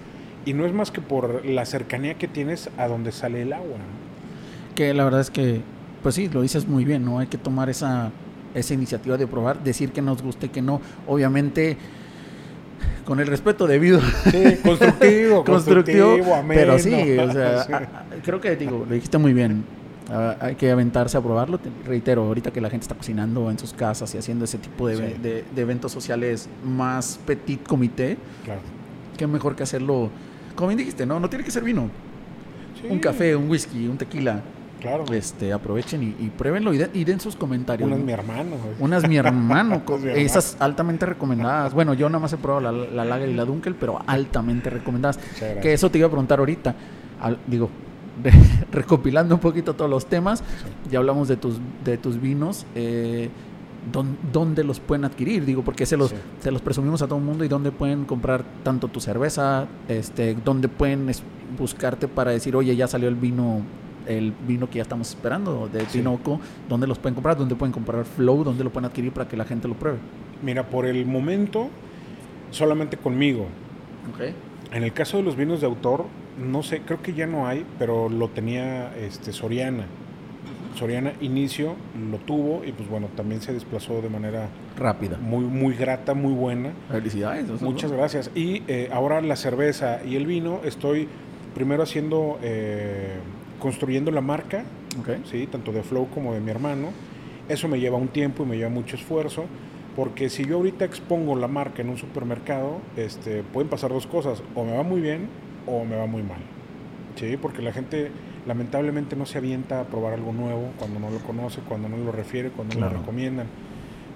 [0.49, 3.76] Y no es más que por la cercanía que tienes a donde sale el agua.
[4.74, 5.61] Que la verdad es que,
[6.03, 7.18] pues sí, lo dices muy bien, ¿no?
[7.18, 8.12] Hay que tomar esa,
[8.55, 10.80] esa iniciativa de probar, decir que nos guste, que no.
[11.07, 11.76] Obviamente
[13.05, 14.01] con el respeto debido.
[14.01, 16.16] Sí, constructivo, constructivo,
[16.49, 19.66] Pero sí, o sea, creo que digo, lo dijiste muy bien.
[20.11, 21.61] Ah, hay que aventarse a probarlo.
[21.84, 25.44] reitero, ahorita que la gente está cocinando en sus casas y haciendo ese tipo de,
[25.57, 28.62] eventos sociales más petit comité, claro.
[29.18, 30.09] qué mejor que hacerlo,
[30.59, 31.21] como bien dijiste, ¿no?
[31.21, 31.89] No tiene que ser vino.
[32.91, 34.43] Un café, un whisky, un tequila.
[34.81, 35.05] Claro.
[35.13, 37.89] Este, aprovechen y, pruébenlo y, den sus comentarios.
[37.89, 38.57] Unas mi hermano.
[38.81, 39.83] Unas mi hermano.
[40.17, 41.75] esas altamente recomendadas.
[41.75, 45.21] Bueno, yo nada más he probado la, la Lager y la Dunkel, pero altamente recomendadas.
[45.63, 46.75] Que eso te iba a preguntar ahorita.
[47.47, 47.71] digo,
[48.73, 50.43] recopilando un poquito todos los temas,
[50.91, 52.67] ya hablamos de tus, de tus vinos.
[52.75, 53.31] Eh,
[53.93, 55.45] ¿Dónde los pueden adquirir?
[55.45, 58.45] Digo, porque se los, se los presumimos a todo el mundo y dónde pueden comprar
[58.62, 61.11] tanto tu cerveza, este, dónde pueden
[61.59, 63.62] buscarte para decir, oye, ya salió el vino
[64.07, 67.36] el vino que ya estamos esperando de Tinoco, ¿dónde los pueden comprar?
[67.36, 68.43] ¿Dónde pueden comprar Flow?
[68.43, 69.99] ¿Dónde lo pueden adquirir para que la gente lo pruebe?
[70.43, 71.68] Mira, por el momento,
[72.51, 73.47] solamente conmigo.
[74.14, 74.34] Okay.
[74.72, 76.07] En el caso de los vinos de autor,
[76.39, 79.84] no sé, creo que ya no hay, pero lo tenía este, Soriana.
[80.79, 81.74] Soriana inicio
[82.11, 85.18] lo tuvo y pues bueno, también se desplazó de manera rápida.
[85.18, 86.70] Muy, muy grata, muy buena.
[86.91, 87.61] Felicidades.
[87.61, 88.31] Muchas gracias.
[88.35, 91.09] Y eh, ahora la cerveza y el vino, estoy
[91.55, 93.16] primero haciendo eh,
[93.59, 94.62] construyendo la marca,
[95.24, 95.49] ¿sí?
[95.49, 96.91] tanto de Flow como de mi hermano.
[97.49, 99.47] Eso me lleva un tiempo y me lleva mucho esfuerzo,
[99.97, 104.43] porque si yo ahorita expongo la marca en un supermercado, este, pueden pasar dos cosas,
[104.55, 105.29] o me va muy bien
[105.66, 106.41] o me va muy mal.
[107.16, 107.37] ¿sí?
[107.37, 108.11] Porque la gente
[108.49, 112.11] lamentablemente no se avienta a probar algo nuevo cuando no lo conoce, cuando no lo
[112.11, 113.46] refiere, cuando no lo recomiendan.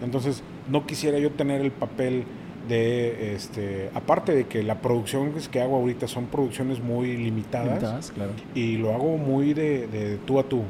[0.03, 2.25] Entonces, no quisiera yo tener el papel
[2.67, 8.13] de este aparte de que la producción que hago ahorita son producciones muy limitadas,
[8.55, 10.63] y lo hago muy de, tú a tú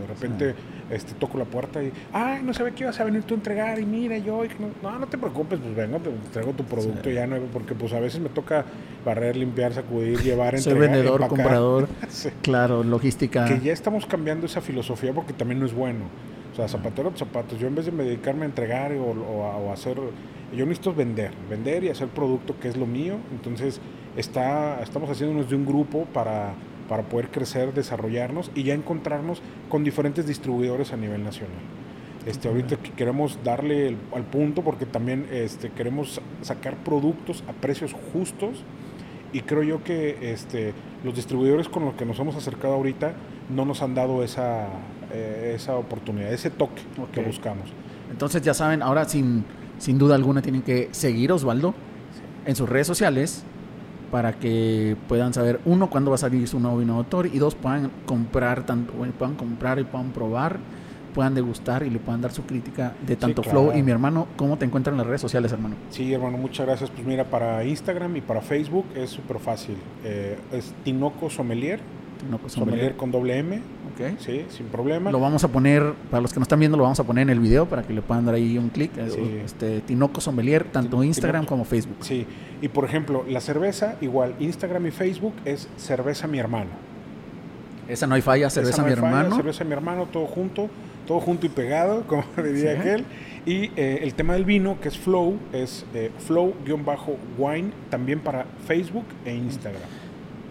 [0.00, 0.54] de repente
[0.90, 3.78] este toco la puerta y ay no sabía que ibas a venir tú a entregar
[3.78, 4.42] y mira yo
[4.82, 8.00] no, no, te preocupes pues vengo te traigo tu producto ya nuevo porque pues a
[8.00, 8.64] veces me toca
[9.04, 11.88] barrer limpiar sacudir llevar entregar soy vendedor comprador
[12.42, 13.44] claro logística.
[13.46, 16.04] Que ya estamos cambiando esa filosofía porque también no es bueno.
[16.52, 17.58] O sea zapatero zapatos.
[17.58, 19.96] Yo en vez de dedicarme a entregar o, o a hacer
[20.56, 23.16] yo necesito vender, vender y hacer producto que es lo mío.
[23.32, 23.80] Entonces
[24.16, 26.54] está, estamos haciéndonos de un grupo para,
[26.90, 29.40] para poder crecer, desarrollarnos y ya encontrarnos
[29.70, 31.56] con diferentes distribuidores a nivel nacional.
[32.26, 38.62] Este, ahorita queremos darle al punto porque también este, queremos sacar productos a precios justos
[39.32, 43.14] y creo yo que este, los distribuidores con los que nos hemos acercado ahorita
[43.48, 44.66] no nos han dado esa,
[45.12, 47.70] eh, esa oportunidad, ese toque que buscamos.
[48.10, 49.44] Entonces ya saben, ahora sin
[49.80, 51.74] sin duda alguna tienen que seguir Osvaldo
[52.44, 53.44] en sus redes sociales
[54.10, 57.54] para que puedan saber, uno, cuándo va a salir su nuevo vino autor y dos,
[57.54, 60.58] puedan comprar, tanto, puedan comprar y puedan probar,
[61.14, 64.26] puedan degustar y le puedan dar su crítica de tanto Flow y mi hermano.
[64.36, 65.76] ¿Cómo te encuentran en las redes sociales, hermano?
[65.90, 66.90] Sí, hermano, muchas gracias.
[66.90, 69.76] Pues mira, para Instagram y para Facebook es súper fácil.
[70.04, 71.80] Eh, es Tinoco Sommelier.
[72.20, 73.60] Tinoco Sommelier con doble M
[74.18, 75.10] Sí, sin problema.
[75.10, 77.30] Lo vamos a poner, para los que nos están viendo, lo vamos a poner en
[77.30, 78.90] el video para que le puedan dar ahí un clic.
[78.96, 81.98] Eh, este, Tinoco Sommelier, tanto Instagram como Facebook.
[82.00, 82.26] Sí,
[82.62, 86.70] y por ejemplo, la cerveza, igual, Instagram y Facebook es Cerveza Mi Hermano.
[87.88, 89.36] Esa no hay falla, Cerveza Mi Hermano.
[89.36, 90.70] cerveza Mi Hermano, todo junto,
[91.06, 93.04] todo junto y pegado, como diría aquel.
[93.44, 99.06] Y eh, el tema del vino, que es Flow, es eh, Flow-Wine, también para Facebook
[99.24, 99.99] e Instagram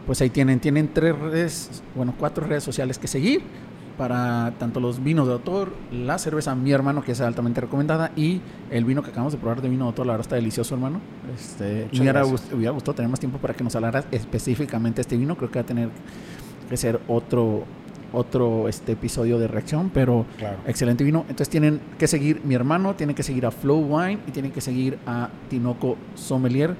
[0.10, 3.44] pues ahí tienen, tienen tres redes, bueno, cuatro redes sociales que seguir
[3.96, 8.42] para tanto los vinos de autor, la cerveza mi hermano, que es altamente recomendada, y
[8.72, 11.00] el vino que acabamos de probar de vino de autor, la verdad está delicioso, hermano.
[11.36, 15.16] Este, me hubiera, gust- hubiera gustado tener más tiempo para que nos hablaras específicamente este
[15.16, 15.36] vino.
[15.38, 15.90] Creo que va a tener
[16.70, 17.66] que ser otro,
[18.12, 20.58] otro este, episodio de reacción, pero Claro.
[20.66, 21.20] excelente vino.
[21.30, 24.62] Entonces tienen que seguir mi hermano, tienen que seguir a Flow Wine y tienen que
[24.62, 26.76] seguir a Tinoco Sommelier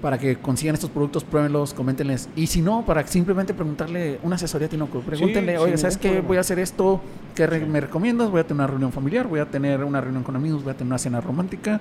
[0.00, 2.28] para que consigan estos productos, pruébenlos, coméntenles.
[2.36, 5.00] Y si no, para simplemente preguntarle una asesoría a Tinoco.
[5.00, 6.08] Pregúntenle, sin oye, ¿sabes qué?
[6.08, 6.28] problema.
[6.28, 7.00] Voy a hacer esto,
[7.34, 7.64] ¿qué Sí.
[7.66, 8.30] me recomiendas?
[8.30, 10.74] Voy a tener una reunión familiar, voy a tener una reunión con amigos, voy a
[10.74, 11.80] tener una cena romántica.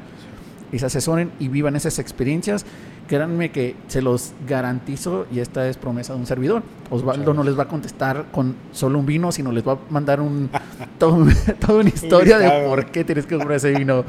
[0.72, 2.64] Y se asesoren y vivan esas experiencias.
[3.08, 6.62] Créanme que se los garantizo y esta es promesa de un servidor.
[6.91, 10.22] Osvaldo no les va a contestar con solo un vino, sino les va a mandar
[10.22, 10.48] un
[11.00, 11.26] todo-
[11.60, 14.04] toda una historia de por qué tienes que comprar ese vino.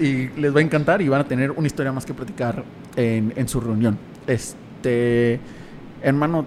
[0.00, 2.62] Y les va a encantar y van a tener una historia más que platicar
[2.96, 3.98] en, en su reunión.
[4.26, 5.38] Este,
[6.02, 6.44] hermano,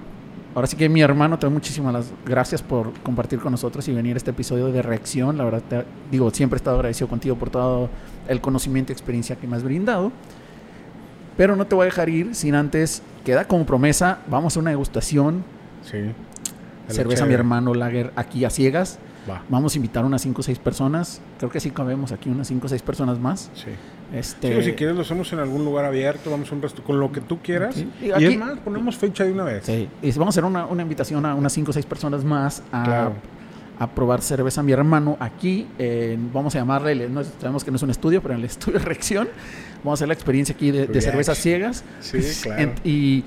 [0.53, 4.15] ahora sí que mi hermano, te doy muchísimas gracias por compartir con nosotros y venir
[4.15, 5.37] a este episodio de reacción.
[5.37, 7.89] La verdad, te- digo, siempre he estado agradecido contigo por todo
[8.27, 10.11] el conocimiento y experiencia que me has brindado.
[11.37, 14.69] Pero no te voy a dejar ir sin antes, queda como promesa, vamos a una
[14.71, 15.43] degustación,
[15.83, 15.97] Sí.
[16.87, 17.33] Cerveza mi chévere.
[17.35, 18.99] hermano Lager aquí a ciegas.
[19.29, 19.41] Va.
[19.49, 21.21] Vamos a invitar unas 5 o 6 personas.
[21.39, 23.49] Creo que sí cabemos aquí unas 5 o 6 personas más.
[23.55, 23.71] Sí.
[24.13, 26.83] Este, Sí, o si quieres lo hacemos en algún lugar abierto, vamos a un resto
[26.83, 27.75] con lo que tú quieras.
[27.77, 29.65] Y Y, aquí- es más, ponemos fecha de una vez.
[29.65, 32.61] sí, y vamos a hacer una, una invitación a unas 5 o 6 personas más
[32.71, 33.13] a, Claro.
[33.79, 35.67] a probar cerveza mi hermano aquí.
[35.79, 38.77] en- vamos a llamarle, no, sabemos que no es un estudio, pero en el estudio
[38.79, 39.27] de reacción.
[39.83, 41.83] Vamos a hacer la experiencia aquí de, cervezas ciegas.
[41.99, 42.61] Sí, claro.
[42.61, 43.23] En- y,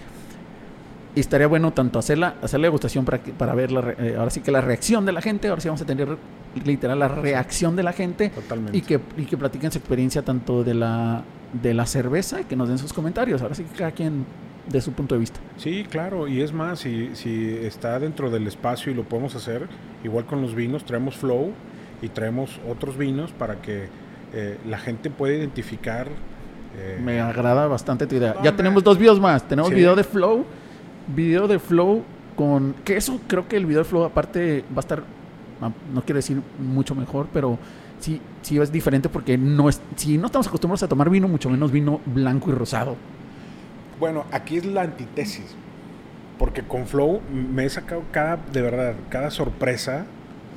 [1.15, 4.17] y estaría bueno tanto hacerla, hacer la degustación para, que- para ver la re- eh,
[4.17, 6.17] ahora sí que la reacción de la gente, ahora sí vamos a tener
[6.65, 8.77] literal la reacción de la gente Totalmente.
[8.77, 11.23] y que, y que platiquen su experiencia tanto de la,
[11.63, 13.43] de la cerveza y que nos den sus comentarios.
[13.43, 14.25] Ahora sí que cada quien
[14.69, 15.41] de su punto de vista.
[15.57, 19.67] Sí, claro, y es más, si, si está dentro del espacio y lo podemos hacer,
[20.05, 21.53] igual con los vinos, traemos flow
[22.03, 23.89] y traemos otros vinos para que
[24.35, 26.07] eh, la gente pueda identificar.
[26.79, 28.35] eh, Me agrada bastante tu idea.
[28.35, 29.43] No, ya tenemos dos videos más.
[29.49, 29.75] Tenemos Sí.
[29.75, 30.45] video de Flow,
[31.15, 32.03] video de Flow
[32.37, 32.75] con...
[32.85, 35.03] Que eso creo que el video de Flow aparte va a estar,
[35.61, 37.59] ah, no quiero decir mucho mejor, pero
[38.01, 41.51] sí, sí es diferente porque no es, si no estamos acostumbrados a tomar vino, mucho
[41.51, 42.97] menos vino blanco y rosado.
[43.99, 45.57] Bueno, aquí es la antítesis,
[46.39, 50.07] porque con flow me he sacado cada, de verdad, cada sorpresa.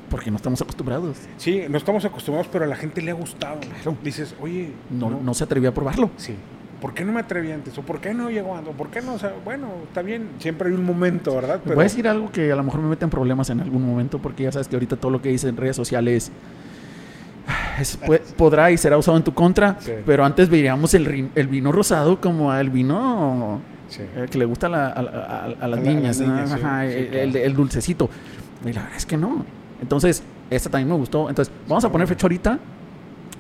[0.10, 1.18] Porque no estamos acostumbrados.
[1.38, 3.60] Sí, no estamos acostumbrados, pero a la gente le ha gustado.
[4.04, 6.12] Dices, oye, No, no se atrevió a probarlo.
[6.18, 6.36] Sí.
[6.82, 7.78] ¿Por qué no me atreví antes?
[7.78, 8.74] ¿O por qué no llegó antes?
[8.74, 9.14] ¿O por qué no?
[9.14, 11.62] O sea, bueno, está bien, siempre hay un momento, ¿verdad?
[11.64, 14.18] Voy a decir algo que a lo mejor me mete en problemas en algún momento,
[14.20, 16.32] porque ya sabes que ahorita todo lo que dice en redes sociales
[17.80, 19.92] es- pu- podrá y será usado en tu contra, Sí.
[20.06, 24.02] pero antes veíamos el, vino rosado como el vino Sí.
[24.16, 28.10] eh, que le gusta a, la- a- a- a las niñas, el, dulcecito.
[28.66, 29.46] Y la verdad es que no.
[29.82, 31.30] Entonces, esta también me gustó.
[31.30, 32.60] Entonces, vamos a poner fecha ahorita,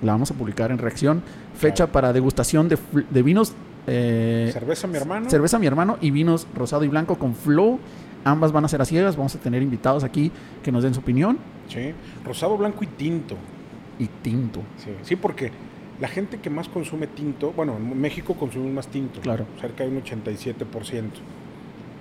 [0.01, 1.21] la vamos a publicar en reacción.
[1.55, 1.91] Fecha Claro.
[1.91, 2.77] para degustación de,
[3.09, 3.53] de vinos.
[3.87, 5.29] eh, Cerveza, mi hermano.
[5.29, 7.79] Cerveza mi hermano y vinos rosado y blanco con flow.
[8.23, 9.15] Ambas van a ser a ciegas.
[9.15, 10.31] Vamos a tener invitados aquí
[10.63, 11.37] que nos den su opinión.
[11.67, 11.93] Sí.
[12.25, 13.35] Rosado, blanco y tinto.
[13.99, 14.61] Y tinto.
[14.77, 14.91] Sí.
[15.03, 15.51] sí, porque
[15.99, 19.21] la gente que más consume tinto, bueno, en México consumimos más tinto.
[19.21, 19.45] Claro.
[19.59, 21.03] Cerca de un 87%.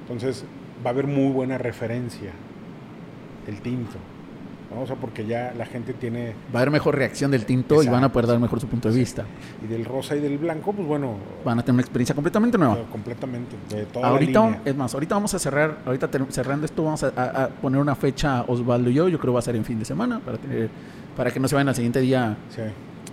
[0.02, 0.44] Entonces,
[0.84, 2.32] va a haber muy buena referencia
[3.46, 3.96] el tinto.
[4.74, 4.82] ¿No?
[4.82, 6.34] O sea, porque ya la gente tiene.
[6.54, 8.90] Va a haber mejor reacción del tinto y van a poder dar mejor su punto
[8.90, 9.24] de vista.
[9.64, 11.14] Y del rosa y del blanco, pues bueno,
[11.44, 12.78] Van a tener una experiencia completamente nueva.
[12.90, 13.56] completamente.
[13.68, 14.62] De toda Ahorita, la línea.
[14.64, 17.94] es más, ahorita vamos a cerrar, ahorita cerrando esto, vamos a, a- a poner una
[17.94, 20.38] fecha Osvaldo y yo, yo creo que va a ser en fin de semana, para,
[20.38, 20.68] tener,
[21.16, 22.62] para que no se vayan al siguiente día Sí.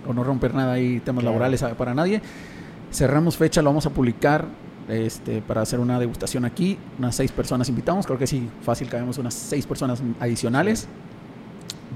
[0.06, 1.34] o no romper nada ahí, temas Claro.
[1.34, 2.22] laborales a- para nadie.
[2.90, 4.46] Cerramos fecha, lo vamos a publicar
[4.88, 6.78] este, para hacer una degustación aquí.
[6.98, 10.88] Unas seis personas invitamos, creo que sí, fácil cabemos unas seis personas adicionales.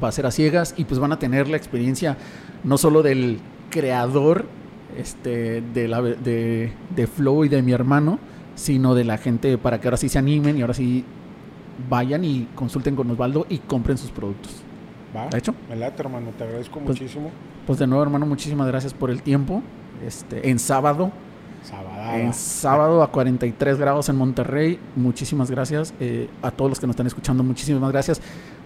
[0.02, 2.16] Va a ser a ciegas y pues van a tener la experiencia
[2.64, 3.38] no solo del
[3.70, 4.46] creador
[4.96, 8.18] este, de, la, de, de Flow y de mi hermano,
[8.54, 11.04] sino de la gente para que ahora sí se animen y ahora sí
[11.88, 14.62] vayan y consulten con Osvaldo y compren sus productos.
[15.16, 15.28] ¿Va?
[15.28, 15.54] ¿De hecho?
[15.68, 16.30] Me late, hermano.
[16.36, 17.30] Te agradezco Pues- muchísimo.
[17.66, 19.62] Pues de nuevo, hermano, muchísimas gracias por el tiempo.
[20.04, 21.12] Este, en sábado,
[22.12, 24.80] en sábado a 43 grados en Monterrey.
[24.96, 27.44] Muchísimas gracias eh, a todos los que nos están escuchando.
[27.44, 28.20] Muchísimas gracias.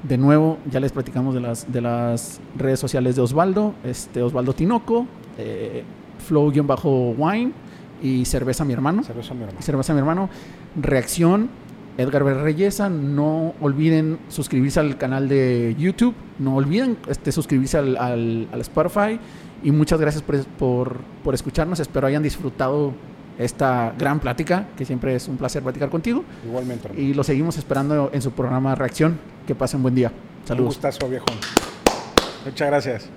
[0.07, 3.75] De nuevo, ya les platicamos de las, de las redes sociales de Osvaldo.
[3.83, 5.07] Este, Osvaldo Tinoco,
[5.39, 5.83] eh,
[6.27, 7.53] Flow-Wine
[8.03, 9.03] y Cerveza Mi Hermano.
[9.03, 9.61] Cerveza, mi hermano.
[9.63, 10.29] Cerveza Mi Hermano.
[10.81, 11.49] Reacción.
[11.99, 18.49] Edgar Reyesa, no olviden suscribirse al canal de YouTube, no olviden este, suscribirse al, al-
[18.53, 19.19] al Spotify
[19.63, 22.93] y muchas gracias por, por, por escucharnos, espero hayan disfrutado
[23.39, 26.25] esta gran plática, que siempre es un placer platicar contigo.
[26.45, 26.91] Igualmente.
[26.97, 29.19] Y lo seguimos esperando en su programa Reacción.
[29.47, 30.11] Que pasen buen día.
[30.45, 30.77] Saludos.
[30.77, 31.27] Un gustazo, viejo.
[32.45, 33.09] Muchas gracias.